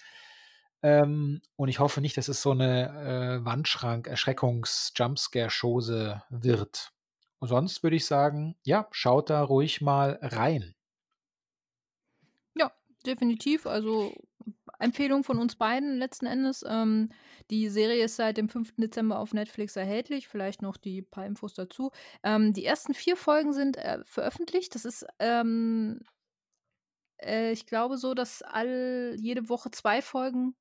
Ähm, 0.84 1.42
und 1.58 1.70
ich 1.70 1.80
hoffe 1.80 2.02
nicht, 2.02 2.18
dass 2.18 2.28
es 2.30 2.42
so 2.42 2.54
'ne, 2.56 3.40
äh, 3.42 3.46
Wandschrank-Erschreckungs-Jumpscare-Chose 3.46 6.24
wird. 6.30 6.92
Und 7.40 7.48
sonst 7.50 7.84
würde 7.84 7.96
ich 7.98 8.06
sagen, 8.06 8.56
ja, 8.64 8.88
schaut 8.92 9.30
da 9.32 9.42
ruhig 9.44 9.82
mal 9.82 10.18
rein. 10.22 10.76
Ja, 12.56 12.72
definitiv. 13.06 13.66
Also, 13.66 14.14
Empfehlung 14.82 15.24
von 15.24 15.39
uns 15.39 15.56
beiden 15.56 15.98
letzten 15.98 16.26
Endes. 16.26 16.65
Ähm, 16.67 17.10
die 17.50 17.70
Serie 17.70 18.06
ist 18.06 18.15
seit 18.15 18.38
dem 18.38 18.50
5. 18.50 18.75
Dezember 18.77 19.19
auf 19.19 19.34
Netflix 19.34 19.75
erhältlich, 19.75 20.27
vielleicht 20.27 20.62
noch 20.62 20.77
die 20.77 21.02
paar 21.02 21.25
Infos 21.25 21.54
dazu. 21.54 21.92
Ähm, 22.23 22.54
die 22.54 22.65
ersten 22.65 22.94
4 22.94 23.15
Folgen 23.15 23.54
sind, 23.54 23.77
äh, 23.77 24.00
veröffentlicht. 24.06 24.75
Das 24.75 24.86
ist, 24.86 25.06
ähm 25.19 26.00
äh, 27.23 27.52
ich 27.52 27.65
glaube 27.65 27.98
so, 27.98 28.13
dass 28.13 28.42
all 28.42 29.15
jede 29.19 29.50
Woche 29.50 29.71
2 29.71 30.02
Folgen 30.02 30.56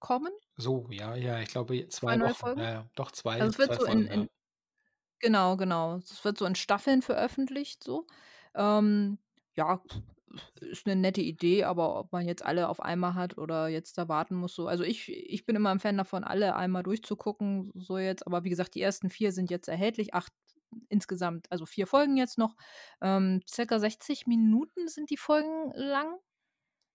kommen. 0.00 0.32
So, 0.56 0.86
ja, 0.90 1.14
ja, 1.16 1.40
ich 1.40 1.48
glaube, 1.48 1.88
2 1.88 1.88
2 1.88 2.16
neue 2.16 2.30
Wochen. 2.30 2.34
Folgen. 2.34 2.60
Ja, 2.60 2.70
ja, 2.70 2.90
doch 2.94 3.12
2 3.12 3.40
Also, 3.40 3.46
es 3.46 3.58
wird 3.58 3.74
2 3.74 3.76
so 3.76 3.84
in 3.84 3.90
Folgen, 3.92 4.06
ja. 4.06 4.12
in 4.14 4.28
genau, 5.20 5.56
genau. 5.56 5.96
Es 5.96 6.24
wird 6.24 6.38
so 6.38 6.46
in 6.46 6.54
Staffeln 6.54 7.02
veröffentlicht 7.02 7.82
so. 7.82 8.06
Ähm, 8.54 9.18
ja, 9.54 9.82
ist 10.60 10.86
'ne 10.86 10.96
nette 10.96 11.20
Idee, 11.22 11.64
aber 11.64 11.98
ob 11.98 12.12
man 12.12 12.26
jetzt 12.26 12.44
alle 12.44 12.68
auf 12.68 12.80
einmal 12.80 13.14
hat 13.14 13.38
oder 13.38 13.68
jetzt 13.68 13.98
da 13.98 14.08
warten 14.08 14.34
muss 14.36 14.54
so 14.54 14.66
also, 14.68 14.84
ich 14.84 15.08
ich 15.10 15.46
bin 15.46 15.56
immer 15.56 15.70
'n 15.70 15.80
Fan 15.80 15.96
davon, 15.98 16.24
alle 16.24 16.56
einmal 16.56 16.82
durchzugucken, 16.82 17.72
so 17.74 17.98
jetzt. 17.98 18.26
Aber 18.26 18.44
wie 18.44 18.50
gesagt, 18.50 18.74
die 18.74 18.82
ersten 18.82 19.10
4 19.10 19.32
sind 19.32 19.50
jetzt 19.50 19.68
erhältlich, 19.68 20.14
8 20.14 20.32
insgesamt, 20.88 21.46
also 21.50 21.66
4 21.66 21.86
Folgen 21.86 22.16
jetzt 22.16 22.38
noch. 22.38 22.56
Ähm, 23.02 23.40
circa 23.48 23.78
60 23.80 24.26
Minuten 24.26 24.88
sind 24.88 25.10
die 25.10 25.16
Folgen 25.16 25.72
lang. 25.74 26.16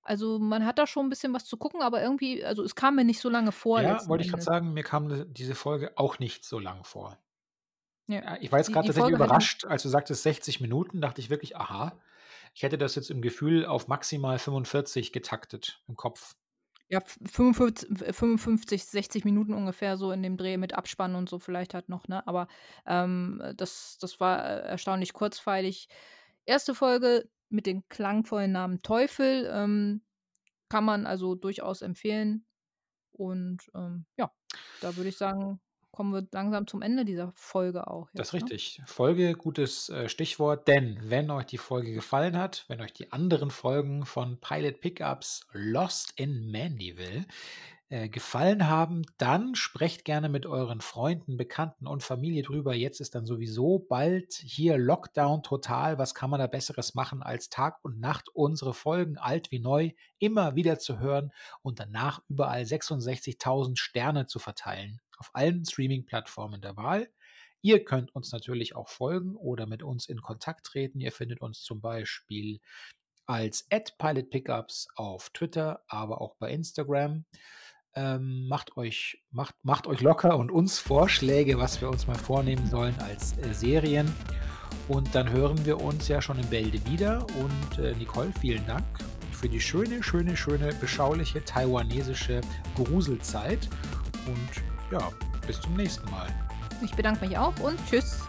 Also, 0.03 0.39
man 0.39 0.65
hat 0.65 0.79
da 0.79 0.87
schon 0.87 1.07
'n 1.07 1.09
bisschen 1.09 1.33
was 1.33 1.45
zu 1.45 1.57
gucken, 1.57 1.81
aber 1.83 2.01
irgendwie 2.03 2.43
also, 2.45 2.63
es 2.63 2.75
kam 2.75 2.95
mir 2.97 3.05
nicht 3.05 3.21
so 3.21 3.29
lange 3.29 3.51
vor 3.53 3.81
Ja, 3.81 4.07
wollte 4.07 4.21
ich 4.23 4.31
Endes. 4.31 4.43
sagen, 4.43 4.73
mir 4.73 4.83
kam 4.83 5.33
diese 5.33 5.55
Folge 5.55 5.93
auch 5.97 6.19
nicht 6.19 6.45
so 6.45 6.59
lang 6.59 6.83
vor. 6.83 7.17
Ja, 8.09 8.37
ich 8.41 8.51
war 8.51 8.59
jetzt 8.59 8.71
die 8.73 8.85
tatsächlich 8.85 9.13
überrascht, 9.13 9.65
als 9.65 9.83
du 9.83 9.89
sagtest 9.89 10.23
60 10.23 10.61
Minuten, 10.61 11.01
dachte 11.01 11.21
ich 11.21 11.29
wirklich: 11.29 11.57
„Aha.“ 11.57 11.99
Ich 12.55 12.61
hätte 12.61 12.77
das 12.77 12.93
jetzt 12.95 13.09
im 13.09 13.21
Gefühl 13.21 13.65
auf 13.65 13.87
maximal 13.87 14.37
45 14.37 15.11
getaktet 15.11 15.81
im 15.87 15.95
Kopf. 15.95 16.35
Ja, 16.89 16.99
f 16.99 17.17
45 17.25 18.01
f 18.01 18.15
55, 18.17 18.85
60 18.85 19.23
Minuten 19.25 19.53
ungefähr 19.53 19.97
so 19.97 20.11
in 20.11 20.21
dem 20.21 20.37
Dreh 20.37 20.57
mit 20.57 20.73
Abspann 20.73 21.15
und 21.15 21.29
so 21.29 21.39
vielleicht 21.39 21.73
halt 21.73 21.89
noch, 21.89 22.07
ne? 22.07 22.25
Aber, 22.27 22.47
ähm, 22.85 23.41
das 23.55 23.97
das 23.99 24.19
war, 24.19 24.43
äh, 24.45 24.67
erstaunlich 24.67 25.13
kurzweilig. 25.13 25.87
1. 26.45 26.75
Folge 26.75 27.29
mit 27.49 27.65
dem 27.67 27.87
klangvollen 27.89 28.51
Namen 28.51 28.81
„Teufel“, 28.81 29.49
ähm, 29.51 30.01
kann 30.69 30.85
man 30.85 31.05
also 31.07 31.35
durchaus 31.35 31.81
empfehlen. 31.83 32.45
Und, 33.13 33.71
ähm, 33.75 34.05
ja, 34.17 34.31
da 34.79 34.95
würde 34.97 35.09
ich 35.09 35.17
sagen, 35.17 35.61
kommen 35.93 36.11
wir 36.11 36.27
langsam 36.31 36.65
zum 36.67 36.81
Ende 36.81 37.05
dieser 37.05 37.31
Folge 37.35 37.87
auch 37.87 38.09
Das 38.13 38.27
ist 38.27 38.33
jetzt, 38.33 38.43
ne? 38.43 38.51
richtig. 38.51 38.81
Folge, 38.85 39.33
gutes, 39.33 39.89
äh, 39.89 40.09
Stichwort, 40.09 40.67
denn 40.67 40.97
wenn 41.03 41.29
euch 41.29 41.45
die 41.45 41.59
Folge 41.59 41.93
gefallen 41.93 42.35
hat, 42.37 42.65
wenn 42.67 42.81
euch 42.81 42.93
die 42.93 43.11
anderen 43.11 43.51
Folgen 43.51 44.05
von 44.05 44.37
Pilot 44.37 44.81
Pickups 44.81 45.45
Lost 45.53 46.13
in 46.15 46.51
Mandyville, 46.51 47.25
äh, 47.89 48.09
gefallen 48.09 48.67
haben, 48.67 49.03
dann 49.17 49.55
sprecht 49.55 50.05
gerne 50.05 50.29
mit 50.29 50.45
euren 50.45 50.81
Freunden, 50.81 51.37
Bekannten 51.37 51.87
und 51.87 52.03
Familie 52.03 52.43
drüber. 52.43 52.73
Jetzt 52.73 53.01
ist 53.01 53.15
dann 53.15 53.25
sowieso 53.25 53.79
bald 53.79 54.33
hier 54.33 54.77
Lockdown 54.77 55.43
total. 55.43 55.97
Was 55.97 56.13
kann 56.15 56.29
man 56.29 56.39
da 56.39 56.47
Besseres 56.47 56.95
machen, 56.95 57.21
als 57.21 57.49
Tag 57.49 57.83
und 57.83 57.99
Nacht 57.99 58.29
unsere 58.29 58.73
Folgen, 58.73 59.17
alt 59.17 59.51
wie 59.51 59.59
neu, 59.59 59.91
immer 60.19 60.55
wieder 60.55 60.79
zu 60.79 60.99
hören 60.99 61.31
und 61.61 61.79
danach 61.79 62.21
überall 62.29 62.63
66.000 62.63 63.77
Sterne 63.77 64.25
zu 64.25 64.39
verteilen 64.39 65.01
auf 65.17 65.29
allen 65.33 65.65
Streaming-Plattformen 65.65 66.61
der 66.61 66.75
Wahl. 66.75 67.09
Ihr 67.61 67.85
könnt 67.85 68.13
uns 68.13 68.33
natürlich 68.33 68.75
auch 68.75 68.89
folgen 68.89 69.37
oder 69.37 69.65
mit 69.67 69.83
uns 69.83 70.07
in 70.07 70.21
Kontakt 70.21 70.65
treten. 70.65 70.99
Ihr 70.99 71.13
findet 71.13 71.39
uns 71.39 71.61
zum 71.61 71.79
Beispiel 71.79 72.59
als 73.25 73.67
@pilotpickups 73.69 74.89
auf 74.95 75.29
Twitter, 75.29 75.81
aber 75.87 76.19
auch 76.19 76.35
bei 76.35 76.51
Instagram. 76.51 77.23
Ähm, 77.95 78.47
macht 78.47 78.75
euch 78.75 79.21
macht 79.31 79.55
macht 79.61 79.85
euch 79.85 80.01
locker 80.01 80.37
und 80.37 80.51
uns 80.51 80.79
Vorschläge, 80.79 81.59
was 81.59 81.79
wir 81.79 81.89
uns 81.89 82.07
mal 82.07 82.17
vornehmen 82.17 82.67
sollen 82.67 82.95
als, 82.99 83.37
äh, 83.37 83.53
Serien. 83.53 84.11
Und 84.87 85.13
dann 85.15 85.29
hören 85.29 85.63
wir 85.65 85.79
uns 85.79 86.07
ja 86.07 86.21
schon 86.21 86.39
in 86.39 86.47
Bälde 86.47 86.83
wieder. 86.89 87.25
Und, 87.39 87.79
äh, 87.79 87.93
Nicole, 87.95 88.33
vielen 88.39 88.65
Dank 88.65 88.83
für 89.31 89.47
die 89.47 89.61
schöne, 89.61 90.01
schöne, 90.01 90.35
schöne, 90.35 90.73
beschauliche 90.73 91.43
taiwanesische 91.43 92.41
Gruselzeit. 92.75 93.69
Und 94.25 94.91
ja, 94.91 95.09
bis 95.45 95.61
zum 95.61 95.75
nächsten 95.75 96.09
Mal. 96.09 96.27
Ich 96.83 96.93
bedanke 96.93 97.25
mich 97.25 97.37
auch 97.37 97.57
und 97.59 97.77
tschüss. 97.89 98.21